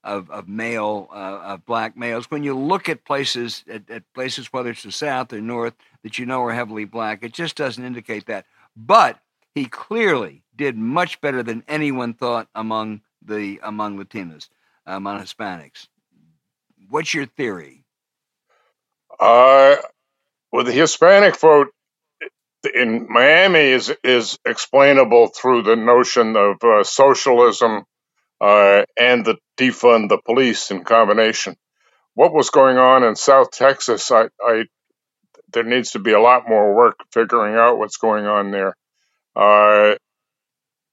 of, 0.07 0.31
of 0.31 0.49
male 0.49 1.09
uh, 1.11 1.41
of 1.43 1.67
black 1.67 1.97
males. 1.97 2.31
When 2.31 2.45
you 2.45 2.57
look 2.57 2.89
at 2.89 3.05
places 3.05 3.65
at, 3.69 3.91
at, 3.91 4.05
places 4.15 4.53
whether 4.53 4.71
it's 4.71 4.85
the 4.85 4.93
South 4.93 5.33
or 5.33 5.41
North 5.41 5.75
that 6.05 6.17
you 6.17 6.27
know 6.27 6.45
are 6.45 6.53
heavily 6.53 6.85
black, 6.85 7.25
it 7.25 7.33
just 7.33 7.57
doesn't 7.57 7.85
indicate 7.85 8.27
that. 8.27 8.47
But 8.77 9.19
he 9.53 9.67
clearly 9.67 10.45
did 10.55 10.77
much 10.77 11.21
better 11.21 11.43
than 11.43 11.65
anyone 11.67 12.15
thought 12.15 12.49
among 12.55 13.01
the 13.21 13.59
among 13.65 13.99
Latinos, 13.99 14.49
among 14.87 15.21
Hispanics. 15.21 15.89
What's 16.89 17.13
your 17.13 17.27
theory? 17.27 17.85
Uh, 19.19 19.77
well, 20.53 20.65
the 20.65 20.73
Hispanic 20.73 21.37
vote 21.41 21.75
in 22.75 23.07
Miami 23.09 23.61
is 23.61 23.93
is 24.05 24.39
explainable 24.45 25.29
through 25.29 25.63
the 25.63 25.77
notion 25.77 26.37
of 26.37 26.57
uh, 26.63 26.85
socialism 26.85 27.85
uh, 28.41 28.85
and 28.99 29.25
the 29.25 29.37
defund 29.57 30.09
the 30.09 30.19
police 30.25 30.71
in 30.71 30.85
combination. 30.85 31.57
What 32.15 32.33
was 32.33 32.51
going 32.51 32.79
on 32.79 33.05
in 33.05 33.17
South 33.17 33.51
Texas? 33.51 34.11
I, 34.11 34.29
I 34.41 34.65
there 35.53 35.65
needs 35.65 35.93
to 35.93 35.99
be 35.99 36.13
a 36.13 36.21
lot 36.21 36.49
more 36.49 36.75
work 36.75 36.97
figuring 37.13 37.55
out 37.55 37.79
what's 37.79 37.99
going 37.99 38.27
on 38.27 38.51
there. 38.51 38.77
Uh, 39.35 39.97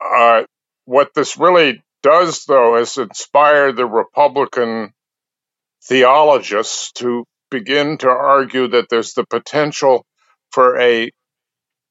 uh 0.02 0.44
what 0.86 1.14
this 1.14 1.38
really 1.38 1.82
does, 2.02 2.44
though, 2.46 2.78
is 2.78 2.98
inspire 2.98 3.72
the 3.72 3.86
Republican 3.86 4.94
theologists 5.86 6.92
to 6.94 7.26
begin 7.50 7.98
to 8.00 8.10
argue 8.10 8.68
that 8.68 8.90
there's 8.90 9.14
the 9.14 9.26
potential 9.26 10.06
for 10.52 10.80
a 10.80 11.10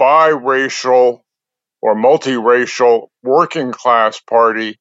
biracial 0.02 1.20
or 1.80 1.94
multiracial 1.94 3.06
working 3.22 3.70
class 3.70 4.20
party 4.20 4.76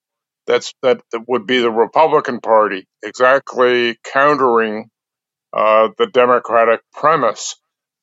that's 0.47 0.74
that, 0.82 1.01
that 1.11 1.28
would 1.28 1.45
be 1.45 1.59
the 1.59 1.72
Republican 1.72 2.39
Party, 2.41 2.88
exactly 3.03 3.97
countering 4.11 4.89
uh, 5.53 5.89
the 5.97 6.07
Democratic 6.07 6.82
premise. 6.93 7.55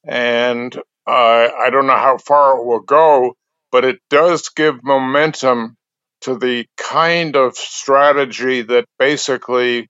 And 0.06 0.74
uh, 1.06 1.48
I 1.60 1.70
don't 1.70 1.86
know 1.86 1.96
how 1.96 2.18
far 2.18 2.58
it 2.58 2.64
will 2.64 2.80
go, 2.80 3.34
but 3.72 3.84
it 3.84 3.98
does 4.08 4.50
give 4.50 4.84
momentum 4.84 5.76
to 6.22 6.38
the 6.38 6.66
kind 6.76 7.36
of 7.36 7.56
strategy 7.56 8.62
that 8.62 8.84
basically 8.98 9.88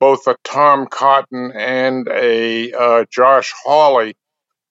both 0.00 0.26
a 0.26 0.36
Tom 0.44 0.86
Cotton 0.86 1.52
and 1.54 2.08
a 2.08 2.72
uh, 2.72 3.04
Josh 3.10 3.52
Hawley 3.64 4.14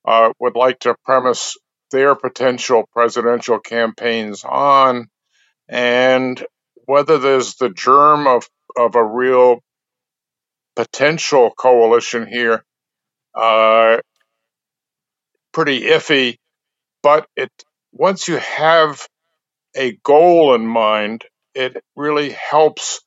uh, 0.07 0.31
would 0.39 0.55
like 0.55 0.79
to 0.79 0.95
premise 1.03 1.57
their 1.91 2.15
potential 2.15 2.88
presidential 2.91 3.59
campaigns 3.59 4.43
on, 4.43 5.07
and 5.67 6.45
whether 6.85 7.17
there's 7.17 7.55
the 7.55 7.69
germ 7.69 8.27
of, 8.27 8.49
of 8.77 8.95
a 8.95 9.03
real 9.03 9.59
potential 10.75 11.51
coalition 11.57 12.27
here, 12.27 12.63
uh, 13.35 13.97
pretty 15.51 15.81
iffy. 15.81 16.38
But 17.03 17.27
it 17.35 17.51
once 17.91 18.27
you 18.27 18.38
have 18.38 19.07
a 19.75 19.97
goal 20.03 20.55
in 20.55 20.67
mind, 20.67 21.25
it 21.55 21.83
really 21.95 22.31
helps 22.31 23.01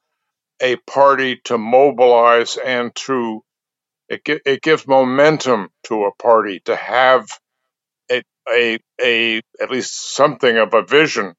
a 0.60 0.76
party 0.76 1.40
to 1.44 1.58
mobilize 1.58 2.56
and 2.56 2.94
to 2.94 3.42
it, 4.08 4.22
it 4.44 4.62
gives 4.62 4.86
momentum 4.86 5.68
to 5.84 6.04
a 6.04 6.14
party 6.20 6.60
to 6.64 6.74
have 6.74 7.28
a 8.52 8.78
a 9.00 9.42
at 9.60 9.70
least 9.70 10.14
something 10.14 10.56
of 10.56 10.74
a 10.74 10.82
vision, 10.82 11.34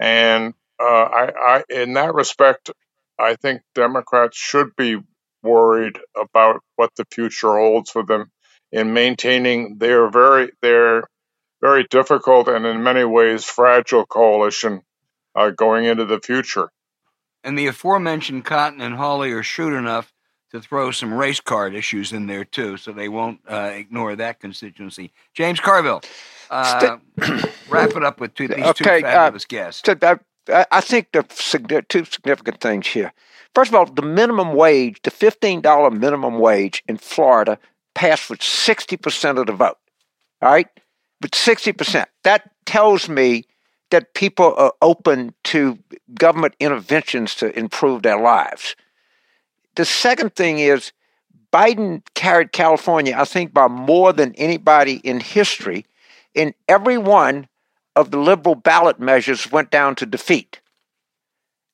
and 0.00 0.54
uh, 0.80 0.84
I, 0.84 1.32
I 1.38 1.62
in 1.70 1.94
that 1.94 2.14
respect, 2.14 2.70
I 3.18 3.36
think 3.36 3.62
Democrats 3.74 4.36
should 4.36 4.76
be 4.76 4.98
worried 5.42 5.98
about 6.20 6.60
what 6.76 6.90
the 6.96 7.06
future 7.10 7.56
holds 7.56 7.90
for 7.90 8.04
them 8.04 8.30
in 8.72 8.92
maintaining 8.92 9.78
their 9.78 10.10
very 10.10 10.50
their 10.62 11.04
very 11.60 11.84
difficult 11.88 12.48
and 12.48 12.66
in 12.66 12.82
many 12.82 13.04
ways 13.04 13.44
fragile 13.44 14.06
coalition 14.06 14.82
uh, 15.34 15.50
going 15.50 15.84
into 15.84 16.04
the 16.04 16.20
future. 16.20 16.68
And 17.42 17.58
the 17.58 17.68
aforementioned 17.68 18.44
Cotton 18.44 18.80
and 18.80 18.96
Hawley 18.96 19.32
are 19.32 19.42
shrewd 19.42 19.72
enough 19.72 20.12
to 20.50 20.60
throw 20.60 20.90
some 20.90 21.14
race 21.14 21.40
card 21.40 21.74
issues 21.74 22.12
in 22.12 22.26
there 22.26 22.44
too, 22.44 22.76
so 22.76 22.92
they 22.92 23.08
won't 23.08 23.40
uh, 23.48 23.70
ignore 23.72 24.16
that 24.16 24.40
constituency. 24.40 25.12
James 25.34 25.60
Carville, 25.60 26.02
uh, 26.50 26.98
wrap 27.68 27.90
it 27.90 28.04
up 28.04 28.20
with 28.20 28.34
two, 28.34 28.48
these 28.48 28.58
Okay, 28.58 29.00
two 29.00 29.06
uh, 29.06 29.12
fabulous 29.12 29.44
guests. 29.44 29.82
So 29.84 29.96
I, 30.48 30.66
I 30.70 30.80
think 30.80 31.12
the 31.12 31.84
two 31.88 32.04
significant 32.04 32.60
things 32.60 32.86
here. 32.86 33.12
First 33.54 33.70
of 33.70 33.74
all, 33.74 33.86
the 33.86 34.02
minimum 34.02 34.54
wage, 34.54 35.00
the 35.02 35.10
fifteen 35.10 35.60
dollar 35.60 35.90
minimum 35.90 36.38
wage 36.38 36.82
in 36.88 36.98
Florida, 36.98 37.58
passed 37.94 38.30
with 38.30 38.42
sixty 38.42 38.96
percent 38.96 39.38
of 39.38 39.46
the 39.46 39.52
vote. 39.52 39.78
All 40.42 40.50
right, 40.50 40.68
with 41.20 41.34
sixty 41.34 41.72
percent, 41.72 42.08
that 42.24 42.50
tells 42.66 43.08
me 43.08 43.44
that 43.90 44.14
people 44.14 44.54
are 44.56 44.72
open 44.82 45.32
to 45.44 45.78
government 46.14 46.54
interventions 46.60 47.34
to 47.36 47.56
improve 47.58 48.02
their 48.02 48.20
lives. 48.20 48.74
The 49.76 49.84
second 49.84 50.34
thing 50.34 50.58
is 50.58 50.92
Biden 51.52 52.02
carried 52.14 52.52
California, 52.52 53.14
I 53.16 53.24
think, 53.24 53.54
by 53.54 53.68
more 53.68 54.12
than 54.12 54.34
anybody 54.34 54.96
in 54.96 55.20
history. 55.20 55.86
In 56.36 56.54
every 56.68 56.98
one 56.98 57.48
of 57.96 58.12
the 58.12 58.18
liberal 58.18 58.54
ballot 58.54 59.00
measures 59.00 59.50
went 59.50 59.70
down 59.70 59.96
to 59.96 60.06
defeat. 60.06 60.60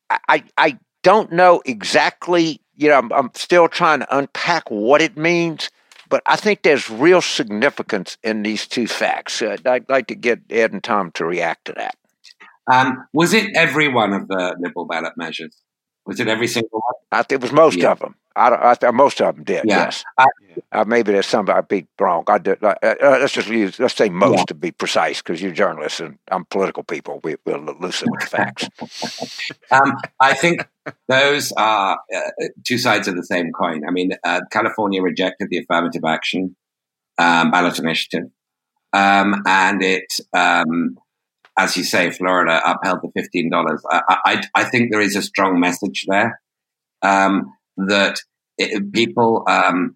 I, 0.09 0.45
I, 0.57 0.79
don't 1.03 1.33
know 1.33 1.61
exactly, 1.65 2.61
you 2.77 2.89
know, 2.89 2.97
I'm, 2.97 3.13
I'm 3.13 3.31
still 3.35 3.69
trying 3.69 4.01
to 4.01 4.17
unpack 4.17 4.71
what 4.71 5.03
it 5.03 5.17
means, 5.17 5.69
but 6.09 6.23
I 6.27 6.37
think 6.37 6.63
there's 6.63 6.89
real 6.89 7.21
significance 7.21 8.17
in 8.23 8.43
these 8.43 8.67
two 8.67 8.87
facts. 8.87 9.43
Uh, 9.43 9.57
I'd 9.65 9.89
like 9.89 10.07
to 10.09 10.15
get 10.15 10.41
Ed 10.51 10.73
and 10.73 10.83
Tom 10.83 11.11
to 11.13 11.25
react 11.25 11.65
to 11.67 11.73
that. 11.73 11.97
Um, 12.73 13.05
was 13.13 13.35
it 13.35 13.51
every 13.57 13.89
one 13.89 14.13
of 14.13 14.29
the 14.29 14.55
liberal 14.61 14.85
ballot 14.87 15.15
measures? 15.17 15.57
Was 16.07 16.21
it 16.21 16.29
every 16.29 16.47
single 16.47 16.71
one? 16.81 16.95
I 17.11 17.23
think 17.23 17.43
it 17.43 17.43
was 17.43 17.53
most 17.53 17.79
Yeah. 17.79 17.93
of 17.93 17.99
them. 17.99 18.15
I, 18.35 18.77
I, 18.81 18.91
most 18.93 19.21
of 19.21 19.35
them 19.35 19.45
did. 19.45 19.65
Yeah. 19.65 19.85
Yes. 19.85 20.05
I- 20.19 20.27
uh, 20.73 20.85
maybe 20.87 21.13
there's 21.13 21.27
some 21.27 21.49
I'd 21.51 21.69
be 21.69 21.87
wrong. 22.01 22.25
I 22.29 22.39
did. 22.39 22.63
Uh, 22.63 22.75
uh, 22.83 22.95
let's 23.01 23.35
just 23.35 23.49
use. 23.49 23.79
Let's 23.79 23.95
say 23.95 24.09
most 24.09 24.49
to 24.49 24.55
be 24.55 24.71
precise, 24.73 25.21
because 25.21 25.43
you're 25.43 25.53
journalists 25.53 26.01
and 26.01 26.19
I'm 26.31 26.47
political 26.47 26.83
people. 26.83 27.21
We, 27.23 27.37
we're 27.45 27.59
looser 27.59 28.07
with 28.09 28.21
the 28.21 28.27
facts. 28.27 28.69
Um, 29.71 29.97
I 30.21 30.35
think 30.35 30.69
those 31.09 31.53
are 31.53 31.99
uh, 32.15 32.47
two 32.67 32.77
sides 32.77 33.09
of 33.09 33.17
the 33.17 33.25
same 33.25 33.53
coin. 33.53 33.83
I 33.89 33.91
mean, 33.91 34.13
uh, 34.23 34.41
California 34.51 35.01
rejected 35.01 35.49
the 35.51 35.59
affirmative 35.59 36.03
action 36.05 36.57
um, 37.17 37.51
ballot 37.51 37.79
initiative, 37.79 38.25
um, 38.93 39.43
and 39.47 39.83
it, 39.83 40.13
um, 40.35 40.99
as 41.59 41.77
you 41.77 41.85
say, 41.85 42.11
Florida 42.11 42.61
upheld 42.65 43.01
the 43.03 43.11
fifteen 43.15 43.51
dollars. 43.51 43.83
I, 43.89 44.03
I, 44.27 44.43
I 44.55 44.65
think 44.65 44.91
there 44.91 45.01
is 45.01 45.17
a 45.17 45.23
strong 45.23 45.59
message 45.59 46.05
there 46.07 46.41
um, 47.01 47.53
that 47.77 48.19
it, 48.59 48.93
people 48.93 49.45
um, 49.49 49.95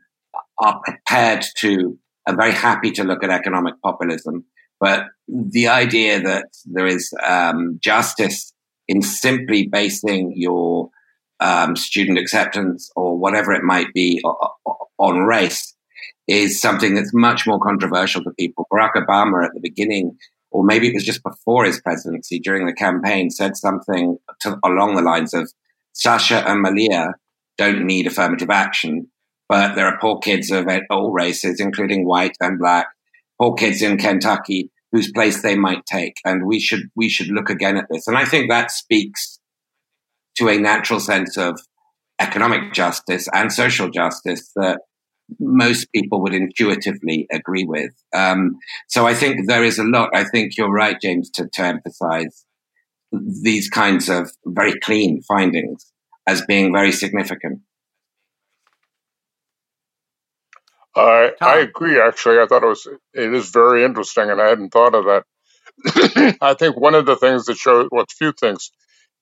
are 0.58 0.80
prepared 0.84 1.44
to, 1.58 1.98
are 2.26 2.36
very 2.36 2.52
happy 2.52 2.90
to 2.92 3.04
look 3.04 3.22
at 3.22 3.30
economic 3.30 3.74
populism, 3.82 4.44
but 4.80 5.04
the 5.28 5.68
idea 5.68 6.20
that 6.20 6.46
there 6.66 6.86
is 6.86 7.12
um, 7.26 7.78
justice 7.82 8.52
in 8.88 9.02
simply 9.02 9.66
basing 9.66 10.32
your 10.36 10.90
um, 11.40 11.76
student 11.76 12.18
acceptance 12.18 12.90
or 12.96 13.18
whatever 13.18 13.52
it 13.52 13.62
might 13.62 13.92
be 13.92 14.22
on 14.98 15.18
race 15.20 15.74
is 16.28 16.60
something 16.60 16.94
that's 16.94 17.14
much 17.14 17.46
more 17.46 17.60
controversial 17.60 18.22
to 18.22 18.30
people. 18.38 18.66
Barack 18.72 18.94
Obama 18.94 19.44
at 19.44 19.52
the 19.54 19.60
beginning, 19.60 20.16
or 20.50 20.64
maybe 20.64 20.88
it 20.88 20.94
was 20.94 21.04
just 21.04 21.22
before 21.22 21.64
his 21.64 21.80
presidency 21.80 22.38
during 22.40 22.66
the 22.66 22.72
campaign, 22.72 23.30
said 23.30 23.56
something 23.56 24.18
to, 24.40 24.58
along 24.64 24.96
the 24.96 25.02
lines 25.02 25.34
of 25.34 25.50
Sasha 25.92 26.48
and 26.48 26.62
Malia 26.62 27.14
don't 27.56 27.86
need 27.86 28.06
affirmative 28.06 28.50
action, 28.50 29.08
but 29.48 29.74
there 29.74 29.86
are 29.86 29.98
poor 30.00 30.18
kids 30.18 30.50
of 30.50 30.66
all 30.90 31.12
races, 31.12 31.60
including 31.60 32.06
white 32.06 32.36
and 32.40 32.58
black, 32.58 32.86
poor 33.40 33.54
kids 33.54 33.82
in 33.82 33.96
Kentucky 33.98 34.70
whose 34.92 35.12
place 35.12 35.42
they 35.42 35.56
might 35.56 35.84
take. 35.86 36.14
And 36.24 36.46
we 36.46 36.60
should, 36.60 36.84
we 36.94 37.08
should 37.08 37.28
look 37.28 37.50
again 37.50 37.76
at 37.76 37.86
this. 37.90 38.06
And 38.06 38.16
I 38.16 38.24
think 38.24 38.50
that 38.50 38.70
speaks 38.70 39.38
to 40.36 40.48
a 40.48 40.58
natural 40.58 41.00
sense 41.00 41.36
of 41.36 41.60
economic 42.20 42.72
justice 42.72 43.28
and 43.32 43.52
social 43.52 43.90
justice 43.90 44.50
that 44.56 44.80
most 45.40 45.86
people 45.94 46.22
would 46.22 46.34
intuitively 46.34 47.26
agree 47.32 47.64
with. 47.64 47.90
Um, 48.14 48.56
so 48.88 49.06
I 49.06 49.14
think 49.14 49.48
there 49.48 49.64
is 49.64 49.78
a 49.78 49.84
lot. 49.84 50.10
I 50.14 50.24
think 50.24 50.56
you're 50.56 50.72
right, 50.72 50.96
James, 51.00 51.30
to, 51.30 51.48
to 51.52 51.62
emphasize 51.62 52.44
these 53.42 53.68
kinds 53.68 54.08
of 54.08 54.30
very 54.46 54.78
clean 54.80 55.22
findings 55.22 55.92
as 56.26 56.44
being 56.46 56.72
very 56.72 56.92
significant. 56.92 57.60
I 60.96 61.32
I 61.42 61.60
agree. 61.60 62.00
Actually, 62.00 62.40
I 62.40 62.46
thought 62.46 62.64
it 62.64 62.68
was 62.68 62.86
it 63.14 63.34
is 63.34 63.50
very 63.50 63.84
interesting, 63.84 64.30
and 64.30 64.42
I 64.42 64.48
hadn't 64.50 64.70
thought 64.70 64.96
of 64.96 65.06
that. 65.06 66.36
I 66.42 66.54
think 66.54 66.76
one 66.78 66.94
of 66.94 67.06
the 67.06 67.16
things 67.16 67.46
that 67.46 67.56
shows, 67.58 67.88
well, 67.92 68.04
a 68.04 68.14
few 68.18 68.32
things, 68.32 68.70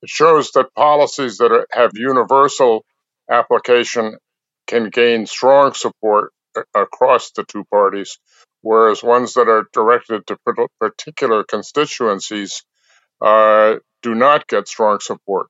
it 0.02 0.10
shows 0.10 0.52
that 0.52 0.74
policies 0.76 1.38
that 1.38 1.52
are, 1.52 1.66
have 1.72 1.92
universal 1.94 2.84
application 3.30 4.18
can 4.66 4.90
gain 4.90 5.26
strong 5.26 5.74
support 5.74 6.32
a- 6.56 6.82
across 6.82 7.32
the 7.32 7.44
two 7.44 7.64
parties, 7.70 8.18
whereas 8.62 9.02
ones 9.02 9.34
that 9.34 9.48
are 9.48 9.66
directed 9.72 10.26
to 10.28 10.38
par- 10.44 10.68
particular 10.80 11.44
constituencies 11.44 12.64
uh, 13.22 13.76
do 14.02 14.14
not 14.14 14.46
get 14.48 14.68
strong 14.68 15.00
support. 15.00 15.48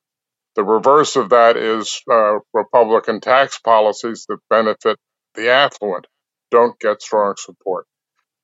The 0.57 0.64
reverse 0.64 1.16
of 1.16 1.31
that 1.31 1.57
is 1.57 2.03
uh, 2.11 2.41
Republican 2.55 3.20
tax 3.20 3.59
policies 3.61 4.27
that 4.29 4.39
benefit 4.51 4.99
the 5.35 5.51
affluent 5.51 6.07
don't 6.55 6.78
get 6.78 7.02
strong 7.02 7.34
support. 7.36 7.86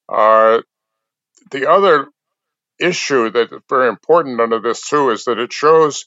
Uh, 0.08 0.60
the 1.52 1.70
other 1.70 2.08
issue 2.80 3.30
that 3.30 3.52
is 3.52 3.62
very 3.68 3.88
important 3.88 4.40
under 4.40 4.58
this 4.60 4.88
too 4.88 5.10
is 5.10 5.24
that 5.24 5.38
it 5.38 5.52
shows 5.52 6.06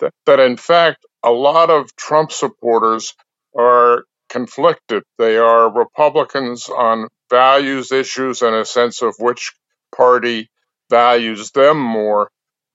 that, 0.00 0.12
that 0.26 0.40
in 0.40 0.56
fact 0.56 1.06
a 1.22 1.30
lot 1.30 1.70
of 1.70 1.96
Trump 1.96 2.32
supporters 2.32 3.14
are 3.56 4.04
conflicted. 4.28 5.04
They 5.18 5.38
are 5.38 5.72
Republicans 5.72 6.68
on 6.68 7.08
values 7.30 7.92
issues 7.92 8.42
and 8.42 8.54
a 8.54 8.64
sense 8.64 9.00
of 9.00 9.14
which 9.18 9.52
party 9.96 10.50
values 10.90 11.50
them 11.52 11.78
more, 11.78 12.30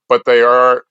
but 0.09 0.23
they 0.25 0.41
are 0.41 0.83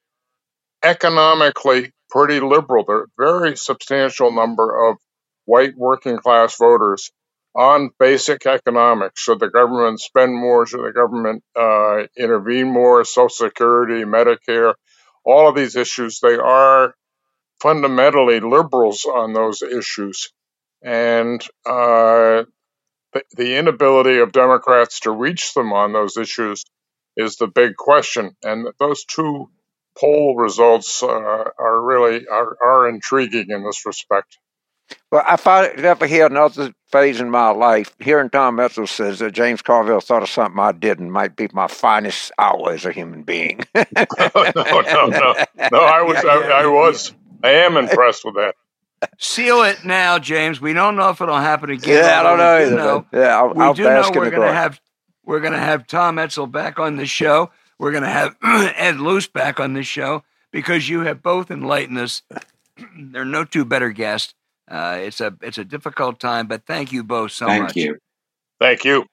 economically 0.85 1.91
pretty 2.11 2.39
liberal. 2.39 2.85
There 2.85 2.99
are 2.99 3.05
a 3.05 3.19
very 3.19 3.57
substantial 3.57 4.31
number 4.31 4.89
of 4.89 4.99
white 5.47 5.77
working 5.77 6.19
class 6.19 6.57
voters 6.59 7.11
on 7.57 7.91
basic 7.99 8.45
economics. 8.47 9.21
Should 9.23 9.41
the 9.41 9.49
government 9.49 10.01
spend 10.01 10.35
more? 10.35 10.67
Should 10.67 10.85
the 10.85 10.93
government 10.93 11.43
uh, 11.59 12.07
intervene 12.17 12.71
more? 12.71 13.05
Social 13.05 13.29
Security, 13.31 14.05
Medicare, 14.05 14.75
all 15.25 15.49
of 15.49 15.57
these 15.57 15.75
issues, 15.75 16.21
they 16.21 16.37
are 16.37 16.95
fundamentally 17.61 18.41
liberals 18.41 19.07
on 19.07 19.33
those 19.33 19.63
issues. 19.63 20.31
And 20.83 21.43
uh, 21.65 22.45
the, 23.13 23.23
the 23.37 23.57
inability 23.57 24.19
of 24.19 24.33
Democrats 24.33 25.01
to 25.01 25.11
reach 25.11 25.55
them 25.55 25.73
on 25.73 25.93
those 25.93 26.19
issues 26.19 26.65
is 27.17 27.37
the 27.37 27.47
big 27.47 27.75
question. 27.77 28.37
And 28.45 28.69
those 28.79 29.05
two 29.07 29.49
poll 29.99 30.37
results 30.37 31.03
uh, 31.03 31.07
are 31.07 31.83
really 31.83 32.27
are, 32.29 32.57
are 32.63 32.89
intriguing 32.89 33.47
in 33.49 33.65
this 33.65 33.87
respect. 33.87 34.37
Well, 35.11 35.25
if 35.31 35.47
I 35.47 35.67
ever 35.67 36.07
hear 36.07 36.27
another 36.27 36.73
phase 36.91 37.21
in 37.21 37.31
my 37.31 37.51
life, 37.51 37.95
hearing 38.01 38.31
Tom 38.31 38.57
Edsall 38.57 38.89
says 38.89 39.19
that 39.21 39.33
James 39.33 39.63
Carville 39.63 40.01
thought 40.01 40.23
of 40.23 40.29
something 40.29 40.59
I 40.59 40.73
didn't 40.73 41.11
might 41.11 41.37
be 41.37 41.49
my 41.53 41.67
finest 41.69 42.33
hour 42.39 42.73
as 42.73 42.85
a 42.85 42.93
human 42.93 43.23
being. 43.23 43.61
no, 43.75 43.85
no, 44.35 45.07
no, 45.07 45.35
no. 45.73 45.79
I 45.79 46.03
was, 46.03 46.23
Yeah, 46.25 46.31
I, 46.31 46.49
yeah, 46.49 46.55
I 46.55 46.67
was, 46.67 47.13
I 47.43 47.51
am 47.51 47.77
impressed 47.77 48.25
with 48.25 48.35
that. 48.35 48.55
Seal 49.19 49.63
it 49.63 49.85
now, 49.85 50.19
James. 50.19 50.61
We 50.61 50.73
don't 50.73 50.97
know 50.97 51.11
if 51.11 51.21
it'll 51.21 51.37
happen 51.37 51.71
again. 51.71 52.03
yeah, 52.05 52.21
I 52.21 52.23
don't 52.23 52.39
know 52.39 52.57
Either, 52.57 52.77
know 52.77 53.07
yeah, 53.13 53.37
I'll, 53.39 53.55
we 53.55 53.65
I'll 53.65 53.75
do 53.75 53.85
know 53.85 54.03
we're 54.07 54.13
going 54.13 54.31
to 54.31 54.37
glory. 54.37 54.53
have 54.55 54.81
we're 55.25 55.41
going 55.41 55.53
to 55.53 55.59
have 55.59 55.87
Tom 55.87 56.17
Edsall 56.17 56.51
back 56.51 56.79
on 56.79 56.97
the 56.97 57.07
show. 57.07 57.51
We're 57.79 57.91
going 57.91 58.05
to 58.05 58.09
have 58.09 58.37
Ed 58.43 58.97
Luce 58.99 59.27
back 59.27 59.61
on 59.61 59.75
this 59.75 59.87
show 59.87 60.25
because 60.51 60.89
you 60.89 61.01
have 61.01 61.23
both 61.23 61.51
enlightened 61.51 61.99
us. 61.99 62.23
there 62.99 63.23
are 63.23 63.27
no 63.27 63.45
two 63.45 63.65
better 63.65 63.91
guests. 63.91 64.35
Uh, 64.69 64.99
it's 65.01 65.21
a 65.21 65.35
it's 65.43 65.59
a 65.59 65.65
difficult 65.65 66.19
time, 66.19 66.47
but 66.47 66.67
thank 66.67 66.93
you 66.93 67.05
both 67.05 67.33
so 67.33 67.47
Thank 67.47 67.63
much. 67.63 67.75
Thank 67.75 67.87
you. 67.87 67.99
Thank 68.59 68.85
you. 68.85 69.07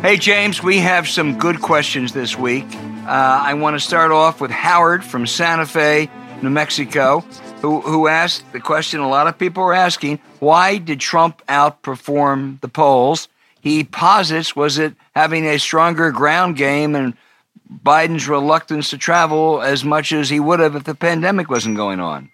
Hey, 0.00 0.16
James, 0.16 0.62
we 0.62 0.78
have 0.78 1.08
some 1.08 1.36
good 1.36 1.60
questions 1.60 2.12
this 2.12 2.38
week. 2.38 2.64
Uh, 2.72 3.42
I 3.42 3.54
want 3.54 3.74
to 3.74 3.80
start 3.80 4.12
off 4.12 4.40
with 4.40 4.50
Howard 4.50 5.04
from 5.04 5.26
Santa 5.26 5.66
Fe, 5.66 6.08
New 6.40 6.50
Mexico, 6.50 7.24
who, 7.60 7.80
who 7.80 8.08
asked 8.08 8.50
the 8.52 8.60
question 8.60 9.00
a 9.00 9.08
lot 9.08 9.26
of 9.26 9.38
people 9.38 9.62
are 9.62 9.74
asking 9.74 10.20
why 10.38 10.78
did 10.78 11.00
Trump 11.00 11.42
outperform 11.48 12.60
the 12.60 12.68
polls? 12.68 13.28
He 13.60 13.84
posits 13.84 14.54
was 14.54 14.78
it 14.78 14.94
having 15.14 15.44
a 15.44 15.58
stronger 15.58 16.10
ground 16.12 16.56
game 16.56 16.94
and 16.94 17.14
Biden's 17.70 18.28
reluctance 18.28 18.90
to 18.90 18.98
travel 18.98 19.60
as 19.60 19.84
much 19.84 20.12
as 20.12 20.30
he 20.30 20.40
would 20.40 20.60
have 20.60 20.76
if 20.76 20.84
the 20.84 20.94
pandemic 20.94 21.50
wasn't 21.50 21.76
going 21.76 22.00
on? 22.00 22.30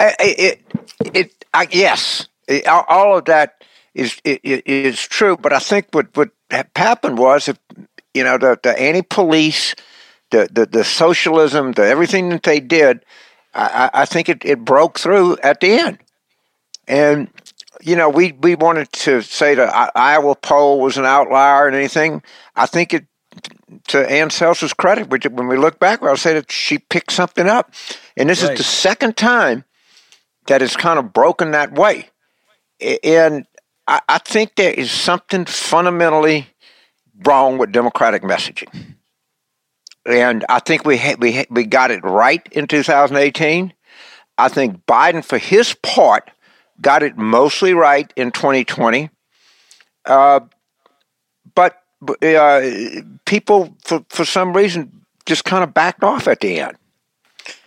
It, 0.00 0.60
it, 0.98 1.14
it 1.14 1.44
I, 1.54 1.66
yes, 1.70 2.28
all 2.66 3.18
of 3.18 3.24
that 3.26 3.62
is 3.94 4.20
is 4.24 5.00
true. 5.00 5.36
But 5.36 5.52
I 5.52 5.58
think 5.58 5.88
what 5.92 6.16
what 6.16 6.30
happened 6.76 7.18
was, 7.18 7.48
if 7.48 7.58
you 8.14 8.24
know, 8.24 8.38
the, 8.38 8.58
the 8.62 8.78
anti-police, 8.78 9.74
the, 10.30 10.48
the 10.50 10.66
the 10.66 10.84
socialism, 10.84 11.72
the 11.72 11.86
everything 11.86 12.28
that 12.30 12.42
they 12.42 12.60
did, 12.60 13.04
I, 13.54 13.90
I 13.92 14.04
think 14.04 14.28
it, 14.28 14.44
it 14.44 14.64
broke 14.64 14.98
through 14.98 15.38
at 15.38 15.60
the 15.60 15.72
end. 15.72 15.98
And 16.86 17.30
you 17.80 17.96
know, 17.96 18.08
we 18.08 18.32
we 18.32 18.54
wanted 18.54 18.90
to 18.92 19.22
say 19.22 19.54
the 19.54 19.66
Iowa 19.94 20.34
poll 20.34 20.80
was 20.80 20.96
an 20.96 21.04
outlier 21.04 21.66
and 21.66 21.76
anything. 21.76 22.22
I 22.56 22.66
think 22.66 22.94
it 22.94 23.06
to 23.88 24.10
Ann 24.10 24.30
Selzer's 24.30 24.72
credit, 24.72 25.08
when 25.08 25.48
we 25.48 25.56
look 25.56 25.78
back, 25.78 26.02
I'll 26.02 26.16
say 26.16 26.34
that 26.34 26.50
she 26.50 26.78
picked 26.78 27.12
something 27.12 27.46
up, 27.46 27.72
and 28.16 28.28
this 28.28 28.42
right. 28.42 28.52
is 28.52 28.58
the 28.58 28.64
second 28.64 29.16
time 29.16 29.64
that 30.46 30.62
it's 30.62 30.76
kind 30.76 30.98
of 30.98 31.12
broken 31.12 31.52
that 31.52 31.72
way. 31.72 32.08
And 33.04 33.46
I, 33.86 34.00
I 34.08 34.18
think 34.18 34.56
there 34.56 34.72
is 34.72 34.90
something 34.90 35.44
fundamentally 35.44 36.48
wrong 37.24 37.58
with 37.58 37.72
democratic 37.72 38.22
messaging. 38.22 38.96
And 40.08 40.44
I 40.48 40.58
think 40.58 40.84
we 40.86 40.96
ha- 40.96 41.16
we 41.18 41.32
ha- 41.32 41.46
we 41.50 41.64
got 41.64 41.90
it 41.90 42.02
right 42.02 42.46
in 42.52 42.66
2018. 42.66 43.72
I 44.38 44.48
think 44.48 44.86
Biden, 44.86 45.24
for 45.24 45.36
his 45.36 45.74
part, 45.74 46.30
got 46.80 47.02
it 47.02 47.18
mostly 47.18 47.74
right 47.74 48.10
in 48.16 48.30
2020. 48.30 49.10
Uh, 50.06 50.40
but 51.54 51.82
uh, 52.22 52.70
people, 53.26 53.74
for, 53.84 54.04
for 54.08 54.24
some 54.24 54.56
reason, 54.56 55.04
just 55.26 55.44
kind 55.44 55.62
of 55.62 55.74
backed 55.74 56.02
off 56.02 56.28
at 56.28 56.40
the 56.40 56.60
end. 56.60 56.76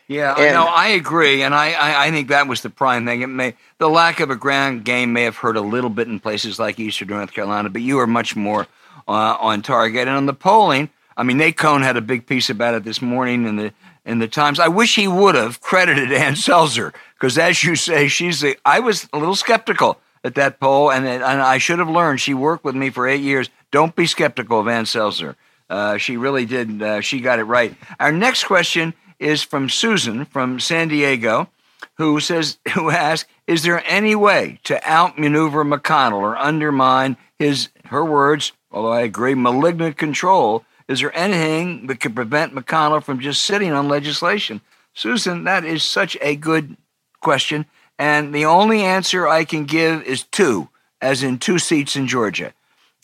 Yeah, 0.08 0.34
and, 0.34 0.56
no, 0.56 0.66
I 0.66 0.88
agree, 0.88 1.42
and 1.42 1.56
I, 1.56 1.72
I, 1.72 2.08
I, 2.08 2.12
think 2.12 2.28
that 2.30 2.46
was 2.46 2.60
the 2.62 2.70
prime 2.70 3.06
thing. 3.06 3.22
It 3.22 3.28
may 3.28 3.56
the 3.78 3.88
lack 3.88 4.20
of 4.20 4.30
a 4.30 4.36
ground 4.36 4.84
game 4.84 5.14
may 5.14 5.24
have 5.24 5.38
hurt 5.38 5.56
a 5.56 5.62
little 5.62 5.90
bit 5.90 6.10
in 6.10 6.20
places 6.20 6.60
like 6.60 6.80
Eastern 6.82 7.08
North 7.08 7.32
Carolina, 7.32 7.70
but 7.70 7.82
you 7.82 7.98
are 8.00 8.08
much 8.08 8.36
more 8.36 8.68
uh, 9.08 9.38
on 9.40 9.62
target. 9.62 10.10
And 10.10 10.18
on 10.18 10.26
the 10.26 10.34
polling, 10.34 10.90
I 11.18 11.24
mean, 11.24 11.38
Nate 11.38 11.58
Cohn 11.58 11.82
had 11.82 11.98
a 11.98 12.02
big 12.02 12.26
piece 12.26 12.50
about 12.50 12.74
it 12.74 12.84
this 12.84 13.02
morning 13.02 13.46
in 13.46 13.56
the 13.58 13.74
in 14.06 14.20
the 14.20 14.28
Times. 14.28 14.60
I 14.60 14.68
wish 14.68 14.96
he 14.96 15.08
would 15.08 15.36
have 15.36 15.62
credited 15.62 16.12
Ann 16.12 16.34
Selzer 16.34 16.94
because, 17.16 17.38
as 17.38 17.64
you 17.64 17.76
say, 17.76 18.08
she's 18.08 18.42
the. 18.42 18.58
I 18.66 18.80
was 18.80 19.08
a 19.14 19.18
little 19.18 19.36
skeptical 19.36 20.00
at 20.24 20.36
that 20.36 20.60
poll, 20.60 20.92
and, 20.92 21.06
and 21.08 21.24
I 21.24 21.58
should 21.58 21.80
have 21.80 21.90
learned. 21.90 22.22
She 22.22 22.34
worked 22.34 22.64
with 22.64 22.76
me 22.76 22.90
for 22.90 23.08
eight 23.08 23.22
years. 23.22 23.50
Don't 23.72 23.96
be 23.96 24.06
skeptical 24.06 24.60
of 24.60 24.68
Ann 24.68 24.86
Selzer. 24.86 25.36
Uh, 25.70 25.98
she 25.98 26.18
really 26.18 26.46
did. 26.46 26.82
Uh, 26.82 27.02
she 27.02 27.22
got 27.22 27.40
it 27.40 27.46
right. 27.46 27.76
Our 28.00 28.12
next 28.12 28.44
question 28.44 28.94
is 29.20 29.44
from 29.44 29.70
Susan 29.70 30.26
from 30.26 30.60
San 30.60 30.90
Diego, 30.90 31.50
who 31.96 32.20
says, 32.20 32.58
who 32.74 32.90
asks, 32.90 33.30
is 33.48 33.64
there 33.64 33.84
any 33.86 34.16
way 34.16 34.60
to 34.64 34.90
outmaneuver 34.90 35.64
McConnell 35.64 36.22
or 36.22 36.36
undermine 36.36 37.18
his, 37.40 37.70
her 37.86 38.04
words, 38.04 38.52
although 38.72 38.92
I 38.92 39.02
agree, 39.02 39.36
malignant 39.36 39.98
control? 39.98 40.66
Is 40.92 41.00
there 41.00 41.16
anything 41.18 41.88
that 41.88 42.00
could 42.00 42.16
prevent 42.16 42.54
McConnell 42.54 43.04
from 43.04 43.20
just 43.20 43.44
sitting 43.44 43.72
on 43.72 43.88
legislation? 43.88 44.62
Susan, 44.94 45.46
that 45.46 45.64
is 45.64 45.84
such 45.84 46.18
a 46.22 46.36
good 46.36 46.76
question. 47.22 47.66
And 47.98 48.34
the 48.34 48.46
only 48.46 48.82
answer 48.84 49.28
I 49.28 49.46
can 49.46 49.66
give 49.66 50.04
is 50.04 50.24
two, 50.24 50.70
as 51.02 51.24
in 51.24 51.40
two 51.40 51.60
seats 51.60 51.96
in 51.96 52.08
Georgia. 52.08 52.54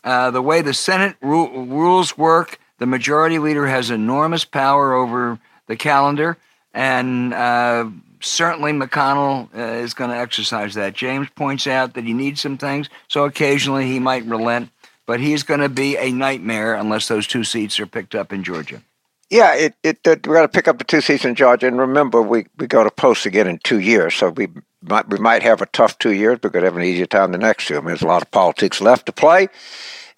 Uh, 0.04 0.32
the 0.32 0.42
way 0.42 0.62
the 0.62 0.74
Senate 0.74 1.16
ru- 1.22 1.66
rules 1.66 2.18
work, 2.18 2.60
the 2.78 2.86
majority 2.86 3.40
leader 3.40 3.68
has 3.68 3.90
enormous 3.90 4.46
power 4.46 4.94
over 4.94 5.40
the 5.68 5.76
calendar, 5.76 6.38
and 6.74 7.34
uh, 7.34 7.90
certainly 8.22 8.72
McConnell 8.72 9.50
uh, 9.56 9.84
is 9.84 9.94
going 9.94 10.10
to 10.10 10.18
exercise 10.18 10.74
that. 10.76 10.94
James 10.94 11.28
points 11.36 11.68
out 11.68 11.94
that 11.94 12.06
he 12.06 12.14
needs 12.14 12.42
some 12.42 12.58
things, 12.58 12.90
so 13.08 13.26
occasionally 13.26 13.86
he 13.86 14.00
might 14.00 14.26
relent, 14.26 14.70
but 15.08 15.20
he's 15.20 15.42
going 15.42 15.62
to 15.62 15.70
be 15.70 15.98
a 15.98 16.12
nightmare 16.12 16.76
unless 16.76 17.08
those 17.08 17.26
two 17.26 17.44
seats 17.44 17.80
are 17.80 17.88
picked 17.88 18.14
up 18.14 18.32
in 18.32 18.44
Georgia. 18.44 18.84
Yeah, 19.32 19.56
it, 19.56 19.76
it, 19.82 20.00
it 20.06 20.28
we're 20.28 20.36
going 20.36 20.48
to 20.48 20.52
pick 20.52 20.68
up 20.68 20.78
the 20.78 20.84
two 20.84 21.02
seats 21.02 21.26
in 21.26 21.34
Georgia, 21.34 21.68
and 21.68 21.80
remember, 21.80 22.22
we, 22.22 22.46
we 22.58 22.68
go 22.68 22.84
to 22.84 22.92
post 22.92 23.26
again 23.26 23.48
in 23.48 23.58
two 23.58 23.80
years, 23.80 24.14
so 24.14 24.30
we 24.30 24.48
might 24.84 25.10
we 25.10 25.18
might 25.18 25.44
have 25.44 25.62
a 25.62 25.66
tough 25.66 25.98
two 25.98 26.14
years, 26.14 26.38
but 26.42 26.54
could 26.54 26.64
have 26.64 26.78
an 26.78 26.84
easier 26.84 27.08
time 27.08 27.32
the 27.32 27.38
next 27.38 27.68
two. 27.68 27.76
I 27.76 27.80
mean, 27.80 27.88
there's 27.88 28.04
a 28.04 28.08
lot 28.08 28.22
of 28.22 28.32
politics 28.32 28.80
left 28.80 29.08
to 29.08 29.12
play, 29.12 29.48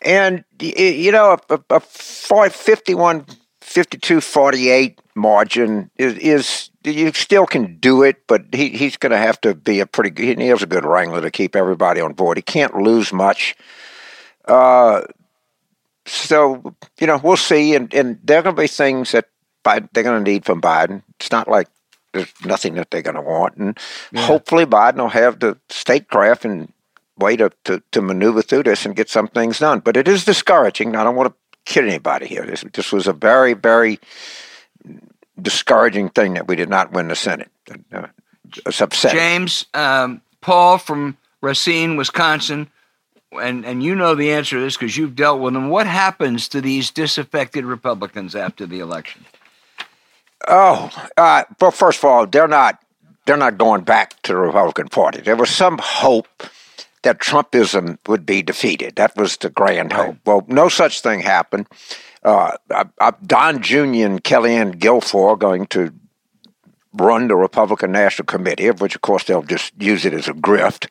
and 0.01 0.43
you 0.59 1.11
know, 1.11 1.37
a, 1.49 1.59
a 1.71 1.79
51 1.79 3.25
52 3.61 4.21
48 4.21 4.99
margin 5.15 5.91
is, 5.95 6.15
is 6.15 6.69
you 6.83 7.11
still 7.13 7.45
can 7.45 7.77
do 7.77 8.03
it, 8.03 8.25
but 8.27 8.43
he, 8.51 8.69
he's 8.69 8.97
going 8.97 9.11
to 9.11 9.17
have 9.17 9.39
to 9.41 9.53
be 9.53 9.79
a 9.79 9.85
pretty 9.85 10.35
he 10.35 10.47
has 10.47 10.63
a 10.63 10.67
good 10.67 10.85
wrangler 10.85 11.21
to 11.21 11.31
keep 11.31 11.55
everybody 11.55 12.01
on 12.01 12.13
board. 12.13 12.37
He 12.37 12.41
can't 12.41 12.75
lose 12.75 13.11
much. 13.11 13.55
Uh, 14.49 15.01
so 16.05 16.75
you 16.99 17.07
know 17.07 17.19
we'll 17.23 17.37
see, 17.37 17.75
and 17.75 17.93
and 17.93 18.19
there 18.23 18.39
are 18.39 18.43
going 18.43 18.55
to 18.55 18.61
be 18.61 18.67
things 18.67 19.11
that 19.11 19.29
Biden, 19.63 19.89
they're 19.93 20.03
going 20.03 20.23
to 20.23 20.31
need 20.31 20.45
from 20.45 20.61
Biden. 20.61 21.03
It's 21.19 21.31
not 21.31 21.47
like 21.47 21.67
there's 22.13 22.33
nothing 22.43 22.75
that 22.75 22.89
they're 22.89 23.01
going 23.03 23.15
to 23.15 23.21
want, 23.21 23.57
and 23.57 23.77
yeah. 24.11 24.25
hopefully 24.25 24.65
Biden 24.65 24.97
will 24.97 25.09
have 25.09 25.39
the 25.39 25.57
statecraft 25.69 26.45
and 26.45 26.73
way 27.19 27.35
to, 27.35 27.51
to, 27.65 27.83
to 27.91 28.01
maneuver 28.01 28.41
through 28.41 28.63
this 28.63 28.85
and 28.85 28.95
get 28.95 29.09
some 29.09 29.27
things 29.27 29.59
done. 29.59 29.79
But 29.79 29.97
it 29.97 30.07
is 30.07 30.25
discouraging. 30.25 30.95
I 30.95 31.03
don't 31.03 31.15
want 31.15 31.29
to 31.33 31.35
kid 31.71 31.85
anybody 31.85 32.27
here. 32.27 32.45
This, 32.45 32.63
this 32.73 32.91
was 32.91 33.07
a 33.07 33.13
very, 33.13 33.53
very 33.53 33.99
discouraging 35.39 36.09
thing 36.09 36.33
that 36.35 36.47
we 36.47 36.55
did 36.55 36.69
not 36.69 36.91
win 36.91 37.09
the 37.09 37.15
Senate. 37.15 37.51
Uh, 37.91 38.07
it's 38.65 38.81
upsetting. 38.81 39.19
James, 39.19 39.65
um, 39.73 40.21
Paul 40.41 40.77
from 40.77 41.17
Racine, 41.41 41.97
Wisconsin, 41.97 42.69
and, 43.33 43.65
and 43.65 43.83
you 43.83 43.95
know 43.95 44.15
the 44.15 44.31
answer 44.31 44.57
to 44.57 44.61
this 44.61 44.77
because 44.77 44.97
you've 44.97 45.15
dealt 45.15 45.39
with 45.39 45.53
them. 45.53 45.69
What 45.69 45.87
happens 45.87 46.47
to 46.49 46.61
these 46.61 46.91
disaffected 46.91 47.65
Republicans 47.65 48.35
after 48.35 48.65
the 48.65 48.79
election? 48.79 49.25
Oh, 50.47 50.89
uh, 51.17 51.43
well, 51.59 51.71
first 51.71 51.99
of 51.99 52.05
all, 52.05 52.25
they're 52.25 52.47
not 52.47 52.79
they're 53.25 53.37
not 53.37 53.57
going 53.57 53.83
back 53.83 54.19
to 54.23 54.33
the 54.33 54.39
Republican 54.39 54.87
Party. 54.87 55.21
There 55.21 55.35
was 55.35 55.49
some 55.49 55.77
hope 55.79 56.43
that 57.03 57.19
Trumpism 57.19 57.97
would 58.07 58.25
be 58.25 58.41
defeated. 58.41 58.95
That 58.95 59.15
was 59.15 59.37
the 59.37 59.49
grand 59.49 59.93
hope. 59.93 60.17
Well, 60.25 60.43
no 60.47 60.67
such 60.67 61.01
thing 61.01 61.21
happened. 61.21 61.67
Uh, 62.23 62.57
Don 63.25 63.61
Jr. 63.61 63.77
and 63.77 64.23
Kellyanne 64.23 64.75
Guilfoyle 64.75 65.33
are 65.33 65.37
going 65.37 65.67
to 65.67 65.93
run 66.93 67.27
the 67.27 67.35
Republican 67.35 67.91
National 67.91 68.25
Committee, 68.25 68.67
of 68.67 68.81
which, 68.81 68.95
of 68.95 69.01
course, 69.01 69.23
they'll 69.23 69.43
just 69.43 69.73
use 69.79 70.05
it 70.05 70.13
as 70.13 70.27
a 70.27 70.33
grift. 70.33 70.87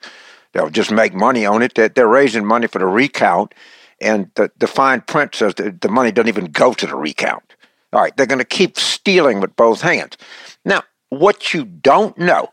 They'll 0.52 0.70
just 0.70 0.90
make 0.90 1.14
money 1.14 1.44
on 1.46 1.62
it. 1.62 1.74
They're, 1.74 1.88
they're 1.88 2.08
raising 2.08 2.44
money 2.44 2.66
for 2.66 2.78
the 2.78 2.86
recount, 2.86 3.54
and 4.00 4.30
the, 4.34 4.50
the 4.58 4.66
fine 4.66 5.02
print 5.02 5.34
says 5.34 5.54
the 5.54 5.88
money 5.90 6.10
doesn't 6.12 6.28
even 6.28 6.46
go 6.46 6.72
to 6.72 6.86
the 6.86 6.96
recount. 6.96 7.54
All 7.92 8.00
right, 8.00 8.16
they're 8.16 8.26
going 8.26 8.38
to 8.38 8.44
keep 8.44 8.78
stealing 8.78 9.40
with 9.40 9.56
both 9.56 9.80
hands. 9.80 10.16
Now, 10.64 10.82
what 11.08 11.54
you 11.54 11.64
don't 11.64 12.16
know 12.18 12.50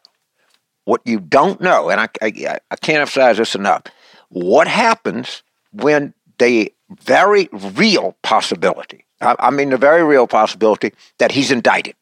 what 0.86 1.02
you 1.04 1.20
don't 1.20 1.60
know, 1.60 1.90
and 1.90 2.00
I, 2.00 2.08
I, 2.22 2.60
I 2.72 2.76
can't 2.78 3.00
emphasize 3.00 3.38
this 3.38 3.56
enough, 3.56 3.84
what 4.30 4.68
happens 4.68 5.44
when 5.72 6.14
the 6.38 6.72
very 7.02 7.50
real 7.52 8.16
possibility, 8.22 9.04
I, 9.20 9.36
I 9.40 9.50
mean, 9.50 9.72
the 9.72 9.78
very 9.78 10.04
real 10.04 10.28
possibility 10.28 10.94
that 11.18 11.32
he's 11.32 11.52
indicted 11.52 11.96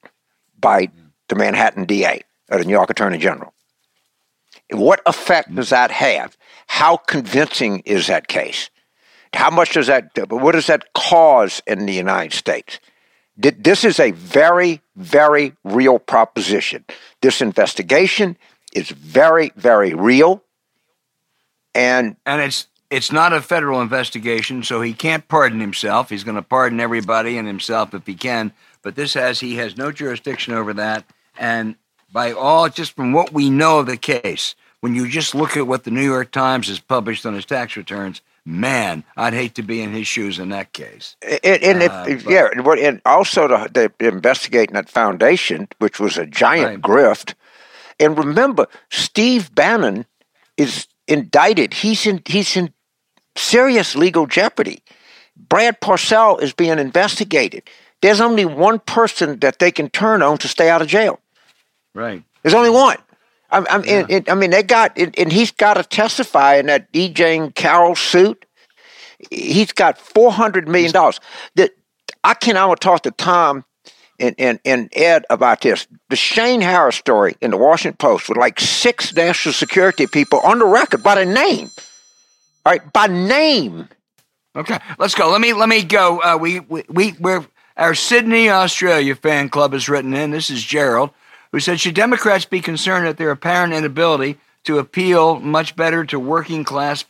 by 0.60 0.90
the 1.30 1.36
Manhattan 1.36 1.86
DA 1.86 2.22
or 2.52 2.60
the 2.60 2.66
New 2.66 2.72
York 2.72 2.90
Attorney 2.90 3.18
General. 3.18 3.53
What 4.74 5.02
effect 5.06 5.54
does 5.54 5.70
that 5.70 5.92
have? 5.92 6.38
How 6.68 6.98
convincing 6.98 7.80
is 7.86 8.08
that 8.08 8.28
case? 8.28 8.70
How 9.34 9.50
much 9.50 9.74
does 9.74 9.88
that, 9.88 10.12
what 10.30 10.52
does 10.52 10.68
that 10.68 10.94
cause 10.94 11.62
in 11.66 11.86
the 11.86 11.94
United 11.94 12.36
States? 12.36 12.80
This 13.36 13.84
is 13.84 14.00
a 14.00 14.12
very, 14.12 14.82
very 14.96 15.54
real 15.64 15.98
proposition. 15.98 16.86
This 17.22 17.42
investigation 17.42 18.38
is 18.74 18.90
very, 18.90 19.52
very 19.56 19.94
real. 19.94 20.44
And 21.74 22.16
and 22.28 22.42
it's 22.42 22.68
it's 22.92 23.12
not 23.12 23.34
a 23.34 23.42
federal 23.42 23.82
investigation, 23.82 24.62
so 24.62 24.82
he 24.82 24.94
can't 24.94 25.28
pardon 25.28 25.60
himself. 25.60 26.12
He's 26.12 26.24
going 26.24 26.36
to 26.36 26.44
pardon 26.44 26.80
everybody 26.80 27.40
and 27.40 27.48
himself 27.48 27.96
if 27.96 28.06
he 28.06 28.14
can. 28.14 28.54
But 28.84 28.94
this 28.94 29.16
has 29.16 29.40
he 29.40 29.56
has 29.56 29.76
no 29.76 29.92
jurisdiction 29.92 30.54
over 30.54 30.74
that. 30.76 31.04
And 31.36 31.76
by 32.12 32.34
all, 32.34 32.70
just 32.70 32.92
from 32.96 33.12
what 33.12 33.34
we 33.34 33.50
know 33.50 33.80
of 33.80 33.88
the 33.88 33.98
case, 33.98 34.54
when 34.84 34.96
you 34.96 35.08
just 35.08 35.34
look 35.34 35.56
at 35.56 35.66
what 35.66 35.86
the 35.86 35.92
New 35.92 36.04
York 36.04 36.30
Times 36.32 36.68
has 36.68 36.78
published 36.78 37.26
on 37.26 37.34
his 37.34 37.46
tax 37.46 37.78
returns, 37.78 38.20
man, 38.46 39.06
I'd 39.16 39.32
hate 39.32 39.56
to 39.56 39.62
be 39.62 39.82
in 39.82 39.94
his 39.94 40.08
shoes 40.08 40.40
in 40.40 40.50
that 40.50 40.74
case. 40.74 41.16
And, 41.22 41.64
and 41.64 41.84
uh, 41.84 42.04
if, 42.06 42.26
yeah, 42.26 42.50
and 42.54 43.02
also 43.06 43.48
the, 43.48 43.94
the, 43.98 44.06
investigating 44.06 44.74
that 44.74 44.90
foundation, 44.90 45.70
which 45.80 46.02
was 46.02 46.18
a 46.18 46.26
giant 46.26 46.68
right. 46.68 46.82
grift. 46.82 47.34
And 47.98 48.18
remember, 48.18 48.68
Steve 48.92 49.56
Bannon 49.56 50.06
is 50.58 50.88
indicted. 51.08 51.76
He's 51.76 52.06
in 52.06 52.22
he's 52.26 52.58
in 52.58 52.74
serious 53.38 53.96
legal 53.96 54.28
jeopardy. 54.28 54.84
Brad 55.38 55.80
Parscale 55.80 56.42
is 56.42 56.52
being 56.52 56.78
investigated. 56.78 57.64
There's 58.02 58.20
only 58.20 58.44
one 58.44 58.80
person 58.80 59.40
that 59.40 59.60
they 59.60 59.72
can 59.72 59.90
turn 59.90 60.22
on 60.22 60.40
to 60.40 60.50
stay 60.50 60.70
out 60.70 60.82
of 60.82 60.90
jail. 60.90 61.22
Right. 61.96 62.22
There's 62.42 62.54
only 62.54 62.70
one. 62.70 62.98
I, 63.54 63.78
I, 63.78 64.06
yeah. 64.10 64.22
I 64.28 64.36
mean, 64.36 64.50
they 64.50 64.64
got, 64.64 64.98
and 64.98 65.32
he's 65.32 65.52
got 65.52 65.76
to 65.76 65.84
testify 65.84 66.56
in 66.56 66.66
that 66.66 66.88
E. 66.94 67.14
Carroll 67.54 67.96
suit. 67.96 68.46
He's 69.32 69.72
got 69.72 69.98
four 69.98 70.32
hundred 70.32 70.68
million 70.68 70.92
dollars. 70.92 71.20
That 71.56 71.72
I 72.24 72.34
can. 72.34 72.58
I 72.58 72.66
will 72.66 72.76
talk 72.76 73.04
to 73.04 73.12
Tom 73.12 73.64
and, 74.20 74.36
and, 74.38 74.60
and 74.66 74.90
Ed 74.94 75.26
about 75.30 75.62
this. 75.62 75.88
The 76.10 76.16
Shane 76.16 76.62
Harris 76.62 76.96
story 76.96 77.36
in 77.42 77.52
the 77.52 77.58
Washington 77.58 77.98
Post 77.98 78.28
with 78.28 78.38
like 78.38 78.60
six 78.60 79.14
national 79.14 79.54
security 79.54 80.08
people 80.08 80.40
on 80.40 80.60
the 80.60 80.66
record 80.66 81.04
by 81.04 81.16
the 81.16 81.26
name. 81.26 81.70
All 82.66 82.74
right, 82.74 82.94
by 82.94 83.08
name. 83.08 83.88
Okay, 84.56 84.80
let's 85.00 85.16
go. 85.16 85.30
Let 85.32 85.42
me 85.42 85.54
let 85.54 85.70
me 85.70 85.84
go. 85.84 86.22
Uh, 86.22 86.38
we 86.38 86.60
we 86.60 86.84
we 86.90 87.14
we're 87.20 87.46
our 87.76 87.96
Sydney, 87.96 88.50
Australia 88.50 89.16
fan 89.16 89.50
club 89.50 89.74
has 89.74 89.90
written 89.90 90.14
in. 90.14 90.32
This 90.32 90.50
is 90.50 90.64
Gerald 90.64 91.10
who 91.54 91.60
said, 91.62 91.80
Should 91.80 91.96
Democrats 91.96 92.44
be 92.44 92.60
concerned 92.60 93.08
at 93.08 93.18
their 93.18 93.32
apparent 93.32 93.74
inability 93.74 94.38
to 94.66 94.80
appeal 94.80 95.40
much 95.40 95.78
better 95.78 96.04
to 96.06 96.20
working 96.20 96.66
class 96.66 97.06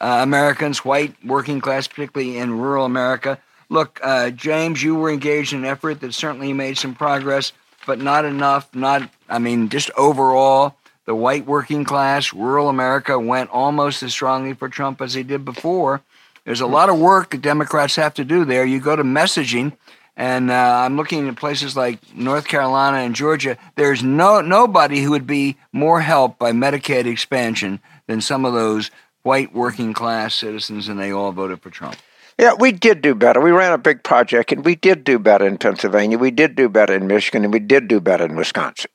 uh, 0.00 0.18
Americans, 0.22 0.84
white 0.84 1.14
working 1.24 1.60
class, 1.60 1.88
particularly 1.88 2.38
in 2.38 2.56
rural 2.56 2.84
America? 2.84 3.40
Look, 3.68 3.98
uh, 4.02 4.30
James, 4.30 4.82
you 4.82 4.94
were 4.94 5.10
engaged 5.10 5.52
in 5.52 5.60
an 5.60 5.64
effort 5.64 6.00
that 6.00 6.14
certainly 6.14 6.52
made 6.52 6.78
some 6.78 6.94
progress, 6.94 7.52
but 7.86 7.98
not 7.98 8.24
enough. 8.24 8.72
Not, 8.74 9.10
I 9.28 9.38
mean, 9.38 9.70
just 9.70 9.90
overall, 9.96 10.76
the 11.06 11.14
white 11.14 11.46
working 11.46 11.84
class, 11.84 12.32
rural 12.34 12.68
America 12.68 13.18
went 13.18 13.50
almost 13.50 14.02
as 14.02 14.12
strongly 14.12 14.52
for 14.52 14.68
Trump 14.68 15.00
as 15.00 15.14
he 15.14 15.22
did 15.22 15.44
before. 15.44 16.02
There's 16.44 16.60
a 16.60 16.66
lot 16.66 16.90
of 16.90 16.98
work 16.98 17.30
that 17.30 17.42
Democrats 17.42 17.96
have 17.96 18.14
to 18.14 18.24
do 18.24 18.44
there. 18.44 18.64
You 18.64 18.78
go 18.78 18.94
to 18.94 19.02
messaging, 19.02 19.72
and 20.16 20.50
uh, 20.50 20.82
I'm 20.84 20.96
looking 20.96 21.28
at 21.28 21.36
places 21.36 21.76
like 21.76 21.98
North 22.14 22.46
Carolina 22.46 22.98
and 22.98 23.14
Georgia. 23.14 23.58
There's 23.74 24.02
no 24.02 24.40
nobody 24.40 25.00
who 25.00 25.10
would 25.10 25.26
be 25.26 25.56
more 25.72 26.00
helped 26.00 26.38
by 26.38 26.52
Medicaid 26.52 27.06
expansion 27.06 27.80
than 28.06 28.20
some 28.20 28.44
of 28.44 28.54
those 28.54 28.90
white 29.22 29.54
working 29.54 29.92
class 29.92 30.34
citizens, 30.34 30.88
and 30.88 30.98
they 30.98 31.10
all 31.10 31.32
voted 31.32 31.60
for 31.60 31.70
Trump. 31.70 31.96
Yeah, 32.38 32.52
we 32.58 32.70
did 32.70 33.02
do 33.02 33.14
better. 33.14 33.40
We 33.40 33.50
ran 33.50 33.72
a 33.72 33.78
big 33.78 34.02
project, 34.02 34.52
and 34.52 34.64
we 34.64 34.74
did 34.74 35.04
do 35.04 35.18
better 35.18 35.46
in 35.46 35.58
Pennsylvania. 35.58 36.18
We 36.18 36.30
did 36.30 36.54
do 36.54 36.68
better 36.68 36.94
in 36.94 37.06
Michigan, 37.06 37.44
and 37.44 37.52
we 37.52 37.60
did 37.60 37.88
do 37.88 38.00
better 38.00 38.24
in 38.24 38.36
Wisconsin. 38.36 38.90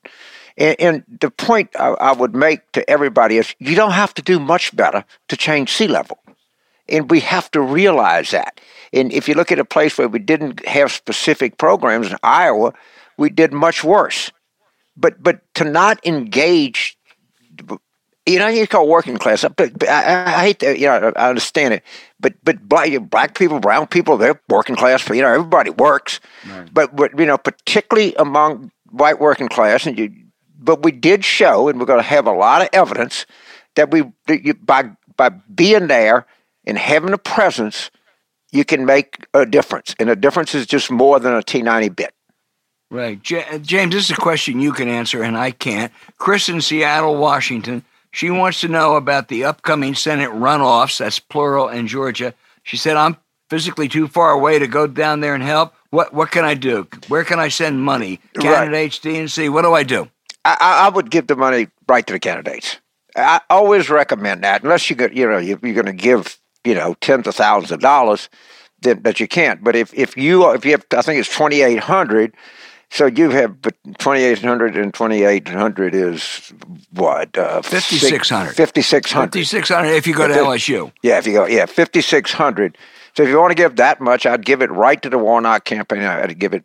And, 0.56 0.80
and 0.80 1.04
the 1.20 1.30
point 1.30 1.70
I, 1.78 1.88
I 1.88 2.12
would 2.12 2.34
make 2.34 2.70
to 2.72 2.88
everybody 2.88 3.38
is 3.38 3.54
you 3.58 3.74
don't 3.74 3.92
have 3.92 4.14
to 4.14 4.22
do 4.22 4.38
much 4.38 4.74
better 4.76 5.04
to 5.28 5.36
change 5.36 5.72
sea 5.72 5.88
level. 5.88 6.18
And 6.88 7.10
we 7.10 7.20
have 7.20 7.50
to 7.52 7.60
realize 7.60 8.30
that. 8.30 8.60
And 8.92 9.12
if 9.12 9.28
you 9.28 9.34
look 9.34 9.50
at 9.50 9.58
a 9.58 9.64
place 9.64 9.96
where 9.96 10.08
we 10.08 10.18
didn't 10.18 10.66
have 10.66 10.92
specific 10.92 11.58
programs 11.58 12.10
in 12.10 12.16
Iowa, 12.22 12.74
we 13.16 13.30
did 13.30 13.52
much 13.52 13.82
worse. 13.82 14.30
But 14.96 15.22
but 15.22 15.40
to 15.54 15.64
not 15.64 16.04
engage, 16.06 16.98
you 18.26 18.38
know, 18.38 18.48
you 18.48 18.66
call 18.66 18.86
working 18.86 19.16
class. 19.16 19.44
But, 19.56 19.88
I, 19.88 20.34
I, 20.34 20.42
hate 20.42 20.58
that. 20.60 20.78
you 20.78 20.86
know, 20.86 21.12
I 21.16 21.30
understand 21.30 21.74
it. 21.74 21.82
But 22.20 22.34
but 22.44 22.68
black, 22.68 22.90
black 23.08 23.36
people, 23.36 23.58
brown 23.58 23.86
people, 23.86 24.18
they're 24.18 24.40
working 24.48 24.76
class. 24.76 25.08
You 25.08 25.22
know, 25.22 25.32
everybody 25.32 25.70
works. 25.70 26.20
Right. 26.46 26.68
But 26.72 26.94
but 26.94 27.18
you 27.18 27.26
know, 27.26 27.38
particularly 27.38 28.14
among 28.16 28.70
white 28.90 29.18
working 29.18 29.48
class, 29.48 29.86
and 29.86 29.98
you, 29.98 30.12
but 30.58 30.82
we 30.82 30.92
did 30.92 31.24
show, 31.24 31.68
and 31.68 31.80
we're 31.80 31.86
going 31.86 31.98
to 31.98 32.06
have 32.06 32.26
a 32.26 32.32
lot 32.32 32.60
of 32.60 32.68
evidence 32.74 33.24
that 33.76 33.90
we 33.90 34.04
that 34.26 34.44
you, 34.44 34.52
by 34.54 34.90
by 35.16 35.30
being 35.30 35.86
there 35.86 36.26
and 36.66 36.76
having 36.76 37.14
a 37.14 37.18
presence 37.18 37.90
you 38.52 38.64
can 38.64 38.84
make 38.84 39.26
a 39.34 39.44
difference. 39.44 39.94
And 39.98 40.08
a 40.10 40.16
difference 40.16 40.54
is 40.54 40.66
just 40.66 40.90
more 40.90 41.18
than 41.18 41.32
a 41.32 41.42
T90 41.42 41.96
bit. 41.96 42.14
Right. 42.90 43.20
J- 43.22 43.46
uh, 43.50 43.58
James, 43.58 43.94
this 43.94 44.04
is 44.04 44.10
a 44.10 44.20
question 44.20 44.60
you 44.60 44.72
can 44.72 44.88
answer, 44.88 45.22
and 45.22 45.36
I 45.36 45.50
can't. 45.50 45.90
Chris 46.18 46.50
in 46.50 46.60
Seattle, 46.60 47.16
Washington, 47.16 47.84
she 48.10 48.28
wants 48.28 48.60
to 48.60 48.68
know 48.68 48.96
about 48.96 49.28
the 49.28 49.44
upcoming 49.44 49.94
Senate 49.94 50.30
runoffs, 50.30 50.98
that's 50.98 51.18
plural, 51.18 51.70
in 51.70 51.86
Georgia. 51.86 52.34
She 52.62 52.76
said, 52.76 52.98
I'm 52.98 53.16
physically 53.48 53.88
too 53.88 54.08
far 54.08 54.32
away 54.32 54.58
to 54.58 54.66
go 54.66 54.86
down 54.86 55.20
there 55.20 55.34
and 55.34 55.42
help. 55.42 55.74
What, 55.88 56.12
what 56.12 56.30
can 56.30 56.44
I 56.44 56.52
do? 56.52 56.86
Where 57.08 57.24
can 57.24 57.38
I 57.38 57.48
send 57.48 57.82
money? 57.82 58.20
Candidates, 58.38 59.02
right. 59.04 59.14
DNC, 59.14 59.50
what 59.50 59.62
do 59.62 59.72
I 59.72 59.82
do? 59.82 60.10
I, 60.44 60.56
I 60.60 60.88
would 60.90 61.10
give 61.10 61.26
the 61.26 61.36
money 61.36 61.68
right 61.88 62.06
to 62.06 62.12
the 62.12 62.18
candidates. 62.18 62.78
I 63.16 63.40
always 63.48 63.88
recommend 63.88 64.44
that, 64.44 64.62
unless 64.62 64.90
you 64.90 64.96
get, 64.96 65.14
you 65.14 65.28
know, 65.28 65.38
you're 65.38 65.56
going 65.56 65.86
to 65.86 65.92
give 65.92 66.38
you 66.64 66.74
know 66.74 66.94
tens 67.00 67.26
of 67.26 67.34
thousands 67.34 67.72
of 67.72 67.80
dollars 67.80 68.28
that, 68.82 69.04
that 69.04 69.20
you 69.20 69.28
can't. 69.28 69.62
But 69.62 69.76
if 69.76 69.92
if 69.94 70.16
you 70.16 70.50
if 70.52 70.64
you 70.64 70.72
have 70.72 70.84
I 70.96 71.02
think 71.02 71.20
it's 71.20 71.34
twenty 71.34 71.62
eight 71.62 71.80
hundred. 71.80 72.34
So 72.90 73.06
you 73.06 73.30
have 73.30 73.62
2,800 73.62 74.76
and 74.76 74.92
2,800 74.92 75.94
is 75.94 76.52
what? 76.90 77.38
Uh, 77.38 77.62
5,600. 77.62 78.54
5,600. 78.54 79.32
5,600 79.32 79.88
if 79.92 80.06
you 80.06 80.12
go 80.12 80.28
to 80.28 80.34
LSU. 80.34 80.92
Yeah, 81.02 81.16
if 81.16 81.26
you 81.26 81.32
go, 81.32 81.46
yeah, 81.46 81.64
5,600. 81.64 82.76
So 83.16 83.22
if 83.22 83.30
you 83.30 83.38
want 83.38 83.50
to 83.50 83.54
give 83.54 83.76
that 83.76 84.02
much, 84.02 84.26
I'd 84.26 84.44
give 84.44 84.60
it 84.60 84.70
right 84.70 85.00
to 85.00 85.08
the 85.08 85.16
Warnock 85.16 85.64
campaign. 85.64 86.02
I'd 86.02 86.38
give 86.38 86.52
it 86.52 86.64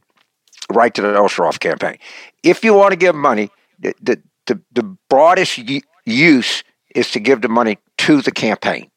right 0.69 0.93
to 0.95 1.01
the 1.01 1.13
Ossoff 1.13 1.61
campaign. 1.61 1.97
If 2.43 2.61
you 2.61 2.73
want 2.73 2.91
to 2.91 2.97
give 2.97 3.15
money, 3.15 3.49
the, 3.79 3.93
the, 4.01 4.21
the, 4.47 4.61
the 4.73 4.83
broadest 5.09 5.61
use 6.05 6.63
is 6.95 7.11
to 7.11 7.21
give 7.21 7.41
the 7.41 7.49
money 7.49 7.79
to 7.99 8.21
the 8.21 8.31
campaign. 8.31 8.89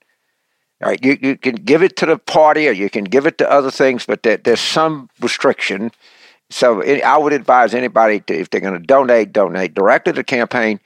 All 0.83 0.89
right, 0.89 1.05
you, 1.05 1.19
you 1.21 1.37
can 1.37 1.57
give 1.57 1.83
it 1.83 1.97
to 1.97 2.07
the 2.07 2.17
party 2.17 2.67
or 2.67 2.73
you 2.73 2.89
can 2.89 3.05
give 3.05 3.27
it 3.27 3.37
to 3.39 3.51
other 3.51 3.71
things, 3.71 4.07
but 4.07 4.23
there, 4.23 4.39
there's 4.39 4.61
some 4.61 5.11
restriction. 5.21 5.91
So 6.49 6.83
I 6.83 7.19
would 7.19 7.33
advise 7.33 7.75
anybody 7.75 8.21
to, 8.21 8.35
if 8.35 8.51
they're 8.51 8.61
going 8.61 8.81
to 8.81 8.87
donate, 8.87 9.33
donate 9.33 9.75
directly 9.75 10.13
to 10.13 10.17
the 10.17 10.25
campaign. 10.25 10.81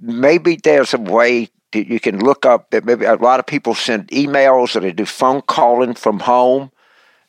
Maybe 0.00 0.56
there's 0.56 0.94
a 0.94 0.98
way 0.98 1.50
that 1.72 1.86
you 1.86 2.00
can 2.00 2.18
look 2.18 2.46
up 2.46 2.70
that 2.70 2.84
maybe 2.84 3.04
a 3.04 3.14
lot 3.14 3.40
of 3.40 3.46
people 3.46 3.74
send 3.74 4.08
emails 4.08 4.74
or 4.74 4.80
they 4.80 4.92
do 4.92 5.04
phone 5.04 5.42
calling 5.42 5.94
from 5.94 6.20
home. 6.20 6.72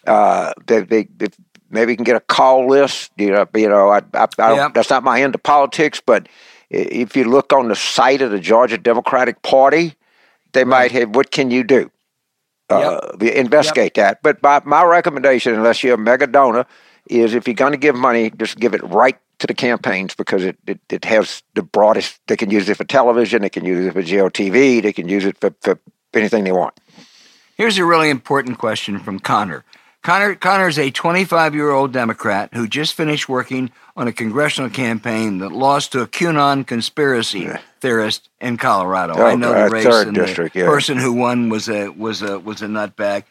Uh, 0.07 0.53
they, 0.65 0.81
they, 0.81 1.03
they 1.17 1.27
maybe 1.69 1.91
you 1.91 1.97
can 1.97 2.05
get 2.05 2.15
a 2.15 2.21
call 2.21 2.67
list. 2.67 3.11
You 3.17 3.31
know, 3.31 3.47
you 3.53 3.69
know, 3.69 3.89
I, 3.89 4.01
I, 4.13 4.27
I 4.39 4.55
yep. 4.55 4.73
that's 4.73 4.89
not 4.89 5.03
my 5.03 5.21
end 5.21 5.35
of 5.35 5.43
politics, 5.43 6.01
but 6.03 6.27
if 6.69 7.15
you 7.15 7.25
look 7.25 7.53
on 7.53 7.67
the 7.67 7.75
site 7.75 8.21
of 8.21 8.31
the 8.31 8.39
Georgia 8.39 8.77
Democratic 8.77 9.41
Party, 9.41 9.93
they 10.53 10.63
might 10.63 10.91
have, 10.91 11.15
what 11.15 11.31
can 11.31 11.51
you 11.51 11.63
do? 11.63 11.91
Uh, 12.69 12.99
yep. 13.19 13.35
Investigate 13.35 13.97
yep. 13.97 14.21
that. 14.21 14.23
But 14.23 14.41
my, 14.41 14.61
my 14.65 14.83
recommendation, 14.83 15.53
unless 15.53 15.83
you're 15.83 15.95
a 15.95 15.97
mega 15.97 16.27
donor, 16.27 16.65
is 17.07 17.33
if 17.33 17.47
you're 17.47 17.55
going 17.55 17.73
to 17.73 17.77
give 17.77 17.95
money, 17.95 18.31
just 18.31 18.57
give 18.57 18.73
it 18.73 18.83
right 18.83 19.17
to 19.39 19.47
the 19.47 19.53
campaigns 19.53 20.15
because 20.15 20.43
it, 20.43 20.57
it, 20.67 20.79
it 20.89 21.03
has 21.05 21.43
the 21.55 21.63
broadest. 21.63 22.19
They 22.27 22.37
can 22.37 22.51
use 22.51 22.69
it 22.69 22.77
for 22.77 22.83
television, 22.83 23.41
they 23.41 23.49
can 23.49 23.65
use 23.65 23.85
it 23.85 23.93
for 23.93 24.03
GOTV, 24.03 24.83
they 24.83 24.93
can 24.93 25.09
use 25.09 25.25
it 25.25 25.37
for, 25.39 25.53
for 25.61 25.79
anything 26.13 26.43
they 26.43 26.51
want. 26.51 26.79
Here's 27.57 27.77
a 27.77 27.85
really 27.85 28.09
important 28.09 28.57
question 28.57 28.99
from 28.99 29.19
Connor. 29.19 29.63
Connor, 30.03 30.33
Connor 30.33 30.67
is 30.67 30.79
a 30.79 30.89
25 30.89 31.53
year 31.53 31.69
old 31.69 31.91
Democrat 31.91 32.49
who 32.53 32.67
just 32.67 32.93
finished 32.95 33.29
working 33.29 33.71
on 33.95 34.07
a 34.07 34.13
congressional 34.13 34.69
campaign 34.69 35.37
that 35.39 35.51
lost 35.51 35.91
to 35.91 36.01
a 36.01 36.07
QAnon 36.07 36.65
conspiracy 36.65 37.41
yeah. 37.41 37.59
theorist 37.81 38.29
in 38.39 38.57
Colorado. 38.57 39.13
Oh, 39.17 39.25
I 39.25 39.35
know 39.35 39.53
the 39.53 39.69
race 39.69 39.85
and 39.85 40.15
district, 40.15 40.53
the 40.53 40.61
yeah. 40.61 40.65
person 40.65 40.97
who 40.97 41.13
won 41.13 41.49
was 41.49 41.69
a 41.69 41.89
was 41.89 42.23
a 42.23 42.39
was 42.39 42.63
a 42.63 42.65
nutbag. 42.65 43.25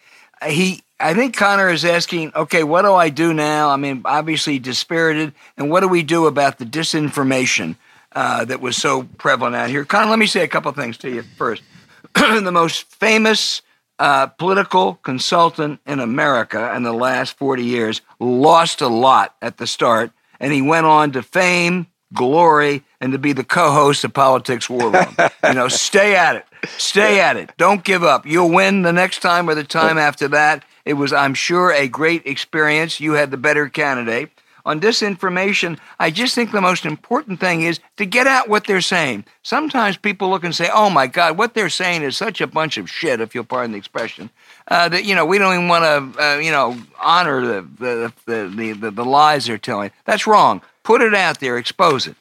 He, 0.47 0.83
I 0.99 1.13
think 1.13 1.37
Connor 1.37 1.69
is 1.69 1.85
asking, 1.85 2.33
okay, 2.35 2.63
what 2.63 2.83
do 2.83 2.95
I 2.95 3.11
do 3.11 3.35
now? 3.35 3.69
I 3.69 3.77
mean, 3.77 4.03
obviously 4.05 4.59
dispirited, 4.59 5.35
and 5.57 5.71
what 5.71 5.81
do 5.81 5.89
we 5.89 6.03
do 6.03 6.27
about 6.27 6.59
the 6.59 6.65
disinformation 6.65 7.77
uh, 8.13 8.45
that 8.47 8.61
was 8.61 8.77
so 8.77 9.03
prevalent 9.19 9.57
out 9.57 9.69
here? 9.69 9.85
Connor, 9.85 10.09
let 10.09 10.19
me 10.19 10.27
say 10.27 10.43
a 10.43 10.49
couple 10.49 10.71
things 10.73 10.97
to 10.99 11.11
you 11.11 11.23
first. 11.37 11.63
the 12.15 12.53
most 12.53 12.85
famous 12.85 13.61
uh, 14.01 14.27
political 14.27 14.95
consultant 14.95 15.79
in 15.87 16.01
America 16.01 16.73
in 16.75 16.83
the 16.83 16.93
last 16.93 17.37
40 17.37 17.63
years, 17.63 18.01
lost 18.19 18.81
a 18.81 18.89
lot 18.89 19.37
at 19.43 19.59
the 19.59 19.67
start, 19.67 20.11
and 20.41 20.53
he 20.55 20.63
went 20.63 20.87
on 20.87 21.13
to 21.13 21.23
fame, 21.23 21.87
glory, 22.15 22.83
and 22.99 23.13
to 23.13 23.19
be 23.19 23.35
the 23.35 23.45
co-host 23.45 24.03
of 24.03 24.15
Politics 24.15 24.71
War 24.71 24.91
Room. 24.91 25.17
you 25.45 25.53
know, 25.53 25.69
stay 25.69 26.17
at 26.17 26.35
it. 26.35 26.47
Stay 26.79 27.21
at 27.21 27.37
it. 27.37 27.51
Don't 27.59 27.85
give 27.85 28.03
up. 28.03 28.25
You'll 28.25 28.51
win 28.51 28.83
the 28.83 28.93
next 28.93 29.21
time 29.21 29.51
or 29.51 29.55
the 29.55 29.65
time 29.65 29.99
after 29.99 30.29
that. 30.29 30.65
It 30.87 30.95
was, 30.95 31.13
I'm 31.13 31.35
sure, 31.35 31.71
a 31.71 31.87
great 31.87 32.27
experience. 32.27 33.01
You 33.01 33.13
had 33.13 33.31
the 33.31 33.37
better 33.37 33.69
candidate. 33.69 34.31
On 34.71 34.81
disinformation, 34.81 35.79
I 35.99 36.11
just 36.11 36.37
think 36.37 36.53
the 36.53 36.61
most 36.61 36.87
important 36.87 37.41
thing 37.41 37.63
is 37.63 37.81
to 37.97 38.07
get 38.07 38.29
out 38.29 38.49
what 38.49 38.69
they're 38.69 38.81
saying. 38.81 39.25
Sometimes 39.43 39.97
people 39.97 40.31
look 40.31 40.45
and 40.45 40.55
say, 40.55 40.71
"Oh 40.73 40.89
my 40.89 41.09
God, 41.09 41.37
what 41.37 41.55
they're 41.55 41.69
saying 41.69 42.03
is 42.03 42.17
such 42.17 42.41
a 42.41 42.47
bunch 42.47 42.79
of 42.79 42.89
shit," 42.89 43.21
if 43.21 43.35
you'll 43.35 43.43
pardon 43.45 43.73
the 43.73 43.79
expression. 43.79 44.31
Uh, 44.69 44.89
that 44.89 45.05
you 45.05 45.17
know 45.17 45.27
we 45.27 45.39
don't 45.39 45.55
even 45.55 45.67
want 45.69 45.85
to 46.15 46.23
uh, 46.23 46.39
you 46.39 46.53
know 46.53 46.79
honor 47.03 47.45
the 47.45 47.63
the, 47.79 48.13
the 48.27 48.75
the, 48.81 48.91
the 48.93 49.05
lies 49.05 49.47
they're 49.47 49.59
telling. 49.59 49.91
That's 50.05 50.29
wrong. 50.29 50.63
Put 50.85 51.03
it 51.03 51.15
out 51.15 51.41
there, 51.41 51.59
expose 51.59 52.07
it. 52.07 52.15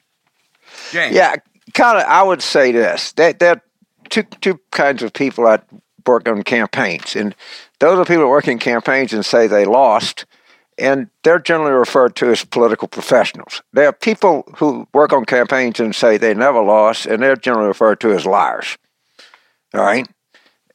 James. 0.92 1.16
Yeah, 1.16 1.36
kind 1.74 2.00
of. 2.00 2.06
I 2.06 2.24
would 2.24 2.42
say 2.42 2.72
this: 2.72 3.12
that 3.14 3.38
there 3.38 3.52
are 3.52 3.62
two 4.10 4.24
two 4.42 4.60
kinds 4.72 5.04
of 5.04 5.14
people 5.14 5.46
that 5.46 5.64
work 6.08 6.28
on 6.28 6.42
campaigns, 6.42 7.16
and 7.16 7.36
those 7.78 8.00
are 8.00 8.06
people 8.06 8.24
that 8.24 8.30
work 8.30 8.48
in 8.48 8.58
campaigns 8.58 9.14
and 9.14 9.24
say 9.24 9.46
they 9.46 9.66
lost, 9.66 10.26
and 10.80 11.10
they're 11.24 11.40
generally 11.40 11.72
referred 11.72 12.16
to 12.18 12.32
as 12.32 12.44
political 12.44 12.88
professionals. 12.88 13.62
There 13.74 13.88
are 13.88 13.94
people 13.94 14.44
who 14.58 14.88
work 14.94 15.14
on 15.14 15.26
campaigns 15.26 15.80
and 15.80 15.96
say 15.96 16.18
they 16.18 16.34
never 16.34 16.62
lost, 16.62 17.06
and 17.06 17.22
they're 17.22 17.36
generally 17.36 17.68
referred 17.68 18.00
to 18.02 18.12
as 18.12 18.26
liars. 18.26 18.78
All 19.74 19.82
right, 19.82 20.08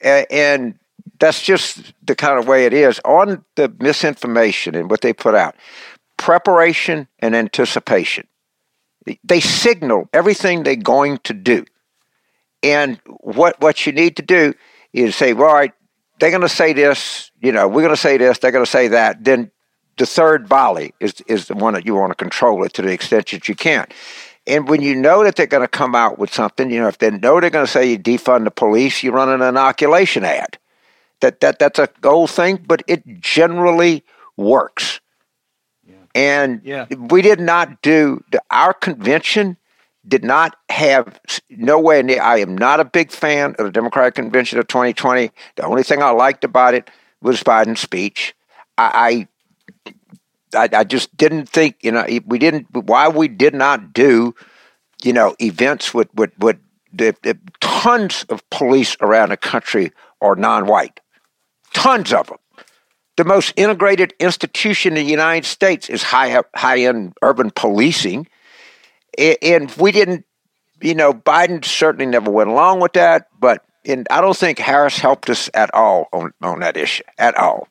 and 0.00 0.78
that's 1.18 1.42
just 1.42 1.92
the 2.04 2.14
kind 2.14 2.38
of 2.38 2.46
way 2.46 2.66
it 2.66 2.72
is 2.72 3.00
on 3.04 3.44
the 3.56 3.74
misinformation 3.80 4.74
and 4.74 4.90
what 4.90 5.00
they 5.00 5.12
put 5.12 5.34
out. 5.34 5.56
Preparation 6.16 7.08
and 7.18 7.34
anticipation 7.34 8.28
they 9.22 9.40
signal 9.40 10.08
everything 10.12 10.62
they're 10.62 10.76
going 10.76 11.18
to 11.24 11.34
do. 11.34 11.64
And 12.62 12.98
what 13.20 13.60
what 13.60 13.86
you 13.86 13.92
need 13.92 14.16
to 14.16 14.22
do 14.22 14.54
is 14.92 15.14
say, 15.14 15.32
well, 15.32 15.48
all 15.48 15.54
right, 15.54 15.72
they're 16.18 16.30
going 16.30 16.42
to 16.42 16.48
say 16.48 16.72
this, 16.72 17.30
you 17.40 17.52
know, 17.52 17.68
we're 17.68 17.82
going 17.82 17.94
to 17.94 18.00
say 18.00 18.16
this, 18.16 18.38
they're 18.38 18.52
going 18.52 18.64
to 18.64 18.70
say 18.70 18.88
that. 18.88 19.22
Then 19.22 19.50
the 19.96 20.06
third 20.06 20.48
volley 20.48 20.94
is 21.00 21.22
is 21.26 21.48
the 21.48 21.54
one 21.54 21.74
that 21.74 21.86
you 21.86 21.94
want 21.94 22.10
to 22.10 22.16
control 22.16 22.64
it 22.64 22.72
to 22.74 22.82
the 22.82 22.92
extent 22.92 23.30
that 23.30 23.48
you 23.48 23.54
can. 23.54 23.86
And 24.46 24.68
when 24.68 24.82
you 24.82 24.94
know 24.94 25.24
that 25.24 25.36
they're 25.36 25.46
going 25.46 25.62
to 25.62 25.68
come 25.68 25.94
out 25.94 26.18
with 26.18 26.32
something, 26.32 26.70
you 26.70 26.80
know, 26.80 26.88
if 26.88 26.98
they 26.98 27.10
know 27.10 27.40
they're 27.40 27.50
going 27.50 27.64
to 27.64 27.70
say 27.70 27.90
you 27.90 27.98
defund 27.98 28.44
the 28.44 28.50
police, 28.50 29.02
you 29.02 29.10
run 29.10 29.30
an 29.30 29.40
inoculation 29.40 30.24
ad. 30.24 30.58
That 31.20 31.40
that 31.40 31.58
that's 31.58 31.78
a 31.78 31.88
old 32.02 32.30
thing, 32.30 32.62
but 32.66 32.82
it 32.86 33.20
generally 33.20 34.04
works. 34.36 35.00
And 36.14 36.60
yeah. 36.64 36.86
we 36.94 37.22
did 37.22 37.40
not 37.40 37.82
do 37.82 38.22
the, 38.30 38.40
our 38.50 38.72
convention 38.72 39.56
did 40.06 40.22
not 40.22 40.56
have 40.68 41.18
nowhere 41.50 42.02
near. 42.02 42.22
I 42.22 42.38
am 42.38 42.56
not 42.56 42.78
a 42.78 42.84
big 42.84 43.10
fan 43.10 43.54
of 43.58 43.64
the 43.64 43.72
Democratic 43.72 44.14
Convention 44.14 44.58
of 44.58 44.68
2020. 44.68 45.30
The 45.56 45.64
only 45.64 45.82
thing 45.82 46.02
I 46.02 46.10
liked 46.10 46.44
about 46.44 46.74
it 46.74 46.90
was 47.20 47.42
Biden's 47.42 47.80
speech. 47.80 48.34
I, 48.76 48.90
I, 48.94 49.28
I 50.54 50.84
just 50.84 51.16
didn't 51.16 51.48
think 51.48 51.76
you 51.82 51.92
know 51.92 52.06
we 52.26 52.38
didn't 52.38 52.66
why 52.72 53.08
we 53.08 53.28
did 53.28 53.54
not 53.54 53.92
do 53.92 54.34
you 55.02 55.12
know 55.12 55.34
events 55.40 55.92
with 55.92 56.12
with 56.14 56.30
with 56.38 56.58
the, 56.92 57.14
the 57.22 57.38
tons 57.60 58.24
of 58.28 58.48
police 58.50 58.96
around 59.00 59.30
the 59.30 59.36
country 59.36 59.90
are 60.20 60.36
non-white, 60.36 61.00
tons 61.72 62.12
of 62.12 62.28
them 62.28 62.38
the 63.16 63.24
most 63.24 63.52
integrated 63.56 64.12
institution 64.18 64.96
in 64.96 65.04
the 65.04 65.10
United 65.10 65.46
States 65.46 65.88
is 65.88 66.02
high 66.02 66.42
high 66.54 66.80
end 66.80 67.14
urban 67.22 67.50
policing, 67.50 68.26
and 69.18 69.70
we 69.78 69.92
didn't. 69.92 70.24
You 70.80 70.94
know, 70.94 71.14
Biden 71.14 71.64
certainly 71.64 72.06
never 72.06 72.30
went 72.30 72.50
along 72.50 72.80
with 72.80 72.94
that, 72.94 73.28
but 73.38 73.64
and 73.84 74.06
I 74.10 74.20
don't 74.20 74.36
think 74.36 74.58
Harris 74.58 74.98
helped 74.98 75.30
us 75.30 75.48
at 75.54 75.72
all 75.72 76.08
on, 76.12 76.32
on 76.42 76.60
that 76.60 76.76
issue 76.76 77.04
at 77.18 77.36
all. 77.38 77.68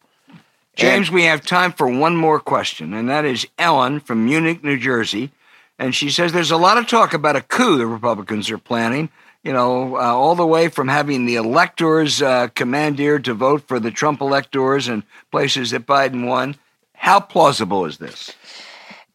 James, 0.76 1.10
and, 1.10 1.16
we 1.16 1.24
have 1.24 1.46
time 1.46 1.72
for 1.72 1.88
one 1.88 2.16
more 2.16 2.40
question, 2.40 2.94
and 2.94 3.10
that 3.10 3.26
is 3.26 3.48
Ellen 3.60 4.00
from 4.00 4.26
Munich, 4.26 4.64
New 4.64 4.78
Jersey. 4.78 5.32
And 5.78 5.94
she 5.94 6.10
says 6.10 6.32
there's 6.32 6.52
a 6.52 6.58
lot 6.58 6.78
of 6.78 6.88
talk 6.88 7.14
about 7.14 7.36
a 7.36 7.42
coup 7.42 7.78
the 7.78 7.86
Republicans 7.86 8.50
are 8.50 8.58
planning 8.58 9.10
you 9.44 9.52
know, 9.52 9.98
uh, 9.98 10.00
all 10.00 10.36
the 10.36 10.48
way 10.48 10.70
from 10.70 10.88
having 10.88 11.26
the 11.26 11.36
electors 11.36 12.22
uh, 12.22 12.48
commandeered 12.56 13.26
to 13.26 13.34
vote 13.34 13.68
for 13.68 13.80
the 13.80 13.92
Trump 13.92 14.22
electors 14.22 14.88
and 14.88 15.04
places 15.32 15.72
that 15.72 15.86
Biden 15.86 16.26
won. 16.26 16.56
How 16.94 17.20
plausible 17.20 17.86
is 17.86 17.98
this? 17.98 18.32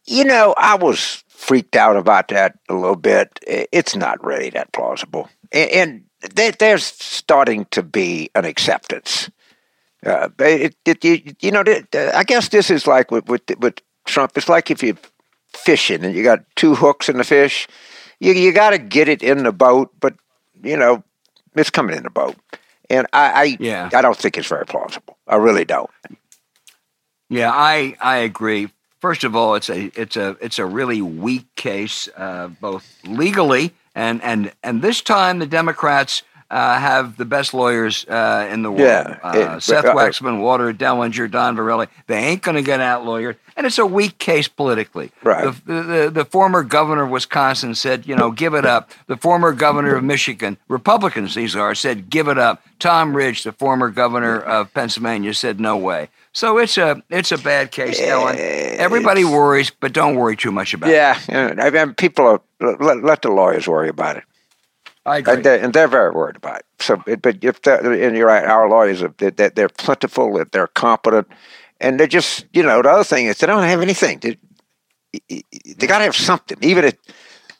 You 0.05 0.23
know, 0.23 0.53
I 0.57 0.75
was 0.75 1.23
freaked 1.27 1.75
out 1.75 1.97
about 1.97 2.27
that 2.27 2.57
a 2.69 2.75
little 2.75 2.95
bit. 2.95 3.39
It's 3.47 3.95
not 3.95 4.23
really 4.23 4.51
that 4.51 4.71
plausible. 4.71 5.29
And, 5.51 6.05
there's 6.35 6.83
starting 6.83 7.63
to 7.71 7.81
be 7.81 8.29
an 8.35 8.43
acceptance. 8.43 9.29
Uh, 10.05 10.29
it, 10.39 10.75
it, 10.85 11.03
you, 11.03 11.33
you, 11.41 11.51
know, 11.51 11.63
I 11.93 12.23
guess 12.23 12.49
this 12.49 12.69
is 12.69 12.87
like 12.87 13.11
with, 13.11 13.27
with, 13.27 13.41
with 13.59 13.81
Trump. 14.05 14.31
It's 14.37 14.47
like 14.47 14.71
if 14.71 14.81
you're 14.81 14.97
fishing 15.53 16.05
and 16.05 16.15
you 16.15 16.23
got 16.23 16.39
two 16.55 16.75
hooks 16.75 17.09
in 17.09 17.17
the 17.17 17.23
fish 17.23 17.67
you 18.19 18.33
you 18.33 18.51
got 18.51 18.71
to 18.71 18.77
get 18.77 19.07
it 19.07 19.23
in 19.23 19.43
the 19.43 19.51
boat, 19.51 19.91
but 19.99 20.15
you 20.61 20.77
know 20.77 21.03
it's 21.55 21.69
coming 21.69 21.95
in 21.95 22.03
the 22.03 22.09
boat, 22.09 22.35
and 22.89 23.07
I, 23.13 23.31
I 23.31 23.57
yeah 23.59 23.89
I 23.93 24.01
don't 24.01 24.17
think 24.17 24.37
it's 24.37 24.47
very 24.47 24.65
plausible. 24.65 25.17
I 25.27 25.37
really 25.37 25.65
don't. 25.65 25.89
Yeah, 27.29 27.51
I 27.51 27.95
I 28.01 28.17
agree. 28.17 28.69
First 28.99 29.23
of 29.23 29.35
all, 29.35 29.55
it's 29.55 29.69
a 29.69 29.91
it's 29.99 30.17
a 30.17 30.37
it's 30.41 30.59
a 30.59 30.65
really 30.65 31.01
weak 31.01 31.53
case, 31.55 32.09
uh, 32.17 32.47
both 32.47 32.99
legally 33.05 33.73
and 33.95 34.21
and 34.21 34.51
and 34.63 34.81
this 34.81 35.01
time 35.01 35.39
the 35.39 35.47
Democrats 35.47 36.23
uh, 36.49 36.79
have 36.79 37.17
the 37.17 37.25
best 37.25 37.53
lawyers 37.53 38.05
uh, 38.05 38.47
in 38.51 38.63
the 38.63 38.71
world. 38.71 38.81
Yeah, 38.81 39.19
uh, 39.21 39.59
Seth 39.59 39.85
Waxman, 39.85 40.41
Walter 40.41 40.73
Dellinger, 40.73 41.29
Don 41.29 41.55
Verrilli. 41.55 41.87
They 42.07 42.17
ain't 42.17 42.41
going 42.41 42.55
to 42.55 42.63
get 42.63 42.79
out 42.79 43.05
lawyered, 43.05 43.35
and 43.55 43.67
it's 43.67 43.77
a 43.77 43.85
weak 43.85 44.17
case 44.17 44.47
politically. 44.47 45.11
Right. 45.23 45.53
The, 45.65 45.73
the, 45.73 46.09
the, 46.09 46.25
former 46.25 46.63
governor 46.63 47.03
of 47.03 47.11
Wisconsin 47.11 47.75
said, 47.75 48.07
you 48.07 48.15
know, 48.15 48.31
give 48.31 48.53
it 48.53 48.65
up. 48.65 48.91
The 49.07 49.17
former 49.17 49.51
governor 49.53 49.95
of 49.95 50.03
Michigan, 50.03 50.57
Republicans 50.67 51.35
these 51.35 51.55
are, 51.55 51.75
said, 51.75 52.09
give 52.09 52.27
it 52.27 52.37
up. 52.37 52.63
Tom 52.79 53.15
Ridge, 53.15 53.43
the 53.43 53.51
former 53.51 53.89
governor 53.89 54.39
of 54.39 54.73
Pennsylvania, 54.73 55.33
said, 55.33 55.59
no 55.59 55.77
way. 55.77 56.09
So 56.31 56.57
it's 56.57 56.77
a 56.77 57.01
it's 57.09 57.31
a 57.31 57.37
bad 57.37 57.71
case, 57.71 57.99
Ellen. 57.99 58.35
Everybody 58.37 59.25
worries, 59.25 59.71
but 59.71 59.93
don't 59.93 60.15
worry 60.15 60.35
too 60.35 60.51
much 60.51 60.73
about 60.73 60.91
yeah, 60.91 61.19
it. 61.27 61.29
Yeah, 61.29 61.63
I 61.63 61.69
mean, 61.69 61.95
people 61.95 62.25
are, 62.25 62.41
let, 62.79 63.03
let 63.03 63.21
the 63.23 63.29
lawyers 63.29 63.67
worry 63.67 63.89
about 63.89 64.17
it. 64.17 64.23
I 65.05 65.17
agree. 65.17 65.33
And 65.33 65.43
they're, 65.43 65.63
and 65.63 65.73
they're 65.73 65.87
very 65.87 66.11
worried 66.11 66.35
about 66.35 66.59
it. 66.59 66.65
So, 66.79 66.97
but 66.97 67.43
if 67.43 67.65
and 67.67 68.17
you're 68.17 68.27
right, 68.27 68.43
our 68.43 68.69
lawyers 68.69 69.01
are 69.01 69.13
they're, 69.17 69.49
they're 69.49 69.69
plentiful, 69.69 70.37
that 70.37 70.51
they're 70.51 70.67
competent, 70.67 71.27
and 71.79 71.99
they're 71.99 72.07
just 72.07 72.45
you 72.53 72.63
know 72.63 72.81
the 72.81 72.89
other 72.89 73.03
thing 73.03 73.25
is 73.25 73.37
they 73.37 73.47
don't 73.47 73.63
have 73.63 73.81
anything. 73.81 74.19
They, 74.19 74.37
they 75.27 75.87
got 75.87 75.99
to 75.99 76.03
have 76.05 76.15
something, 76.15 76.57
even 76.61 76.85
if 76.85 76.95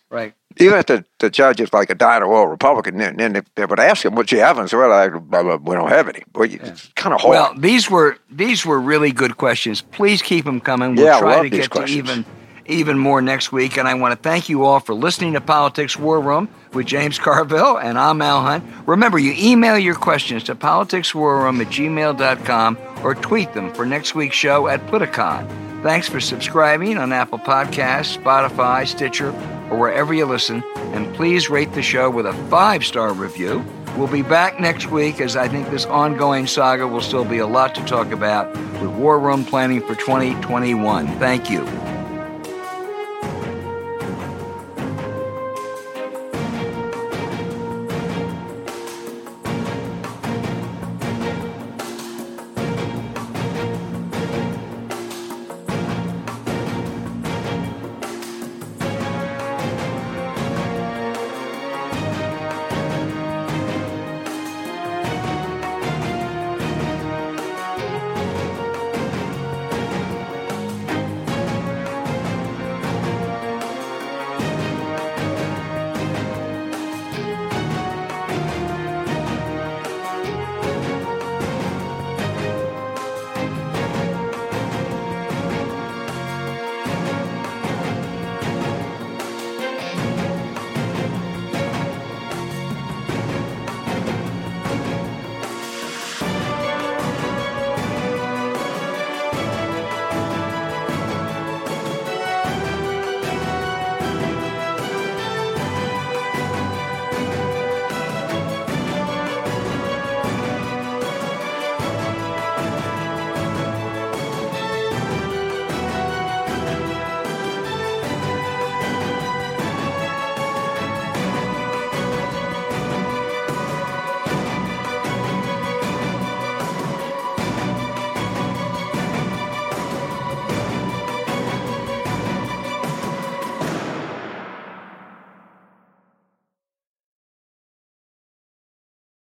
right. 0.09 0.33
Even 0.61 0.79
if 0.79 0.87
the, 0.87 1.05
the 1.19 1.29
judge 1.29 1.61
is 1.61 1.71
like 1.71 1.89
a 1.89 1.95
dying 1.95 2.23
oil 2.23 2.47
Republican, 2.47 2.97
then, 2.97 3.15
then 3.15 3.33
they, 3.33 3.41
they, 3.55 3.65
would 3.65 3.79
ask 3.79 4.03
him, 4.03 4.15
"What 4.15 4.31
you 4.31 4.39
have?" 4.39 4.57
And 4.57 4.69
say, 4.69 4.75
"Well, 4.75 4.91
I, 4.91 5.07
we 5.07 5.75
don't 5.75 5.89
have 5.89 6.09
any." 6.09 6.23
Well, 6.33 6.47
yeah. 6.47 6.57
it's 6.63 6.87
kind 6.95 7.13
of 7.13 7.21
hard. 7.21 7.31
Well, 7.31 7.53
these 7.55 7.89
were 7.89 8.17
these 8.29 8.65
were 8.65 8.79
really 8.79 9.11
good 9.11 9.37
questions. 9.37 9.81
Please 9.81 10.21
keep 10.21 10.45
them 10.45 10.59
coming. 10.59 10.95
We'll 10.95 11.05
yeah, 11.05 11.19
try 11.19 11.43
to 11.43 11.49
get 11.49 11.69
questions. 11.69 12.07
to 12.07 12.13
even 12.13 12.25
even 12.69 12.97
more 12.97 13.21
next 13.21 13.51
week. 13.51 13.77
And 13.77 13.87
I 13.87 13.93
want 13.95 14.11
to 14.11 14.29
thank 14.29 14.49
you 14.49 14.63
all 14.63 14.79
for 14.79 14.93
listening 14.93 15.33
to 15.33 15.41
Politics 15.41 15.97
War 15.97 16.21
Room 16.21 16.49
with 16.73 16.85
James 16.85 17.17
Carville, 17.17 17.77
and 17.77 17.97
I'm 17.97 18.21
Al 18.21 18.41
Hunt. 18.41 18.63
Remember, 18.85 19.17
you 19.17 19.33
email 19.37 19.77
your 19.77 19.95
questions 19.95 20.43
to 20.45 20.55
politicswarroom 20.55 21.61
at 21.61 21.67
gmail.com 21.67 22.77
or 23.03 23.15
tweet 23.15 23.53
them 23.53 23.73
for 23.73 23.85
next 23.85 24.15
week's 24.15 24.35
show 24.35 24.67
at 24.67 24.85
Politicon. 24.87 25.47
Thanks 25.81 26.09
for 26.09 26.19
subscribing 26.19 26.97
on 26.97 27.13
Apple 27.13 27.39
Podcasts, 27.39 28.17
Spotify, 28.17 28.85
Stitcher, 28.85 29.29
or 29.71 29.77
wherever 29.77 30.13
you 30.13 30.25
listen. 30.25 30.63
And 30.93 31.13
please 31.15 31.49
rate 31.49 31.71
the 31.73 31.81
show 31.81 32.09
with 32.09 32.25
a 32.25 32.33
five 32.49 32.85
star 32.85 33.13
review. 33.13 33.65
We'll 33.95 34.07
be 34.07 34.21
back 34.21 34.59
next 34.59 34.91
week 34.91 35.19
as 35.19 35.35
I 35.35 35.47
think 35.47 35.69
this 35.69 35.85
ongoing 35.85 36.47
saga 36.47 36.87
will 36.87 37.01
still 37.01 37.25
be 37.25 37.39
a 37.39 37.47
lot 37.47 37.75
to 37.75 37.85
talk 37.85 38.11
about 38.11 38.51
with 38.81 38.91
War 38.91 39.19
Room 39.19 39.43
planning 39.45 39.81
for 39.81 39.95
2021. 39.95 41.07
Thank 41.19 41.49
you. 41.49 41.78